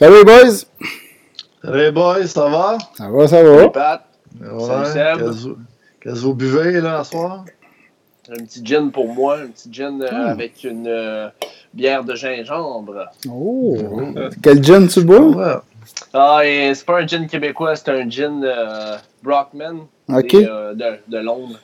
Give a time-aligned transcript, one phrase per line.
[0.00, 0.64] Salut boys!
[1.62, 2.78] Salut boys, ça va?
[2.96, 3.58] Ça va, ça va.
[3.58, 4.04] Salut Pat.
[4.40, 5.54] Ouais, Salut, Seb.
[6.00, 7.44] Qu'est-ce que vous buvez là ce soir?
[8.30, 10.28] Un petit gin pour moi, un petit gin euh, Hmm.
[10.30, 11.28] avec une euh,
[11.74, 13.10] bière de gingembre.
[13.28, 13.76] Oh!
[14.42, 15.20] Quel gin tu bois?
[15.20, 15.54] Ouais.
[16.14, 20.30] Ah, et c'est pas un gin québécois, c'est un gin euh, Brockman Ok.
[20.30, 21.58] des, euh, de, de Londres.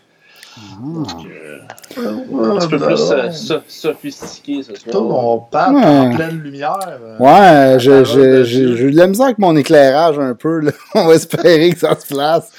[0.82, 1.58] Donc, euh,
[1.98, 5.02] un petit peu plus euh, so- sophistiqué ce Tout soir.
[5.04, 5.84] mon Pat Ouais.
[5.84, 6.78] en pleine lumière.
[6.88, 10.60] euh, Ouais, j'ai eu de la misère avec mon éclairage un peu.
[10.60, 10.72] Là.
[10.94, 12.50] On va espérer que ça se place.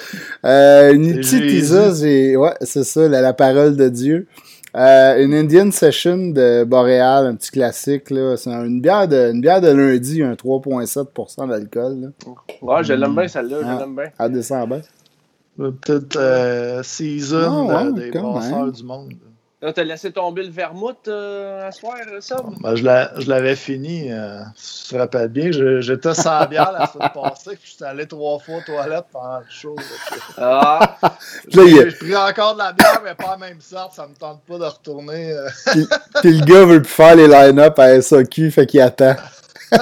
[0.45, 1.43] Euh, une petite.
[1.43, 2.35] Isa, j'ai.
[2.35, 4.27] Ouais, c'est ça, la, la parole de Dieu.
[4.75, 8.11] Euh, une Indian Session de Boréal, un petit classique.
[8.11, 8.37] là.
[8.37, 11.95] C'est une bière, de, une bière de lundi, un 3,7% d'alcool.
[12.01, 12.07] là.
[12.61, 13.73] Ouais, je l'aime bien celle-là, Ah.
[13.75, 14.05] je l'aime bien.
[14.19, 14.81] Elle descend bien.
[15.57, 19.13] Peut-être euh, season euh, ouais, des brasseurs du monde.
[19.59, 22.35] Là, t'as laissé tomber le vermouth euh, à soir, ça?
[22.61, 25.49] Ben, je l'a- je l'avais fini, euh, si tu te rappelles bien.
[25.81, 29.45] J'étais sans bière la semaine passée, puis j'étais allé trois fois aux toilettes pendant le
[29.49, 29.75] show.
[30.37, 30.97] Ah,
[31.49, 33.93] J'ai pris encore de la bière, mais pas la même sorte.
[33.93, 35.31] Ça me tente pas de retourner.
[35.33, 35.49] euh.
[35.71, 35.87] Puis,
[36.21, 39.15] puis le gars veut plus faire les line-up à SAQ, fait qu'il attend.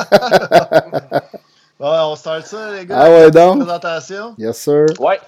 [1.80, 2.98] On start ça, les gars.
[2.98, 3.60] Ah ouais, donc?
[3.60, 4.34] Présentation.
[4.38, 4.86] Yes, sir.
[5.00, 5.20] ouais.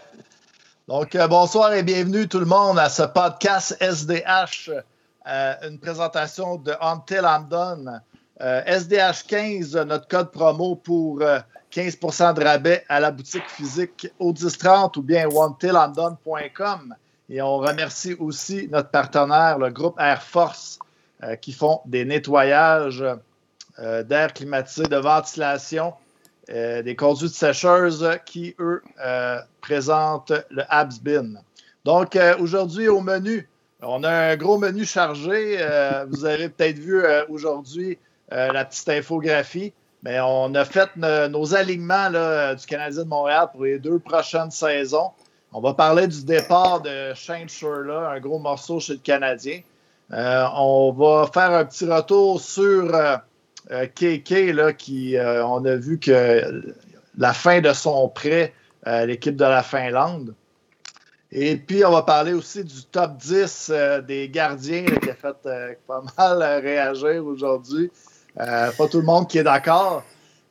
[0.87, 4.71] Donc, euh, bonsoir et bienvenue tout le monde à ce podcast SDH,
[5.27, 8.01] euh, une présentation de Until I'm Done.
[8.39, 11.39] Euh, SDH 15, notre code promo pour euh,
[11.73, 16.95] 15% de rabais à la boutique physique au 1030 ou bien onetilamdone.com.
[17.29, 20.79] Et on remercie aussi notre partenaire, le groupe Air Force,
[21.21, 23.03] euh, qui font des nettoyages
[23.79, 25.95] euh, d'air climatisé, de ventilation,
[26.49, 31.33] euh, des conduites sécheuses qui, eux, euh, présentent le Abs Bin.
[31.83, 33.49] Donc, euh, aujourd'hui, au menu,
[33.81, 35.57] on a un gros menu chargé.
[36.09, 37.97] Vous avez peut-être vu aujourd'hui
[38.31, 39.71] la petite infographie.
[40.03, 44.51] Mais on a fait no- nos alignements du Canadien de Montréal pour les deux prochaines
[44.51, 45.11] saisons.
[45.53, 49.61] On va parler du départ de Shane Shurla, un gros morceau chez le Canadien.
[50.11, 52.91] On va faire un petit retour sur
[53.69, 56.63] KK, là, qui, euh, on a vu que
[57.17, 60.33] la fin de son prêt à l'équipe de la Finlande.
[61.31, 65.35] Et puis, on va parler aussi du top 10 euh, des gardiens qui a fait
[65.45, 67.91] euh, pas mal euh, réagir aujourd'hui.
[68.39, 70.03] Euh, pas tout le monde qui est d'accord.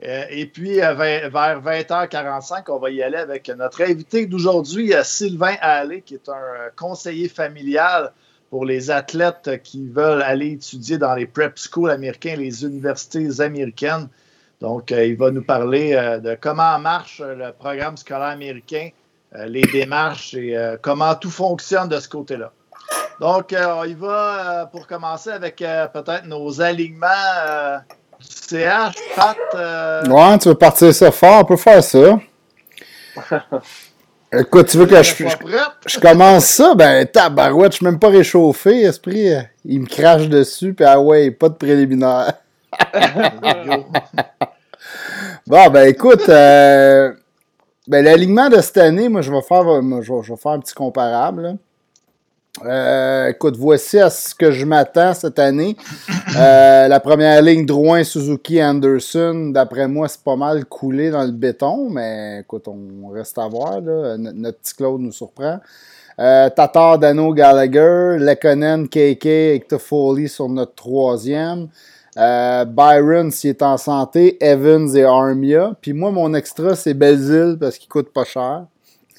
[0.04, 5.02] Euh, et puis, euh, vers 20h45, on va y aller avec notre invité d'aujourd'hui, euh,
[5.02, 8.12] Sylvain Allé, qui est un euh, conseiller familial
[8.50, 14.08] pour les athlètes qui veulent aller étudier dans les prep schools américains, les universités américaines.
[14.60, 18.88] Donc, euh, il va nous parler euh, de comment marche le programme scolaire américain,
[19.34, 22.52] euh, les démarches et comment tout fonctionne de ce côté-là.
[23.20, 27.80] Donc, on y va pour commencer avec peut-être nos alignements
[28.20, 28.94] du CH.
[29.16, 29.36] Pat,
[30.08, 32.18] Ouais, tu veux partir ça fort, on peut faire ça.
[34.32, 35.24] Écoute, tu veux que je,
[35.86, 36.74] je, commence ça?
[36.74, 39.30] Ben, tabarouette, je suis même pas réchauffé, esprit.
[39.64, 42.32] Il me crache dessus, puis ah ouais, pas de préliminaire.
[45.46, 47.12] Bon, ben écoute, euh,
[47.86, 50.52] ben, l'alignement de cette année, moi, je vais faire, moi, je vais, je vais faire
[50.52, 51.42] un petit comparable.
[51.42, 51.52] là.
[52.64, 55.76] Euh, écoute, voici à ce que je m'attends cette année.
[56.36, 61.32] Euh, la première ligne, Drouin, Suzuki, Anderson, d'après moi, c'est pas mal coulé dans le
[61.32, 63.82] béton, mais écoute, on reste à voir.
[63.82, 65.60] Notre, petit Claude nous surprend.
[66.18, 71.68] Euh, Tatar, Dano, Gallagher, Lekonen, KK, Hector Foley sur notre troisième.
[72.16, 75.76] Byron, s'il est en santé, Evans et Armia.
[75.82, 78.64] Puis moi, mon extra, c'est Belzile parce qu'il coûte pas cher.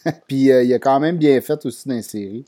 [0.27, 2.43] Puis il a quand même bien fait aussi dans les.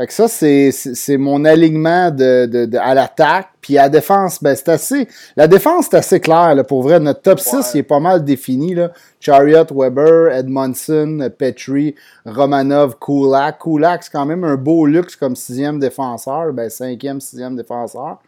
[0.00, 3.48] Fait que ça, c'est, mon alignement de, de- de- à l'attaque.
[3.60, 5.06] Puis à la défense, ben, c'est assez.
[5.36, 6.54] La défense, c'est assez clair.
[6.54, 7.62] Là, pour vrai, notre top 6, Ouais.
[7.74, 8.74] il est pas mal défini.
[8.74, 8.92] Là.
[9.20, 11.94] Chariot, Weber, Edmondson, Petrie,
[12.24, 13.58] Romanov, Kulak.
[13.58, 16.54] Kulak, c'est quand même un beau luxe comme sixième défenseur.
[16.54, 18.20] Ben, cinquième, sixième défenseur.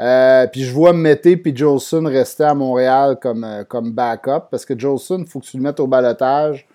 [0.00, 4.64] Euh, puis je vois Mété puis Jolson rester à Montréal comme, euh, comme backup parce
[4.64, 6.68] que Jolson, il faut que tu le mettes au balotage.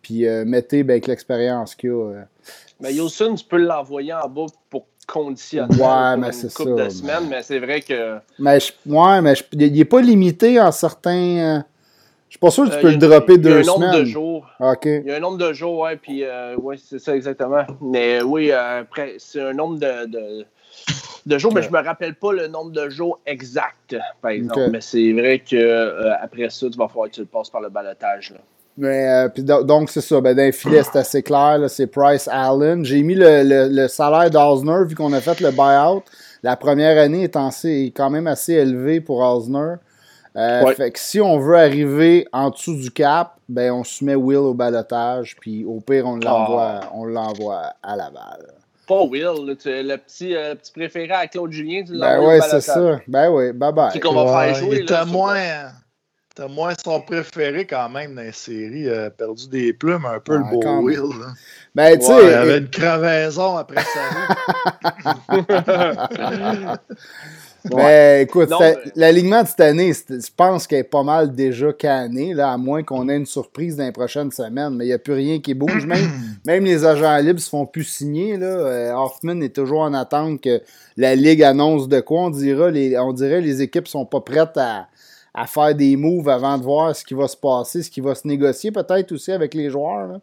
[0.00, 1.92] Puis euh, Mété, ben, avec l'expérience qu'il a.
[1.92, 2.22] euh,
[2.80, 6.88] Mais Yosun, tu peux l'envoyer en bas pour conditionner Ouais, mais une couple ça, de
[6.88, 10.72] semaines, mais c'est vrai que Mais je, ouais, mais je- il n'est pas limité en
[10.72, 11.10] certains.
[11.38, 11.60] euh,
[12.28, 13.62] je suis pas sûr que tu euh, peux le dropper il y a deux un
[13.64, 14.46] nombre de jours.
[14.60, 14.84] OK.
[14.86, 17.64] Il y a un nombre de jours, ouais, puis euh, ouais, c'est ça exactement.
[17.80, 20.46] Mais oui, euh, après, c'est un nombre de, de,
[21.26, 24.70] de jours, mais je me rappelle pas le nombre de jours exact, par exemple.
[24.70, 27.68] Mais c'est vrai que après ça, tu vas falloir que tu le passes par le
[27.68, 28.30] balotage.
[28.30, 28.38] là.
[28.78, 30.20] Mais, euh, puis do- donc, c'est ça.
[30.20, 31.58] Ben, dans les filets, c'est assez clair.
[31.68, 32.84] C'est Price Allen.
[32.84, 36.02] J'ai mis le, le, le salaire d'Osner, vu qu'on a fait le buyout.
[36.42, 39.74] La première année est, assez- est quand même assez élevé pour Osner.
[40.36, 44.36] Euh, fait que si on veut arriver en dessous du cap, ben on soumet Will
[44.38, 46.90] au balotage, puis au pire, on l'envoie, ah.
[46.94, 48.46] on l'envoie à Laval.
[48.86, 49.54] Pas Will, le,
[49.96, 53.00] petit, euh, petit préféré à Claude Julien, tu Ben oui, c'est ça.
[53.08, 53.98] Ben oui, bye bye.
[53.98, 54.84] qu'on va faire jouer.
[54.86, 55.36] T'as moins,
[56.40, 58.88] t'as moins son préféré quand même dans les séries.
[58.88, 61.12] a euh, perdu des plumes un peu le beau Will.
[61.74, 62.12] Ben, tu sais.
[62.22, 64.00] il avait une crevaison après ça.
[67.76, 68.48] Mais écoute,
[68.96, 72.82] l'alignement de cette année, je pense qu'elle est pas mal déjà canné, là, à moins
[72.82, 74.74] qu'on ait une surprise dans les prochaines semaines.
[74.76, 75.84] Mais il n'y a plus rien qui bouge.
[75.84, 76.10] Même,
[76.46, 78.38] même les agents libres se font plus signer.
[78.38, 78.46] Là.
[78.46, 80.62] Euh, Hoffman est toujours en attente que
[80.96, 82.22] la Ligue annonce de quoi.
[82.22, 84.86] On, dira, les, on dirait que les équipes sont pas prêtes à,
[85.34, 88.14] à faire des moves avant de voir ce qui va se passer, ce qui va
[88.14, 90.06] se négocier peut-être aussi avec les joueurs.
[90.06, 90.20] Là.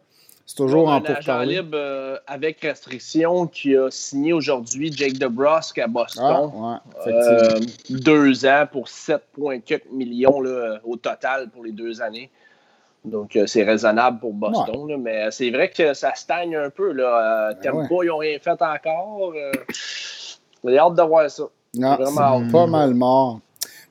[0.48, 1.56] C'est toujours en pourparlers.
[1.56, 6.50] libre euh, avec restriction qui a signé aujourd'hui Jake DeBrusque à Boston.
[6.56, 7.60] Ah, euh,
[7.90, 12.30] deux ans pour 7,4 millions là, au total pour les deux années.
[13.04, 14.96] Donc, euh, c'est raisonnable pour Boston.
[14.98, 16.92] mais c'est vrai que ça stagne un peu.
[16.92, 17.52] Là.
[17.62, 19.34] Ben pas, ils n'ont rien fait encore.
[20.64, 21.44] J'ai hâte de voir ça.
[21.74, 23.40] Non, c'est pas mal mort.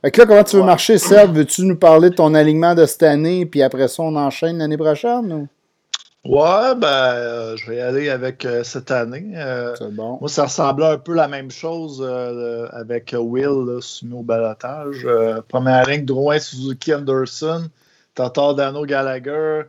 [0.08, 1.36] Fait que là, comment tu veux marcher, Seb?
[1.36, 4.78] Veux-tu nous parler de ton alignement de cette année, puis après ça, on enchaîne l'année
[4.78, 5.34] prochaine?
[5.34, 5.50] Ou?
[6.24, 9.34] Ouais, ben, euh, je vais y aller avec euh, cette année.
[9.36, 10.18] Euh, c'est bon.
[10.22, 12.02] Moi, ça ressemblait un peu la même chose
[12.72, 15.06] avec Will, soumis au balotage.
[15.50, 17.68] première ligne, Drouin, Suzuki, Anderson,
[18.16, 19.64] Tatar, Dano, Gallagher,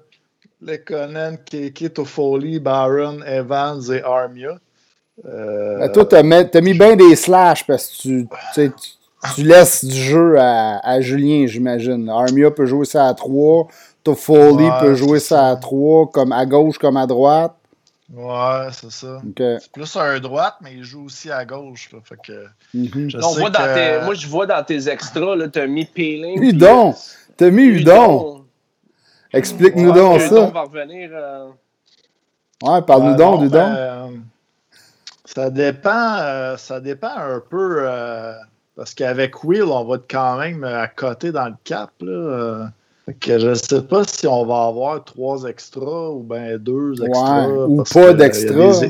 [0.63, 4.57] Lekonen, Keke, Toffoli, Baron, Evans et Armia.
[5.25, 8.71] Ben, toi, t'as mis, mis bien des slash parce que tu, tu,
[9.35, 12.09] tu laisses du jeu à, à Julien, j'imagine.
[12.09, 13.69] Armia peut jouer ça à 3.
[14.15, 17.55] Foley peut jouer ça à 3, comme à gauche comme à droite.
[18.13, 19.21] Ouais, c'est ça.
[19.37, 21.91] C'est plus un droite, mais il joue aussi à gauche.
[22.05, 23.11] fait que, mhm.
[24.05, 26.43] moi, je vois dans tes extras, tu as mis Peeling.
[26.43, 26.95] Udon!
[27.37, 28.45] T'as mis Udon!
[29.31, 30.47] Explique-nous donc ça.
[30.47, 31.11] va revenir.
[31.13, 31.49] Euh,
[32.63, 33.59] ouais, parle-nous donc, Udon.
[33.59, 34.09] Ben, euh,
[35.27, 37.87] ça dépend, euh, ça dépend un peu.
[38.79, 41.91] Parce qu'avec Will, on va être quand même à côté dans le cap.
[42.01, 42.71] Là,
[43.21, 47.49] que je ne sais pas si on va avoir trois extras ou bien deux extras.
[47.49, 48.83] ou pas d'extras.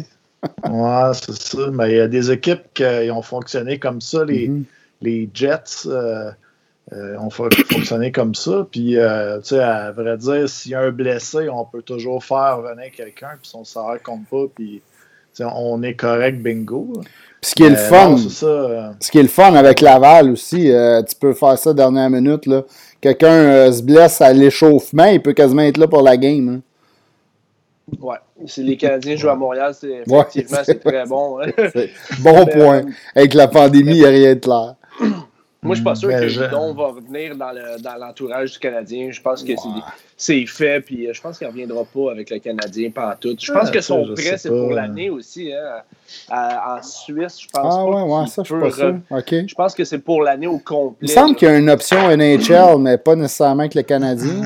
[0.68, 1.70] ouais, c'est ça.
[1.72, 4.26] Mais il y a des équipes qui ont fonctionné comme ça.
[4.26, 4.64] Les, mm-hmm.
[5.00, 6.32] les Jets euh,
[6.92, 8.66] euh, ont fonctionné comme ça.
[8.70, 12.22] Puis, euh, tu sais, à vrai dire, s'il y a un blessé, on peut toujours
[12.22, 14.82] faire venir quelqu'un, puis son salaire compte pas, puis
[15.40, 16.92] on est correct, bingo.
[17.40, 20.72] Ce qui est le fun, ce qui est le fun avec Laval aussi,
[21.08, 22.62] tu peux faire ça dernière minute, là
[23.00, 26.48] quelqu'un euh, se blesse à l'échauffement, il peut quasiment être là pour la game.
[26.48, 27.96] Hein.
[28.00, 28.16] Ouais.
[28.46, 31.40] Si les Canadiens jouent à Montréal, c'est, effectivement, c'est très bon.
[31.40, 31.50] Hein.
[32.20, 32.82] bon point.
[32.82, 34.74] Euh, Avec la pandémie, il n'y a rien de clair.
[35.60, 36.40] Moi, je suis pas sûr que je...
[36.40, 37.50] va revenir dans,
[37.98, 39.10] l'entourage du Canadien.
[39.10, 39.52] Je pense que
[40.16, 43.34] c'est, fait, puis euh, je pense qu'il ne reviendra pas avec le Canadien pendant tout.
[43.38, 45.52] Je pense que son prêt, c'est pour l'année aussi.
[45.52, 45.82] Hein.
[46.30, 47.74] en Suisse, je pense.
[47.76, 48.60] Ah ouais, ouais, ça, je suis
[49.10, 49.30] pas.
[49.48, 51.08] Je pense que c'est pour l'année au complet.
[51.08, 54.42] Il semble qu'il y a une option NHL, mais pas nécessairement avec le Canadien.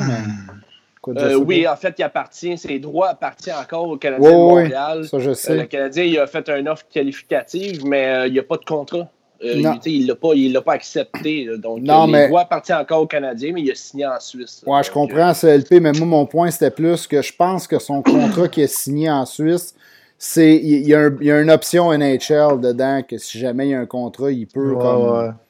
[1.09, 5.05] Euh, oui, en fait, il appartient, ses droits appartiennent encore au Canadien de Montréal.
[5.05, 5.57] ça, je sais.
[5.57, 9.09] le Canadien il a fait une offre qualificative, mais il n'y a pas de contrat.
[9.45, 9.55] Euh,
[9.87, 11.49] il ne l'a pas, accepté.
[11.59, 12.31] donc, non, les mais...
[12.49, 14.63] partir encore au Canadien, mais il a signé en Suisse.
[14.67, 18.03] Oui, je comprends, CLP, mais moi, mon point, c'était plus que je pense que son
[18.03, 19.75] contrat qui est signé en Suisse,
[20.17, 23.87] c'est il y, a une option NHL dedans que si jamais il y a un
[23.87, 24.77] contrat, il peut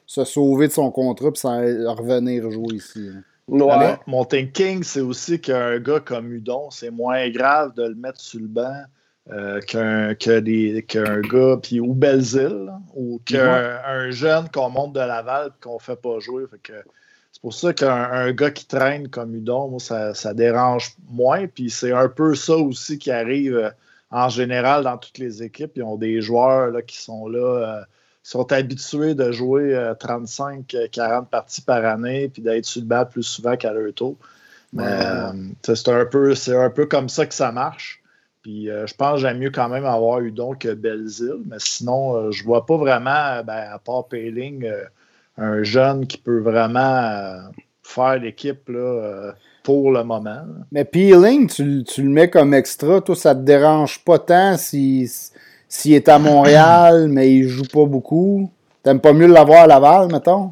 [0.07, 1.29] se sauver de son contrat
[1.63, 3.09] et revenir jouer ici.
[3.47, 8.39] Mon thinking, c'est aussi qu'un gars comme Udon, c'est moins grave de le mettre sur
[8.39, 8.83] le banc
[9.31, 15.79] euh, qu'un gars, puis ou Belzile, ou qu'un jeune qu'on monte de Laval et qu'on
[15.79, 16.43] fait pas jouer.
[17.31, 21.47] c'est pour ça qu'un gars qui traîne comme Udon, moi, ça, dérange moins.
[21.47, 23.69] Puis c'est un peu ça aussi qui arrive euh,
[24.11, 25.71] en général dans toutes les équipes.
[25.77, 27.81] Ils ont des joueurs là, qui sont là, euh,
[28.23, 33.55] sont habitués de jouer 35-40 parties par année, puis d'être sur le banc plus souvent
[33.55, 34.17] qu'à leur tour.
[34.73, 34.85] Mais
[35.63, 38.02] c'est un peu comme ça que ça marche.
[38.43, 42.15] Puis euh, je pense que j'aime mieux quand même avoir Udon que Belzile, mais sinon,
[42.15, 44.83] euh, je vois pas vraiment, ben, à part Payling, euh,
[45.37, 47.39] un jeune qui peut vraiment
[47.81, 48.69] faire l'équipe
[49.63, 50.41] pour le moment.
[50.71, 55.07] Mais Peeling, tu, tu, le mets comme extra, toi, ça te dérange pas tant s'il
[55.85, 58.51] est à Montréal, mais il joue pas beaucoup.
[58.83, 60.51] T'aimes pas mieux l'avoir à Laval, mettons?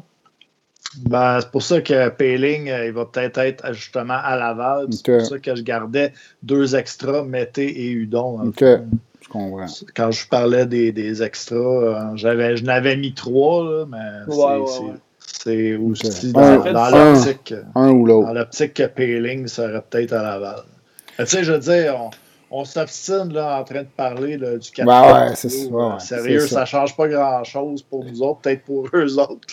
[0.98, 4.88] Ben, c'est pour ça que Payling, euh, il va peut-être être justement à Laval.
[4.90, 8.48] C'est pour ça que je gardais deux extras, Mété et Udon.
[8.48, 8.60] OK.
[8.60, 9.66] Je comprends.
[9.94, 14.32] Quand je parlais des, des extras, euh, j'avais, je n'avais mis trois, là, mais
[15.26, 17.54] C'est aussi dans, l'optique.
[17.74, 18.26] Un, ou l'autre.
[18.28, 20.62] Dans l'optique que Payling serait peut-être à Laval.
[21.18, 22.10] Tu sais, je veux dire, on,
[22.54, 24.84] on s'obstine là, en train de parler du capitaine.
[24.86, 25.98] Ben ouais, c'est ça.
[25.98, 26.60] sérieux, ça.
[26.60, 29.48] ne change pas grand-chose pour nous autres, peut-être pour eux autres.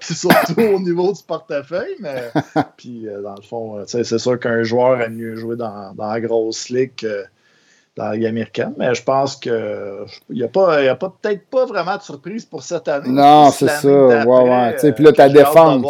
[0.00, 1.94] Puis, surtout au niveau du portefeuille.
[2.00, 2.30] Mais
[2.76, 6.20] puis, euh, dans le fond, c'est sûr qu'un joueur a mieux joué dans, dans la
[6.20, 7.24] grosse ligue que
[7.96, 11.46] dans la Ligue américaine, mais je pense que il n'y a, pas, a pas, peut-être
[11.50, 13.08] pas vraiment de surprise pour cette année.
[13.08, 13.88] Non, c'est ça.
[13.88, 14.76] Ouais, ouais.
[14.84, 15.84] Euh, puis là, ta défense.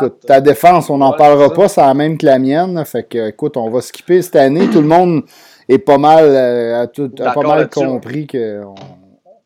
[0.00, 2.82] Euh, ta défense, on n'en parlera pas, c'est la même que la mienne.
[2.84, 4.68] Fait que, écoute, on va skipper cette année.
[4.70, 5.24] Tout le monde
[5.68, 8.62] est pas mal, euh, a, tout, pas mal compris que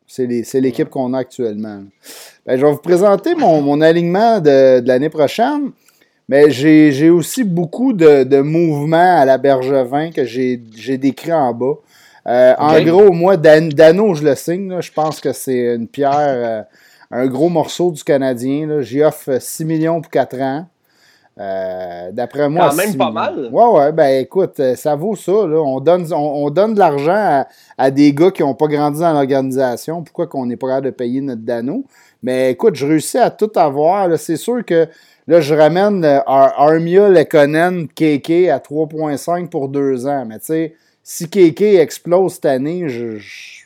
[0.06, 1.82] c'est l'équipe qu'on a actuellement.
[2.46, 5.72] Ben, je vais vous présenter mon, mon alignement de, de l'année prochaine.
[6.30, 10.58] Mais j'ai aussi beaucoup de, de, mouvements à la Bergevin que j'ai
[10.96, 11.74] décrit en bas.
[12.28, 14.80] Euh, en gros, moi, Dano, je le signe.
[14.80, 16.62] je pense que c'est une pierre, euh,
[17.10, 18.80] un gros morceau du Canadien.
[18.80, 20.66] J'y offre 6 millions pour 4 ans.
[21.40, 22.68] Euh, d'après moi.
[22.68, 23.48] Quand même pas mal.
[23.50, 25.32] Ouais, ouais, ben écoute, ça vaut ça.
[25.32, 27.44] On, donne, on, donne de l'argent
[27.76, 30.04] à, des gars qui n'ont pas grandi dans l'organisation.
[30.04, 31.84] Pourquoi qu'on n'est pas capable de payer notre Dano?
[32.22, 34.16] Mais écoute, je réussis à tout avoir.
[34.16, 34.86] C'est sûr que
[35.30, 40.26] Là, je ramène euh, Armia, Lekonen, KK à 3,5 pour deux ans.
[40.26, 43.16] Mais tu sais, si KK explose cette année, je,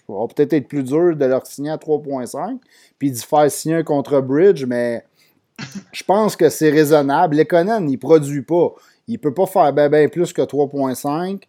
[0.06, 2.58] va peut-être être plus dur de leur signer à 3,5
[2.98, 5.06] puis d'y faire signer un contre-bridge, mais
[5.90, 7.36] je pense que c'est raisonnable.
[7.36, 8.74] Lekonen, il produit pas.
[9.08, 11.44] Il peut pas faire bien plus que 3,5.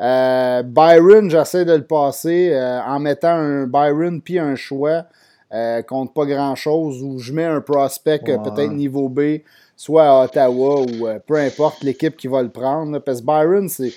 [0.00, 5.04] Euh, Byron, j'essaie de le passer euh, en mettant un Byron puis un choix
[5.52, 9.38] euh, contre pas grand-chose, où je mets un prospect euh, peut-être niveau B,
[9.76, 13.00] soit à Ottawa ou euh, peu importe l'équipe qui va le prendre.
[13.00, 13.92] parce que Byron, c'est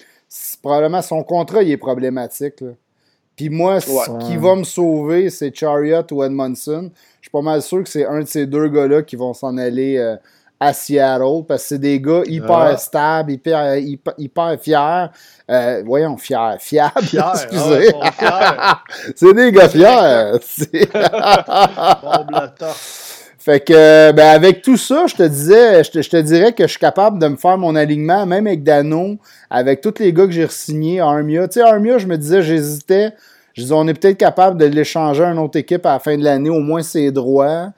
[0.62, 2.64] probablement son contrat il est problématique.
[3.36, 6.92] Puis moi, ce qui va me sauver, c'est Chariot ou Edmondson.
[7.20, 9.58] Je suis pas mal sûr que c'est un de ces deux gars-là qui vont s'en
[9.58, 10.18] aller
[10.64, 12.78] à Seattle parce que c'est des gars hyper ah.
[12.78, 13.76] stables, hyper,
[14.18, 15.08] hyper, fiers.
[15.50, 16.92] Euh, voyons, fiers, fiables.
[17.04, 17.92] excusez.
[19.16, 20.40] c'est des gars fiers.
[23.38, 26.80] Fait que, ben avec tout ça, je te disais, je te, dirais que je suis
[26.80, 29.18] capable de me faire mon alignement, même avec Dano,
[29.50, 31.46] avec tous les gars que j'ai re-signés, Armia.
[31.50, 33.12] Tu sais, Armia, je me disais, j'hésitais.
[33.54, 36.18] Je disais, on est peut-être capable de l'échanger à une autre équipe à la fin
[36.18, 37.74] de l'année, au moins ses droits.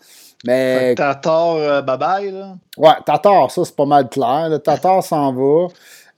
[0.45, 0.95] Mais.
[0.95, 2.55] Tatar, euh, bye bye, là.
[2.77, 4.49] Ouais, Tatar, ça, c'est pas mal clair.
[4.63, 5.67] Tatar s'en va.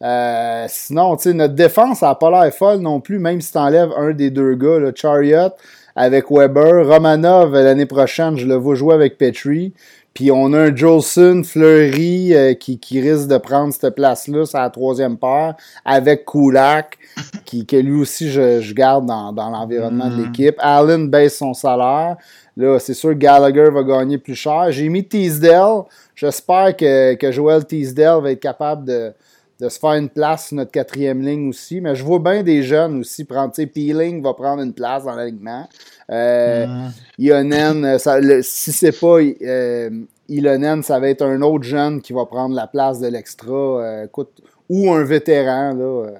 [0.03, 3.51] Euh, sinon, tu sais, notre défense, ça n'a pas l'air folle non plus, même si
[3.51, 5.51] tu enlèves un des deux gars, le Chariot
[5.95, 6.87] avec Weber.
[6.87, 9.73] Romanov, l'année prochaine, je le vois jouer avec Petrie.
[10.13, 14.57] Puis on a un Jolson Fleury euh, qui, qui, risque de prendre cette place-là, c'est
[14.57, 15.53] la troisième paire,
[15.85, 16.97] avec Kulak,
[17.45, 20.23] qui, que lui aussi je, je garde dans, dans l'environnement de mm.
[20.23, 20.55] l'équipe.
[20.57, 22.17] Allen baisse son salaire.
[22.57, 24.71] Là, c'est sûr que Gallagher va gagner plus cher.
[24.71, 25.83] J'ai mis Teasdale.
[26.15, 29.13] J'espère que, que Joel Teasdale va être capable de,
[29.59, 31.81] de se faire une place sur notre quatrième ligne aussi.
[31.81, 33.53] Mais je vois bien des jeunes aussi prendre.
[33.53, 35.67] Tu sais, Peeling va prendre une place dans l'alignement.
[36.09, 36.91] Euh, mm.
[37.19, 39.89] Ionen, euh, ça, si c'est pas euh,
[40.27, 43.53] Ilonen, ça va être un autre jeune qui va prendre la place de l'extra.
[43.53, 45.73] Euh, écoute, ou un vétéran.
[45.73, 46.11] Là,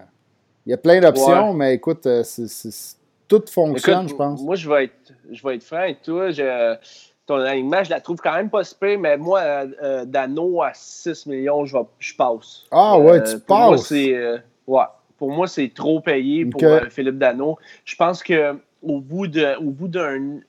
[0.66, 2.08] il y a plein d'options, mais écoute,
[3.28, 4.42] tout fonctionne, je pense.
[4.42, 6.30] Moi, je vais être, je vais être franc avec toi.
[7.26, 9.66] ton alignement, je la trouve quand même pas super, mais moi,
[10.06, 12.64] Dano à 6 millions, je, je passe.
[12.72, 13.92] Ah ouais, tu passes.
[13.92, 14.84] ouais,
[15.18, 17.58] pour moi, c'est trop payé pour Philippe Dano.
[17.86, 20.40] Je pense que au bout de, au bout d'un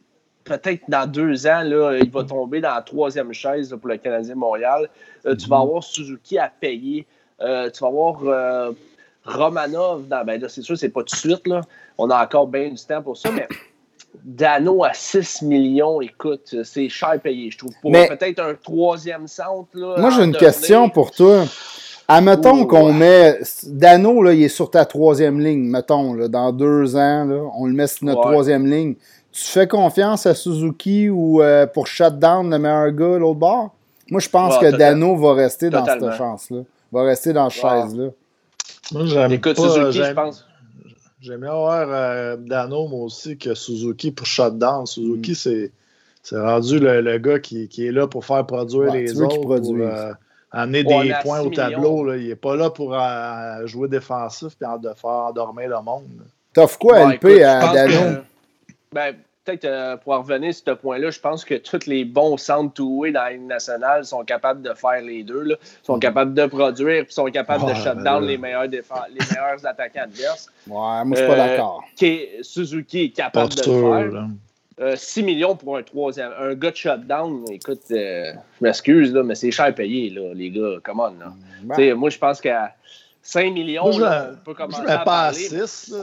[0.49, 4.35] peut-être dans deux ans, là, il va tomber dans la troisième chaise pour le Canadien
[4.35, 4.89] Montréal.
[5.27, 5.63] Euh, tu vas mhm.
[5.63, 7.07] avoir Suzuki à payer.
[7.41, 8.73] Euh, tu vas avoir euh,
[9.25, 10.09] Romanov.
[10.09, 11.47] Dans, ben c'est sûr, c'est pas tout de suite.
[11.47, 11.61] Là.
[11.99, 13.47] On a encore bien du temps pour ça, mais
[14.25, 17.73] Dano à 6 millions, écoute, c'est cher payé, je trouve.
[17.81, 19.69] Pour peut-être un troisième centre.
[19.75, 21.45] Là, moi, j'ai une question pour toi.
[22.11, 23.39] Admettons qu'on met.
[23.65, 27.67] Dano, là, il est sur ta troisième ligne, mettons, là, dans deux ans, là, on
[27.67, 28.95] le met sur notre troisième ligne.
[29.31, 33.75] Tu fais confiance à Suzuki ou euh, pour shutdown le meilleur gars l'autre bord?
[34.11, 36.61] Moi, je pense que Dano va rester dans cette chance-là.
[36.91, 38.09] Va rester dans cette chaise-là.
[38.93, 40.48] Moi, j'aime Écoute, pas, Suzuki, je pense.
[41.21, 44.87] J'aime bien avoir euh, Dano, moi aussi, que Suzuki pour shutdown.
[44.87, 45.71] Suzuki, mm.
[46.23, 49.41] c'est rendu le, gars qui, qui, est là pour faire produire les autres.
[49.41, 50.13] Pour, euh,
[50.51, 52.05] amener des points au tableau.
[52.05, 52.17] Là.
[52.17, 56.05] Il n'est pas là pour euh, jouer défensif et de faire endormir le monde.
[56.53, 58.23] T'offres quoi, LP, à Dano?
[58.93, 59.17] ben,
[59.49, 63.07] peut-être euh, pour revenir sur ce point-là, je pense que tous les bons centres to
[63.07, 65.43] dans la Ligue nationale sont capables de faire les deux.
[65.43, 65.57] Là.
[65.83, 66.01] sont mm.
[66.01, 70.49] capables de produire et sont capables de shut down les, meilleurs les meilleurs attaquants adverses.
[70.67, 71.85] Ouais, moi, je suis pas euh, d'accord.
[72.43, 74.97] Suzuki est capable de le faire.
[74.97, 79.75] 6 millions pour un troisième, un gars de shutdown, écoute, je m'excuse, mais c'est cher
[79.75, 81.19] payé, là, les gars, come on.
[81.19, 81.33] Là.
[81.65, 81.95] Ben.
[81.95, 82.77] Moi, je pense qu'à
[83.23, 85.95] 5 millions, moi, je, on peut commencer je à pas à 6.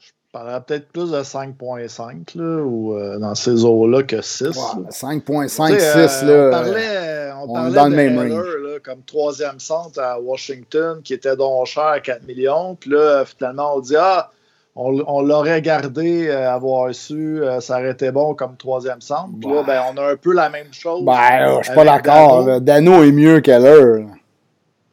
[0.00, 4.46] Je parlerais peut-être plus de 5.5 ou euh, dans ces eaux-là que 6.
[4.46, 6.48] 5.5, 6, là.
[6.48, 11.36] On parlait, on parlait dans le même Là, comme troisième centre à Washington qui était
[11.36, 12.74] donc cher à 4 millions.
[12.74, 14.30] Puis là, finalement, on dit Ah,
[14.74, 19.30] on, l'aurait gardé, euh, avoir su, euh, ça aurait été bon comme troisième centre.
[19.40, 21.04] Puis là, ben, on a un peu la même chose.
[21.04, 22.60] Ben, je suis pas d'accord.
[22.60, 23.04] Dano.
[23.04, 24.08] est mieux qu'elle.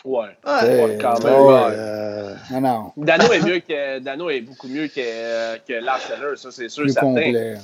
[0.03, 1.33] Ouais, ouais quand même.
[1.33, 2.93] Euh, non, non.
[2.97, 6.89] Dano est mieux que Dano est beaucoup mieux que, que Lars Eller, ça c'est sûr,
[6.89, 7.07] certain.
[7.07, 7.57] Complet.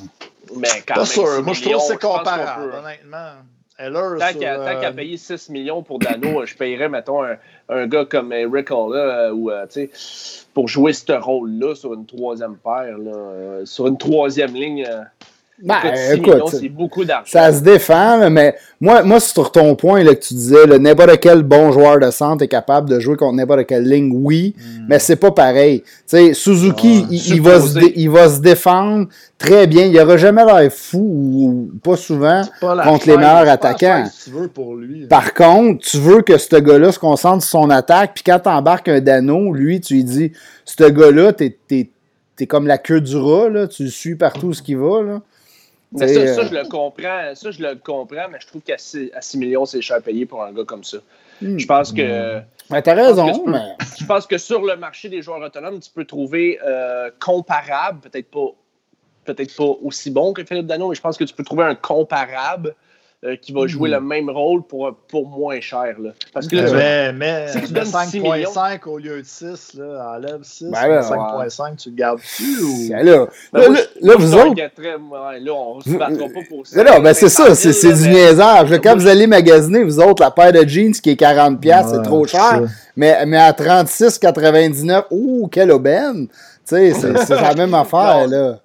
[0.56, 1.44] Mais quand pas même, sûr.
[1.44, 3.34] Moi je trouve que c'est comparable, honnêtement.
[3.77, 4.91] Tant qu'à euh...
[4.91, 7.38] payer 6 millions pour Dano, je payerais, mettons, un,
[7.70, 9.67] un gars comme Rick là, ou, euh,
[10.56, 14.88] pour jouer ce rôle-là sur une troisième paire, là, euh, sur une troisième ligne.
[15.64, 15.78] Ben,
[16.14, 17.26] écoute, c'est beaucoup d'argent.
[17.26, 21.42] Ça se défend, mais moi, moi sur ton point là, que tu disais, n'importe quel
[21.42, 24.86] bon joueur de centre est capable de jouer contre n'importe quelle ligne, oui, hmm.
[24.88, 25.84] mais c'est pas pareil.
[26.06, 29.08] sais Suzuki, ah, il, va se il va se défendre
[29.40, 29.86] très bien.
[29.86, 34.04] Il aura jamais l'air fou, ou, pas souvent, contre les meilleurs attaquants.
[34.54, 38.24] pour lui, Par contre, tu veux que ce gars-là se concentre sur son attaque, puis
[38.24, 40.32] quand tu embarques un Dano, lui, tu lui dis,
[40.66, 41.58] ce gars-là, t'es
[42.40, 45.02] es, comme la queue du rat, là, tu le suis partout ce qu'il va.
[45.02, 45.22] Là.
[45.91, 47.34] Mais ça, ça, euh, je le comprends.
[47.34, 50.25] Ça, je le comprends, mais je trouve qu'à 6, à 6 millions, c'est cher payé
[50.25, 50.98] pour un gars comme ça.
[51.41, 52.39] Je pense que.
[52.70, 53.75] Mais t'as raison, mais.
[53.98, 58.29] Je pense que sur le marché des joueurs autonomes, tu peux trouver euh, comparable, peut-être
[58.29, 58.53] pas
[59.27, 61.75] peut-être pas aussi bon que Philippe Dano, mais je pense que tu peux trouver un
[61.75, 62.74] comparable
[63.27, 64.07] euh, qui va jouer le hmm.
[64.07, 65.96] même rôle pour, pour moins cher.
[66.00, 66.12] Là.
[66.34, 71.75] Parce que là, mais, mais, 5.5 au lieu de 6, là, enlève 6, ben 5.5,
[71.75, 72.89] tu le gardes-tu ou...
[72.89, 74.55] Ben là, ben là, là, vous autres...
[74.55, 76.84] là, on se battra pas pour ça.
[76.84, 78.79] Non, ben c'est ça, c'est du niaisage.
[78.81, 82.25] Quand vous allez magasiner, vous autres, la paire de jeans qui est 40$, c'est trop
[82.25, 82.62] cher.
[82.96, 86.27] Mais, mais à 36,99$, ouh, quelle aubaine!
[86.27, 86.33] Tu
[86.66, 86.94] sais,
[87.25, 88.59] c'est la même affaire, là.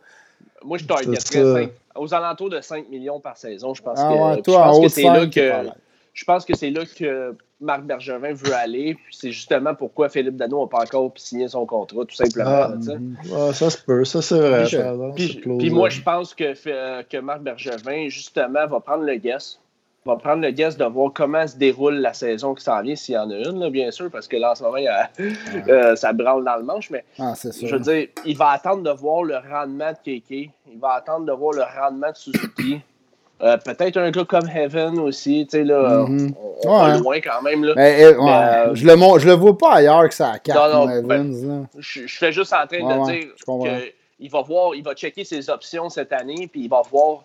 [0.65, 3.75] Moi, je targeterais 5 aux alentours de 5 millions par saison.
[3.75, 5.71] Je pense ah que, c'est là que
[6.15, 8.95] je pense que c'est là que Marc Bergevin veut aller.
[8.95, 12.75] Puis c'est justement pourquoi Philippe Dano n'a pas encore signé son contrat, tout simplement.
[13.35, 14.65] Ah, ça se peut, ça c'est vrai.
[15.15, 19.62] Puis, moi, je pense que, euh, que Marc Bergevin, justement, va prendre le guess
[20.05, 23.15] va prendre le guess de voir comment se déroule la saison qui s'en vient, s'il
[23.15, 24.79] y en a une, bien sûr, parce que là, en ce moment,
[25.69, 28.91] euh, ça branle dans le manche, mais ah, je veux dire, il va attendre de
[28.91, 32.81] voir le rendement de Keke, il va attendre de voir le rendement de Suzuki.
[33.43, 36.35] Euh, peut-être un gars comme Heaven aussi, tu sais, là, mm-hmm.
[36.65, 37.65] on, loin quand même.
[37.65, 37.75] Là.
[37.77, 41.67] Eh, euh, je, le, je le vois pas ailleurs que ça à 4 Evans.
[41.77, 43.29] je, je, fais juste en train de dire
[44.17, 47.25] qu'il va voir, il va checker ses options cette année, puis il va voir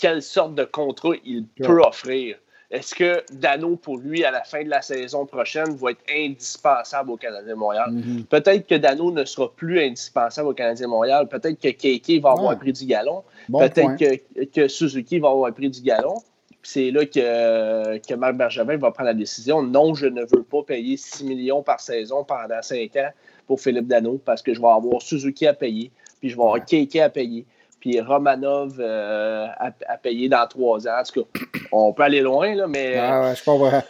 [0.00, 2.36] quelle sorte de contrat il peut offrir.
[2.70, 7.10] Est-ce que Dano, pour lui, à la fin de la saison prochaine, va être indispensable
[7.10, 7.90] au Canadien Montréal?
[7.90, 8.24] Mm-hmm.
[8.26, 11.26] Peut-être que Dano ne sera plus indispensable au Canadien Montréal.
[11.28, 13.24] Peut-être que Keiki va avoir un prix du galon.
[13.52, 16.14] Peut-être que, que, Suzuki va avoir un prix du galon.
[16.62, 19.62] C'est là que, que Marc Bergevin va prendre la décision.
[19.62, 23.10] Non, je ne veux pas payer 6 millions par saison pendant 5 ans
[23.48, 26.64] pour Philippe Dano parce que je vais avoir Suzuki à payer, puis je vais avoir
[26.64, 27.46] Keiki à payer
[27.80, 31.00] puis Romanov euh, a, payé dans trois ans.
[31.00, 31.40] En tout cas,
[31.72, 32.96] on peut aller loin, là, mais.
[32.96, 33.80] Ah ouais, je comprends.
[33.80, 33.86] Tu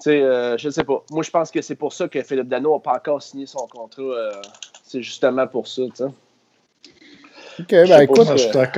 [0.00, 1.02] sais, euh, je sais pas.
[1.10, 3.66] Moi, je pense que c'est pour ça que Philippe Dano n'a pas encore signé son
[3.66, 4.02] contrat.
[4.02, 4.32] Euh,
[4.84, 6.04] c'est justement pour ça, tu sais.
[7.60, 8.28] OK, ben écoute,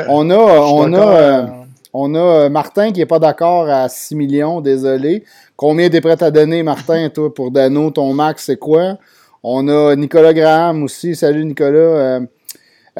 [0.08, 5.24] on a, on a, on a Martin qui n'est pas d'accord à 6 millions, désolé.
[5.54, 7.90] Combien t'es prêt à donner, Martin, toi, pour Dano?
[7.90, 8.96] Ton max, c'est quoi?
[9.42, 11.14] On a Nicolas Graham aussi.
[11.14, 12.20] Salut, Nicolas.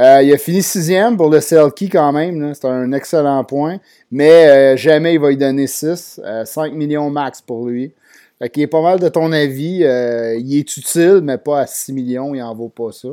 [0.00, 2.54] Euh, il a fini sixième pour le Selkie quand même.
[2.54, 3.78] C'est un excellent point.
[4.10, 6.20] Mais euh, jamais il va lui donner 6.
[6.44, 7.92] 5 euh, millions max pour lui.
[8.38, 9.80] Fait qu'il est pas mal de ton avis.
[9.80, 12.34] il est utile, mais pas à 6 millions.
[12.34, 13.08] Il en vaut pas ça.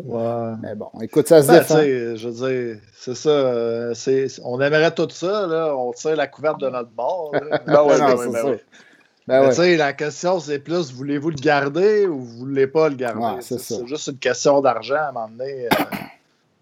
[0.63, 1.81] Mais bon, écoute, ça se ben, défend.
[1.81, 4.39] Je veux dire, c'est ça.
[4.45, 5.45] on aimerait tout ça.
[5.45, 5.75] Là.
[5.75, 7.31] On tire la couverte de notre bord.
[7.67, 8.57] ben ouais, ben
[9.27, 12.95] ben ben La question, c'est plus voulez-vous le garder ou vous ne voulez pas le
[12.95, 13.41] garder?
[13.41, 15.67] c'est juste une question d'argent à un moment donné.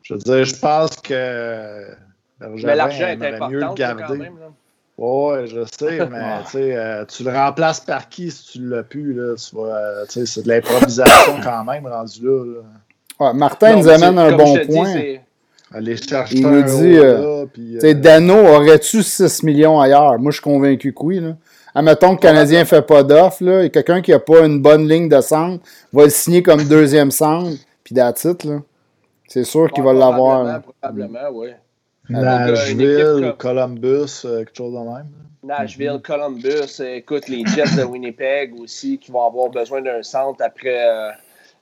[0.06, 1.88] Je veux dire, je pense que.
[2.39, 4.04] mais l'argent est important mieux le garder.
[4.08, 4.39] quand même.
[4.39, 4.52] Là.
[4.98, 9.13] Ouais, je sais, mais euh, tu le remplaces par qui si tu l'as plus?
[9.13, 12.62] Là, tu euh, c'est de l'improvisation quand même rendu là.
[13.20, 14.94] Ouais, Martin nous amène un bon point.
[15.74, 17.46] Aller chercher Il nous dit euh,
[17.84, 20.20] euh Dano, aurais-tu 6 millions ailleurs?
[20.20, 21.20] Moi, je suis convaincu que oui.
[21.20, 21.36] Là.
[21.74, 24.88] Admettons que le Canadien ne fait pas d'offre, et quelqu'un qui n'a pas une bonne
[24.88, 28.60] ligne de centre va le signer comme deuxième centre, puis titre là.
[29.27, 30.61] C'est sûr qu'il va l'avoir.
[30.61, 31.49] Probablement, oui.
[32.09, 35.07] Nashville, Columbus, quelque chose de même.
[35.43, 41.13] Nashville, Columbus, écoute, les Jets de Winnipeg aussi qui vont avoir besoin d'un centre après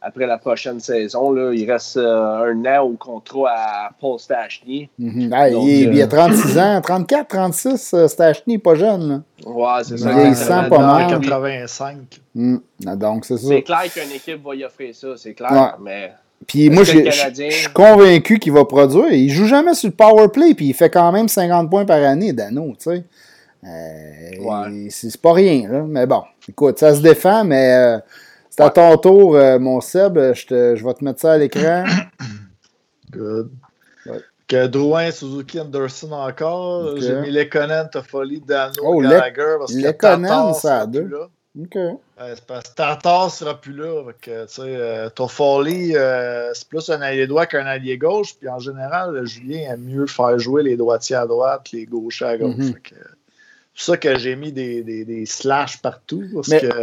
[0.03, 1.31] après la prochaine saison.
[1.31, 4.89] Là, il reste euh, un an au contrat à Paul Stachny.
[4.99, 5.33] Mhm.
[5.61, 9.23] il, a 36 euh, ans, 34, 36, euh, Stachny, pas jeune.
[9.45, 10.11] Ouais, c'est ça.
[10.27, 11.07] Il sent pas mal.
[11.07, 11.97] 85.
[12.35, 12.57] Mm.
[12.95, 13.47] Donc, c'est ça.
[13.47, 15.77] C'est clair qu'une équipe va y offrir ça, c'est clair.
[15.81, 16.13] Mais.
[16.47, 19.11] Puis moi, je suis convaincu qu'il va produire.
[19.11, 22.01] Il joue jamais sur le power play, puis il fait quand même 50 points par
[22.01, 23.03] année, Dano, tu sais.
[23.63, 24.87] ouais.
[24.89, 25.83] C'est pas rien, là.
[25.87, 27.99] Mais bon, écoute, ça se défend, mais
[28.55, 30.19] c'est à ton tour, euh, mon Seb.
[30.33, 31.85] Je, te, je vais te mettre ça à l'écran.
[33.11, 33.49] Good.
[34.47, 36.97] Que Drouin, Suzuki, Anderson encore.
[36.97, 39.55] J'ai mis Lekonen, Toffoli, Dano, oh, Gallagher.
[39.57, 41.09] Parce Lekonen, ça a deux.
[41.59, 41.73] OK.
[41.75, 44.01] c'est parce que sera plus là.
[44.19, 48.35] tu sais, euh, Toffoli, euh, c'est plus un allié droit qu'un allié gauche.
[48.39, 52.37] Puis en général, Julien aime mieux faire jouer les droitiers à droite, les gauchers à
[52.37, 52.55] gauche.
[52.55, 52.73] Mm-hmm.
[53.75, 56.23] C'est pour ça que j'ai mis des, des, des slash partout.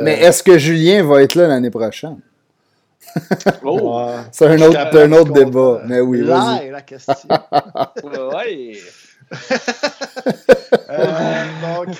[0.02, 2.20] mais, est-ce que Julien va être là l'année prochaine?
[3.64, 4.06] Oh.
[4.33, 5.83] c'est un autre, un autre débat.
[5.87, 7.14] Mais oui, Là est la question.
[8.04, 8.78] oui.
[10.90, 11.96] euh, donc,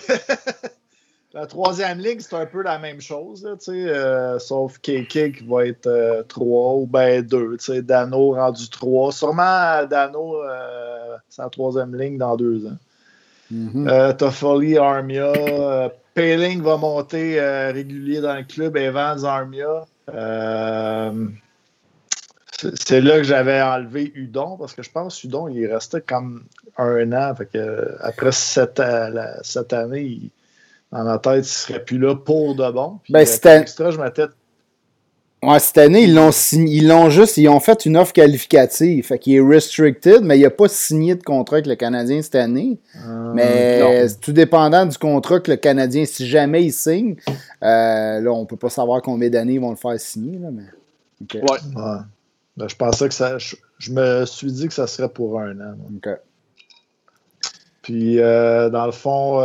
[1.33, 5.65] la troisième ligne, c'est un peu la même chose, là, euh, sauf KK qui va
[5.67, 7.57] être 3 euh, ou bien 2.
[7.83, 9.13] Dano rendu 3.
[9.13, 12.77] Sûrement Dano, euh, c'est la troisième ligne dans deux ans.
[13.51, 15.33] Mm Toffoli, Armia.
[15.33, 17.41] Euh, Paling va monter
[17.73, 18.77] régulier dans le club.
[18.77, 19.87] Evans, Armia.
[22.75, 26.43] c'est là que j'avais enlevé Udon parce que je pense que Udon, il restait comme
[26.77, 27.35] un an.
[28.01, 28.83] après cette,
[29.43, 30.33] cette année,
[30.93, 32.99] dans ma tête, il serait plus là pour de bon.
[33.03, 34.27] Puis, ben, extra, je m'étais
[35.43, 39.07] Ouais, cette année, ils l'ont ils l'ont juste, ils ont fait une offre qualificative.
[39.07, 42.35] Fait qu'il est restricted, mais il n'a pas signé de contrat avec le Canadien cette
[42.35, 42.79] année.
[43.07, 47.17] Euh, mais tout dépendant du contrat que le Canadien, si jamais il signe,
[47.63, 50.39] euh, là, on peut pas savoir combien d'années ils vont le faire signer.
[50.39, 51.41] Là, mais...
[51.41, 51.59] Ouais.
[52.57, 53.39] Ben, je pensais que ça.
[53.39, 55.75] Je, me suis dit que ça serait pour un an.
[55.97, 56.11] OK.
[57.83, 59.41] Puis, euh, dans le fond,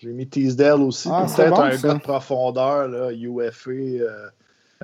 [0.00, 1.08] j'ai mis Teasdale aussi.
[1.12, 3.70] Ah, peut-être un gars de profondeur, là, UFA.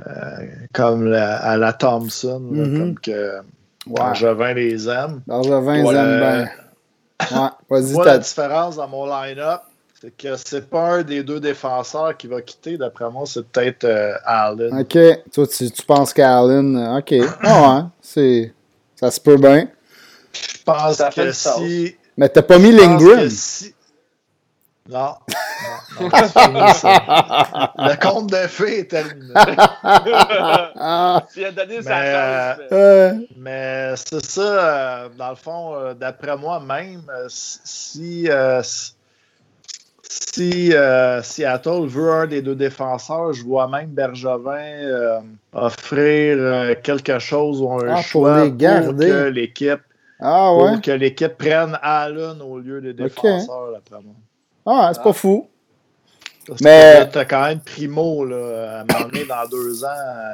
[0.06, 2.78] Euh, comme à la Thompson, mm-hmm.
[2.78, 3.40] comme que
[3.86, 5.22] Bergevin les aime.
[5.26, 6.48] Bergevin les aime bien.
[7.70, 9.62] Ouais, Moi, la différence dans mon line-up,
[9.98, 12.76] c'est que c'est pas un des deux défenseurs qui va quitter.
[12.76, 14.80] D'après moi, c'est peut-être euh, Allen.
[14.80, 14.98] OK.
[15.32, 16.76] Toi, tu, tu penses qu'Allen...
[16.76, 17.14] Euh, OK.
[17.42, 17.82] Ah ouais.
[18.02, 18.54] C'est...
[18.96, 19.66] Ça se peut bien.
[20.34, 21.95] Je pense que si...
[22.16, 23.29] Mais t'as pas mis Lindgren.
[24.88, 25.14] Non.
[26.00, 26.09] non,
[27.79, 29.35] le compte de fées est terminé.
[31.35, 32.61] Tu as donné sa chance.
[32.70, 38.29] Euh, mais c'est ça, euh, dans le fond, euh, d'après moi même, si,
[40.02, 40.72] si
[41.22, 45.20] Seattle veut un des deux défenseurs, je vois même Bergevin
[45.52, 49.81] offrir quelque chose ou un ah, choix pour, que l'équipe
[50.20, 50.72] ah, ouais?
[50.72, 54.14] pour que l'équipe prenne Allen au lieu des défenseurs, d'après moi.
[54.66, 55.48] Ah, c'est pas fou.
[56.62, 57.09] mais.
[57.11, 59.88] T'as quand même Primo, là, à m'emmener dans deux ans,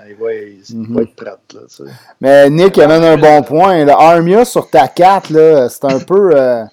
[0.08, 0.94] il va, il mhm.
[0.94, 1.30] va être prêt.
[1.30, 1.84] Là, tu sais.
[2.20, 3.84] Mais Nick amène un bon point.
[3.84, 6.30] Le Armia sur ta 4, c'est un peu.
[6.34, 6.64] Euh,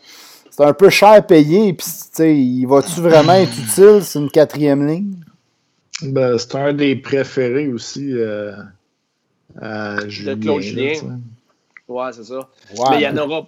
[0.59, 1.73] c'est un peu cher payé.
[1.73, 5.15] Puis, tu sais, il va-tu vraiment être utile C'est une quatrième ligne?
[6.01, 8.51] Ben, c'est un des préférés aussi euh,
[9.61, 10.59] à Julien.
[10.59, 11.19] Julien.
[11.89, 12.47] Ouais, c'est ça.
[12.91, 13.45] Mais il y en aura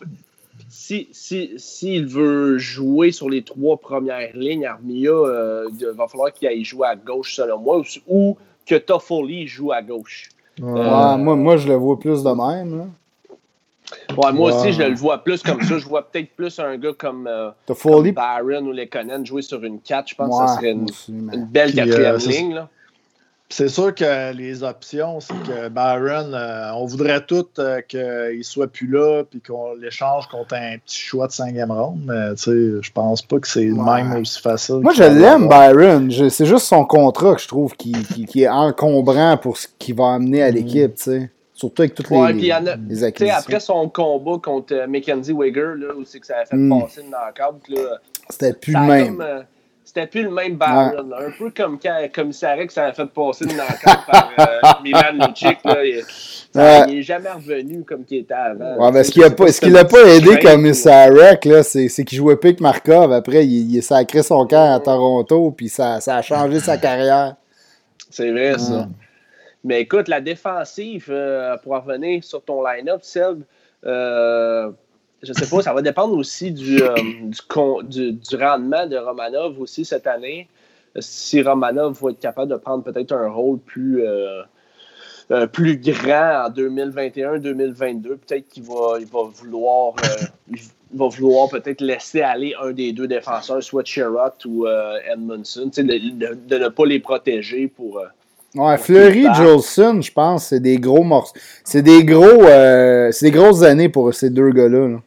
[0.69, 6.31] si s'il si, veut jouer sur les trois premières lignes, Armia, euh, il va falloir
[6.31, 10.29] qu'il aille jouer à gauche, selon moi, ou, que Toffoli joue à gauche.
[10.61, 12.91] Euh, moi, moi, je le vois plus de même.
[14.17, 15.77] Ouais, moi aussi, je le vois plus comme ça.
[15.77, 19.79] Je vois peut-être plus un gars comme, euh, comme Byron ou Lekonen jouer sur une
[19.79, 20.09] 4.
[20.09, 22.53] Je pense que ça serait une, une belle quatrième ligne.
[22.53, 22.69] Là.
[23.51, 28.67] C'est sûr que les options, c'est que Byron, euh, on voudrait tout euh, qu'il soit
[28.67, 33.21] plus là puis qu'on l'échange contre un petit choix de cinquième ronde, mais je pense
[33.21, 34.75] pas que c'est même aussi facile.
[34.75, 36.09] Moi, je l'aime, Byron.
[36.29, 37.91] C'est juste son contrat que je trouve qui,
[38.25, 40.55] qui, est encombrant pour ce qu'il va amener à mm.
[40.55, 40.93] l'équipe,
[41.53, 42.33] Surtout avec toutes les,
[42.89, 43.37] les, acquisitions.
[43.37, 46.79] Après son combat contre euh, Mackenzie Wigger, là, où c'est que ça a fait mm.
[46.79, 47.61] passer une knockout,
[48.29, 49.23] c'était plus le même
[49.93, 51.13] c'était plus le même Byron.
[51.13, 55.57] Un peu comme quand que ça a fait passer une rencontre par euh, Milan Lucic.
[55.65, 58.77] il n'est jamais revenu comme qu'il était avant.
[58.77, 59.11] Ouais, mais ce
[59.59, 63.11] qu'il n'a pas, aidé comme Sarek, c'est qu'il jouait plus que Markov.
[63.11, 67.35] Après, il, a sacré son cœur à Toronto, puis ça, ça a changé sa carrière.
[68.09, 68.87] C'est vrai, ça.
[69.65, 73.43] Mais écoute, la défensive, euh, pour revenir sur ton line-up, Seb,
[73.85, 74.71] euh,
[75.23, 76.95] je sais pas, ça va dépendre aussi du, euh,
[77.83, 80.47] du, du, rendement de Romanov aussi cette année.
[80.99, 84.41] Si Romanov va être capable de prendre peut-être un rôle plus, euh,
[85.29, 89.93] euh, plus grand en 2021-2022, peut-être qu'il va, il va vouloir,
[90.93, 95.81] va vouloir peut-être laisser aller un des deux défenseurs, soit Sherrod ou Edmondson, de,
[96.47, 98.01] de, ne pas les protéger pour.
[98.53, 101.39] Ouais, Fleury, Jolson, je pense, c'est des gros morceaux.
[101.63, 102.43] C'est des gros,
[103.11, 104.87] c'est des grosses années pour ces deux gars-là.
[104.89, 104.97] là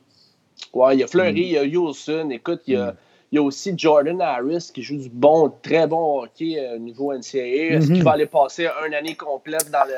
[0.74, 2.30] Ouais, il y a Fleury, il y a Wilson.
[2.30, 2.94] Écoute, il y, a,
[3.30, 6.78] il y, a, aussi Jordan Harris qui joue du bon, très bon hockey euh, au
[6.78, 7.76] niveau NCAA.
[7.76, 9.94] Est-ce qu'il va aller passer une année complète dans le,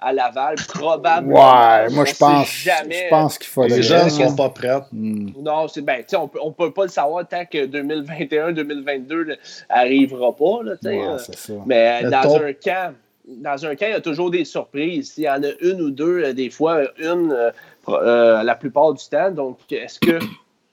[0.00, 0.56] à Laval?
[0.68, 1.34] Probablement.
[1.34, 3.66] Ouais, moi je pense, jamais, je pense qu'il faut.
[3.66, 4.80] Les gens ne sont pas prêts.
[4.92, 5.30] Hmm.
[5.40, 9.36] Non, c'est ben, on peut, on peut pas le savoir tant que 2021-2022
[9.68, 10.62] n'arrivera pas.
[10.62, 11.18] Là, ouais, euh.
[11.18, 11.52] ça.
[11.66, 15.14] Mais dans un camp dans un camp, il y a toujours des surprises.
[15.16, 17.52] Il y en a une ou deux, euh, des fois, une
[17.88, 19.30] euh, la plupart du temps.
[19.30, 20.18] Donc, est-ce que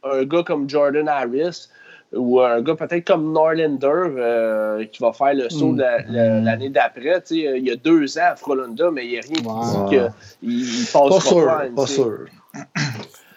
[0.03, 1.67] un gars comme Jordan Harris
[2.13, 6.43] ou un gars peut-être comme Norlander euh, qui va faire le saut hmm.
[6.43, 9.35] l'année d'après, il y a deux ans à Frolunda, mais il n'y a rien
[9.89, 11.19] qui dit qu'il passe pas.
[11.19, 12.25] Sûr, pas, sûr.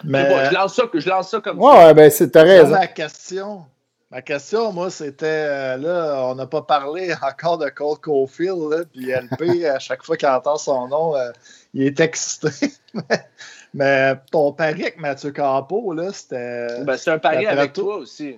[0.04, 1.94] Mais je, lance ça, je lance ça comme ouais, ça.
[1.94, 2.70] ben c'est raison.
[2.70, 3.64] Ma question,
[4.10, 9.12] ma question, moi, c'était euh, là, on n'a pas parlé encore de Cole Caulfield, puis
[9.12, 11.12] LP, à chaque fois qu'il entend son nom,
[11.74, 12.72] il est excité.
[13.74, 16.82] Mais ton pari avec Mathieu Campo, là, c'était.
[16.84, 18.36] Ben, c'est un pari avec toi aussi.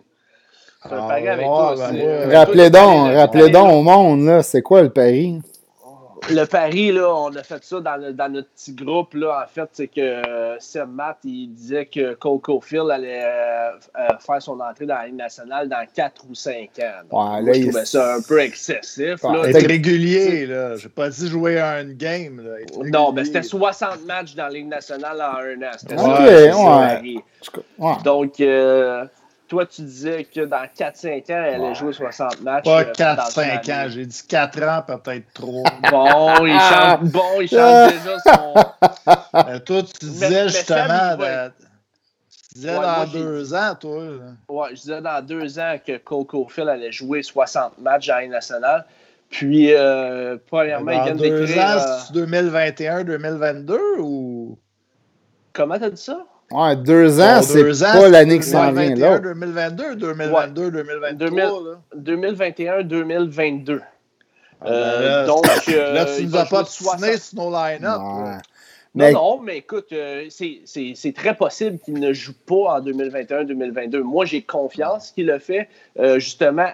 [0.82, 2.34] C'est un pari avec toi ben, aussi.
[2.34, 5.40] rappelez donc, rappelez donc au monde, là, c'est quoi le pari?
[6.30, 9.14] Le pari, là, on a fait ça dans, dans notre petit groupe.
[9.14, 13.70] Là, en fait, c'est que euh, Seb Matt, il disait que Cole Caulfield allait euh,
[13.98, 17.36] euh, faire son entrée dans la Ligue nationale dans 4 ou 5 ans.
[17.36, 19.22] ouais, là, je trouvais ça un peu excessif.
[19.22, 19.48] Là.
[19.48, 20.76] Être régulier, là.
[20.76, 22.40] J'ai pas dit jouer à un game.
[22.40, 22.56] Là.
[22.84, 25.72] Non, mais c'était 60 matchs dans la Ligue nationale en un an.
[25.78, 27.00] C'était okay, ça,
[27.78, 27.96] ouais.
[28.04, 28.40] Donc,
[29.54, 32.64] toi, tu disais que dans 4-5 ans, elle allait jouer 60 matchs.
[32.64, 35.62] Pas 4-5 euh, ans, j'ai dit 4 ans, peut-être 3.
[35.90, 38.54] Bon, il chante, bon, il chante déjà son.
[39.34, 41.16] Euh, toi, tu disais justement.
[41.16, 44.02] Tu disais dans 2 ans, toi.
[44.48, 48.28] Ouais, je disais dans 2 ans que Coco Phil allait jouer 60 matchs à la
[48.28, 48.86] nationale.
[49.28, 51.46] Puis, euh, premièrement, il vient d'écrire.
[51.46, 54.58] 2 ans, c'est 2021-2022 ou?
[55.52, 56.24] Comment t'as dit ça?
[56.54, 58.94] Ouais, deux ans, c'est pas l'année qui s'en vient.
[58.94, 59.18] Là.
[59.18, 61.80] 2022, 2022, 2023.
[61.96, 63.82] 2021, 2022.
[64.64, 66.94] Euh, donc, euh, là, tu ne vas pas te sur
[67.34, 68.00] nos line-up.
[68.94, 73.98] Non, non, mais écoute, euh, c'est très possible qu'il ne joue pas en 2021-2022.
[74.02, 75.68] Moi, j'ai confiance qu'il le fait.
[75.98, 76.68] Euh, justement,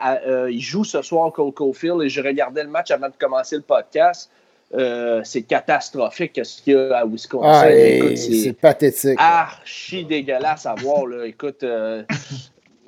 [0.50, 3.62] il joue ce soir contre Cofield et je regardais le match avant de commencer le
[3.62, 4.30] podcast.
[4.72, 7.48] Euh, c'est catastrophique ce qu'il y a à Wisconsin.
[7.48, 9.18] Ah, c'est pathétique.
[9.18, 11.06] Archi dégueulasse à voir.
[11.06, 11.26] Là.
[11.26, 12.04] Écoute, euh,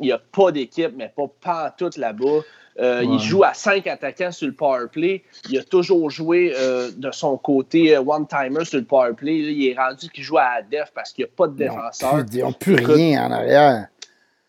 [0.00, 2.40] il n'y a pas d'équipe, mais pas, pas tout là-bas.
[2.80, 5.24] Euh, il joue à cinq attaquants sur le power play.
[5.50, 6.54] Il a toujours joué
[6.96, 9.38] de son côté one-timer sur le power play.
[9.38, 12.24] il est rendu qu'il joue à def parce qu'il n'y a pas de défenseur.
[12.32, 13.88] Ils n'ont plus, rien en arrière.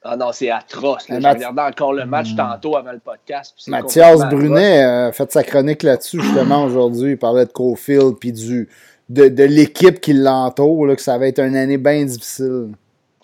[0.04, 1.06] Ah non, c'est atroce.
[1.08, 2.38] J'ai regardé encore le match hmm.
[2.38, 3.56] tantôt avant le podcast.
[3.68, 7.12] Mathias Brunet a fait sa chronique là-dessus justement aujourd'hui.
[7.12, 8.68] Il parlait de Cofield puis du,
[9.10, 12.72] de, de l'équipe qui l'entoure, que ça va être une année bien difficile.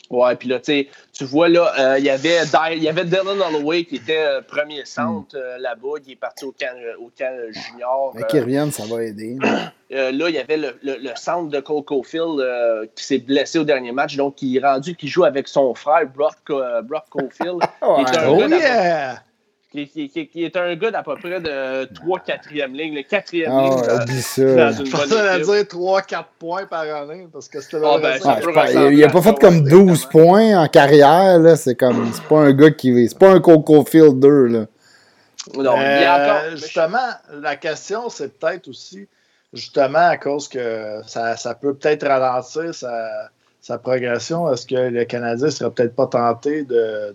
[0.09, 0.87] Ouais, puis là, tu
[1.21, 2.39] vois, là, euh, il y avait
[2.73, 6.45] il y avait Dylan Holloway qui était euh, premier centre euh, là-bas, qui est parti
[6.45, 8.13] au camp, au camp junior.
[8.15, 9.37] Mais qui revienne, ça va aider.
[9.91, 13.91] là, il y avait le, le, centre de Cole Caulfield qui s'est blessé au dernier
[13.91, 16.51] match, donc il est rendu qu'il joue avec son frère, Brock,
[16.83, 17.59] Brock Caulfield.
[17.81, 18.03] oh,
[18.49, 19.21] yeah!
[19.71, 24.55] Qui, est un gars d'à peu près de 3-4e ligne, le 4e oh, ligne.
[24.57, 24.83] Dans, ça.
[24.83, 28.17] une bonne à dire 3-4 points par année parce que c'était oh, ben,
[28.91, 31.39] Il n'a pas fait comme 12 points en carrière.
[31.55, 33.07] C'est comme c'est pas un gars qui.
[33.07, 34.45] C'est pas un Coco Field 2.
[34.47, 34.65] Là.
[35.55, 36.97] Non, euh, justement,
[37.39, 39.07] la question, c'est peut-être aussi
[39.53, 43.29] justement à cause que ça, ça peut peut-être ralentir ça
[43.61, 47.13] sa progression, est-ce que le Canadien ne serait peut-être pas tenté de,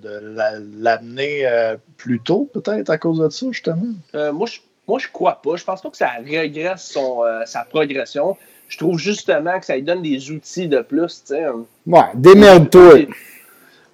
[0.78, 3.94] l'amener euh, plus tôt, peut-être, à cause de ça, justement?
[4.14, 5.56] Euh, moi, je moi, je crois pas.
[5.56, 8.36] Je pense pas que ça régresse son, euh, sa progression.
[8.68, 11.24] Je trouve justement que ça lui donne des outils de plus.
[11.86, 13.06] Ouais, démerde-toi.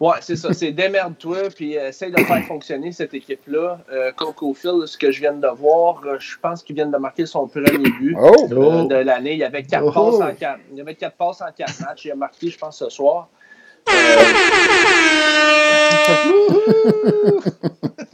[0.01, 0.55] Ouais, c'est ça.
[0.55, 3.81] C'est démerde-toi, puis essaye de faire fonctionner cette équipe-là.
[3.93, 6.97] Euh, Coco Phil, ce que je viens de voir, euh, je pense qu'il vient de
[6.97, 8.49] marquer son premier but oh!
[8.51, 9.35] euh, de l'année.
[9.35, 10.61] Il y avait quatre passes en quatre.
[10.73, 12.07] Il y avait quatre passes en quatre matchs.
[12.07, 13.29] Il a marqué, je pense, ce soir.
[13.91, 13.93] Euh...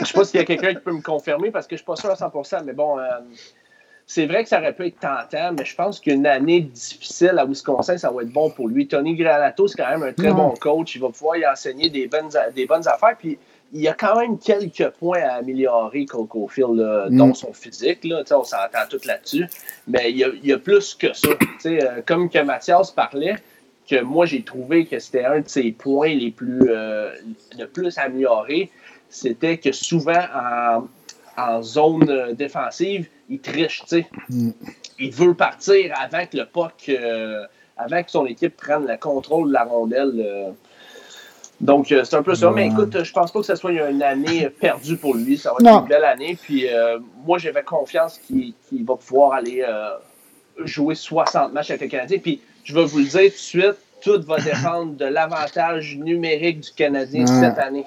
[0.00, 1.86] je sais pas s'il y a quelqu'un qui peut me confirmer parce que je suis
[1.86, 2.96] pas sûr à 100%, mais bon.
[4.08, 7.44] C'est vrai que ça aurait pu être tentant, mais je pense qu'une année difficile à
[7.44, 8.86] Wisconsin, ça va être bon pour lui.
[8.86, 10.94] Tony Granato, c'est quand même un très bon coach.
[10.94, 13.16] Il va pouvoir y enseigner des bonnes, des bonnes affaires.
[13.18, 13.36] Puis
[13.72, 17.16] il y a quand même quelques points à améliorer Coco Phil, mm.
[17.16, 18.04] dont son physique.
[18.04, 19.46] Là, on s'entend tout là-dessus.
[19.88, 21.30] Mais il y, a, plus que ça.
[21.66, 23.34] Euh, comme que Mathias parlait,
[23.90, 27.12] que moi j'ai trouvé que c'était un de ses points les plus euh,
[27.58, 28.70] le plus amélioré,
[29.08, 30.86] c'était que souvent en,
[31.36, 34.06] en zone euh, défensive, il triche, tu sais.
[34.28, 34.50] Mm.
[34.98, 37.44] Il veut partir avant que le puck, euh,
[37.76, 40.12] avant que son équipe prenne le contrôle de la rondelle.
[40.16, 40.50] Euh.
[41.60, 42.50] Donc, c'est un peu ça.
[42.50, 45.38] Mais écoute, je pense pas que ce soit une année perdue pour lui.
[45.38, 46.38] Ça va être une belle année.
[46.42, 46.66] Puis,
[47.24, 49.64] moi, j'avais confiance qu'il va pouvoir aller
[50.64, 52.18] jouer 60 matchs avec le Canadien.
[52.18, 56.60] Puis, je vais vous le dire tout de suite, tout va dépendre de l'avantage numérique
[56.60, 57.86] du Canadien cette année.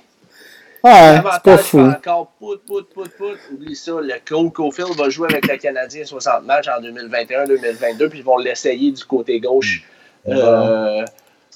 [0.83, 1.79] Ouais, c'est pas fou.
[1.79, 3.37] encore pout, pout, pout, pout.
[3.51, 8.19] Oublie ça, le Cole Cofield va jouer avec le Canadien 60 matchs en 2021-2022, puis
[8.19, 9.83] ils vont l'essayer du côté gauche
[10.27, 11.03] euh,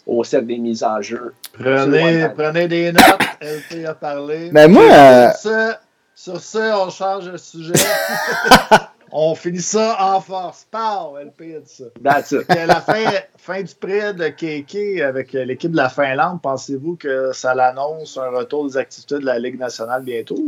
[0.05, 1.33] au cercle des mises en jeu.
[1.53, 3.03] Prenez, prenez des notes,
[3.41, 4.49] LP a parlé.
[4.51, 4.83] Mais moi.
[4.83, 5.29] Euh...
[5.31, 5.73] Sur, ce,
[6.15, 7.73] sur ce, on change de sujet.
[9.15, 10.65] On finit ça en force.
[10.71, 11.17] Pow!
[11.17, 11.83] LP a dit ça.
[12.03, 12.45] That's it.
[12.49, 13.05] la fin,
[13.37, 18.35] fin du prêt de Keke avec l'équipe de la Finlande, pensez-vous que ça l'annonce un
[18.35, 20.39] retour des activités de la Ligue nationale bientôt?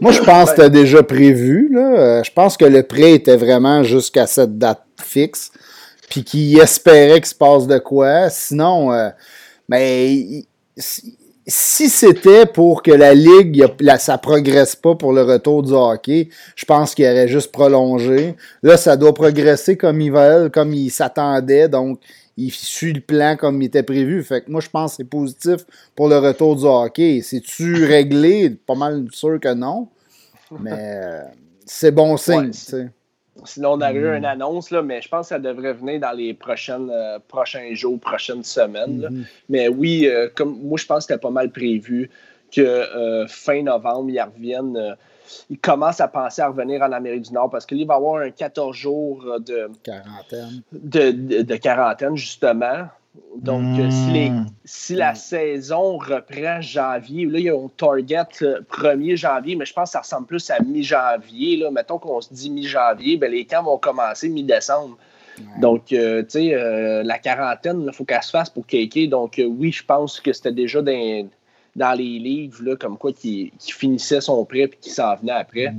[0.00, 1.68] Moi, je pense que c'était déjà prévu.
[1.70, 2.22] Là.
[2.22, 5.52] Je pense que le prêt était vraiment jusqu'à cette date fixe.
[6.08, 8.30] Puis qu'il espérait qu'il se passe de quoi.
[8.30, 9.10] Sinon, euh,
[9.68, 10.44] mais
[11.50, 13.64] si c'était pour que la Ligue,
[13.98, 18.36] ça progresse pas pour le retour du hockey, je pense qu'il aurait juste prolongé.
[18.62, 22.00] Là, ça doit progresser comme ils veulent, comme ils s'attendaient, donc
[22.36, 24.22] il suit le plan comme il était prévu.
[24.22, 27.20] Fait que moi, je pense que c'est positif pour le retour du hockey.
[27.22, 28.50] C'est-tu réglé?
[28.50, 29.88] Pas mal sûr que non.
[30.60, 31.22] Mais euh,
[31.66, 32.52] c'est bon signe,
[33.44, 34.24] Sinon, on aurait eu une hmm.
[34.24, 37.98] annonce, là, mais je pense que ça devrait venir dans les prochaines, euh, prochains jours,
[37.98, 39.06] prochaines semaines.
[39.10, 39.24] Hmm.
[39.48, 42.10] Mais oui, euh, comme moi, je pense que c'était pas mal prévu
[42.52, 44.96] que euh, fin novembre, ils reviennent.
[45.48, 48.22] ils commencent à penser à revenir en Amérique du Nord parce qu'il va y avoir
[48.22, 50.62] un 14 jours de quarantaine.
[50.72, 52.88] de quarantaine, justement.
[53.36, 54.46] Donc, euh, hmm.
[54.64, 59.64] si, la saison reprend janvier, là, il y a un target 1er euh, janvier, mais
[59.64, 61.64] je pense que ça ressemble plus à mi-janvier.
[61.70, 64.98] Mettons qu'on se dit mi-janvier, ben, les camps vont commencer mi-décembre.
[65.58, 69.08] Donc, euh, tu sais, la quarantaine, il faut qu'elle se fasse pour Keke.
[69.08, 74.20] Donc, oui, je pense que c'était déjà dans, les livres, là, comme quoi, qui, finissait
[74.20, 75.72] son prêt et qui s'en venait après.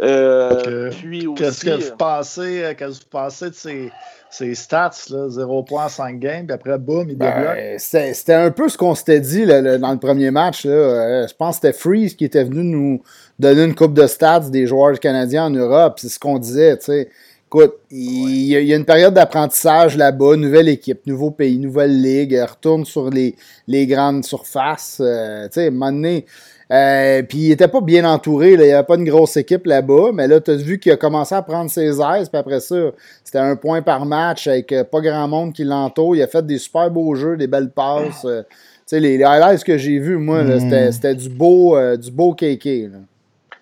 [0.00, 1.34] Hmm.
[1.36, 3.90] Qu'est-ce que vous pensez, que vous pensez de ces
[4.30, 7.80] ses stats, là, 0 points en 5 games, puis après, boum, il ben, débloque?
[7.80, 10.64] C'était un peu ce qu'on s'était dit dans le premier match.
[10.64, 10.72] Là.
[10.72, 13.02] Euh, je pense que c'était Freeze qui était venu nous
[13.38, 15.98] donner une coupe de stats des joueurs canadiens en Europe.
[16.00, 16.76] C'est ce qu'on disait.
[16.80, 17.08] sais.
[17.46, 22.84] Écoute, il, y a une période d'apprentissage là-bas, nouvelle équipe, nouveau pays, nouvelle ligue, retourne
[22.84, 24.98] sur les, les grandes surfaces.
[25.00, 26.26] Euh, tu sais, à un moment donné,
[26.70, 28.64] euh, puis il était pas bien entouré, là.
[28.64, 30.96] il n'y avait pas une grosse équipe là-bas, mais là, tu as vu qu'il a
[30.96, 32.76] commencé à prendre ses aises, puis après ça,
[33.24, 36.14] c'était un point par match avec euh, pas grand monde qui l'entoure.
[36.14, 38.24] Il a fait des super beaux jeux, des belles passes.
[38.26, 40.92] Euh, tu sais, les, highlights que j'ai vus, moi, mm.
[40.92, 42.68] c'était du beau, du beau KK.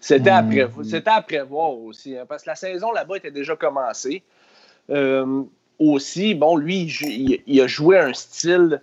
[0.01, 0.69] C'était à, mm.
[1.07, 4.25] à, prévoir aussi, hein, parce que la saison là-bas était déjà commencée.
[5.79, 6.92] aussi, bon, lui,
[7.47, 8.81] il, a joué un style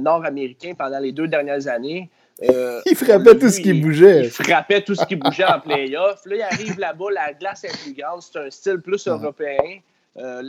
[0.00, 2.10] nord-américain pendant les deux dernières années.
[2.42, 4.24] Euh, il frappait tout ce qui bougeait.
[4.24, 6.24] Il frappait tout ce qui bougeait en playoff.
[6.26, 9.78] Là, il arrive là-bas, la glace est plus grande, c'est un style plus européen.
[10.18, 10.42] Euh,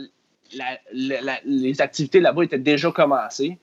[1.44, 3.58] les activités là-bas étaient déjà commencées.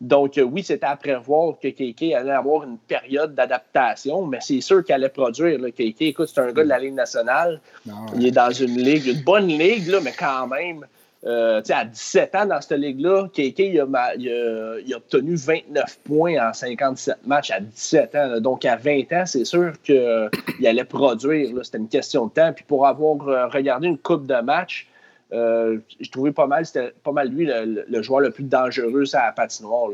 [0.00, 4.60] Donc, euh, oui, c'était à prévoir que Keke allait avoir une période d'adaptation, mais c'est
[4.60, 5.58] sûr qu'il allait produire.
[5.58, 5.72] Là.
[5.72, 7.60] Keke, écoute, c'est un gars de la Ligue nationale.
[7.88, 10.86] Ah il est dans une ligue, une bonne ligue, là, mais quand même,
[11.26, 17.26] euh, à 17 ans dans cette ligue-là, KK il a, obtenu 29 points en 57
[17.26, 18.40] matchs à 17 ans.
[18.40, 20.30] Donc à 20 ans, c'est sûr qu'il
[20.64, 21.50] allait produire.
[21.64, 22.52] C'était une question de temps.
[22.52, 24.86] Puis pour avoir euh, regardé une coupe de matchs,
[25.32, 29.26] euh, je trouvais pas mal, c'était pas mal lui le, joueur le plus dangereux à
[29.26, 29.90] la patinoire.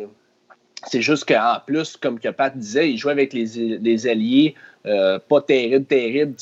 [0.87, 5.87] C'est juste qu'en plus, comme que Pat disait, il jouait avec les, alliés pas terrible,
[5.87, 6.35] terrible.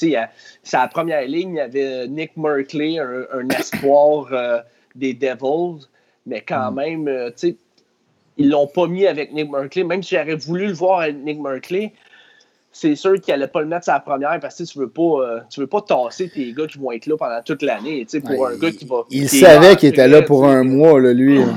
[0.64, 4.64] sa première ligne, il y avait Nick Merkley, un, espoir
[4.94, 5.86] des Devils,
[6.26, 6.74] mais quand mm.
[6.74, 7.56] même, euh, tu sais,
[8.38, 9.84] ils l'ont pas mis avec Nick Merkley.
[9.84, 11.92] Même si j'aurais voulu le voir avec Nick Merkley,
[12.72, 15.40] c'est sûr qu'il n'allait pas le mettre sa première parce que tu veux pas euh,
[15.50, 18.06] tu veux pas tasser tes gars qui vont être là pendant toute l'année.
[18.24, 19.02] Pour un gars qui va.
[19.10, 21.40] Il savait qu'il était là pour un mois, là, lui.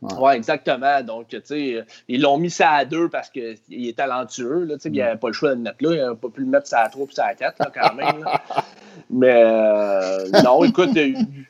[0.00, 0.36] Ouais.
[0.36, 1.02] exactement.
[1.02, 4.62] Donc, tu sais, ils l'ont mis ça à deux parce qu'il est talentueux.
[4.62, 5.92] Là, il n'avait pas le choix de le mettre là.
[5.92, 7.94] Il n'a pas pu le mettre ça à trois puis ça à quatre, là, quand
[7.96, 8.24] même.
[9.10, 10.90] Mais euh, non, écoute,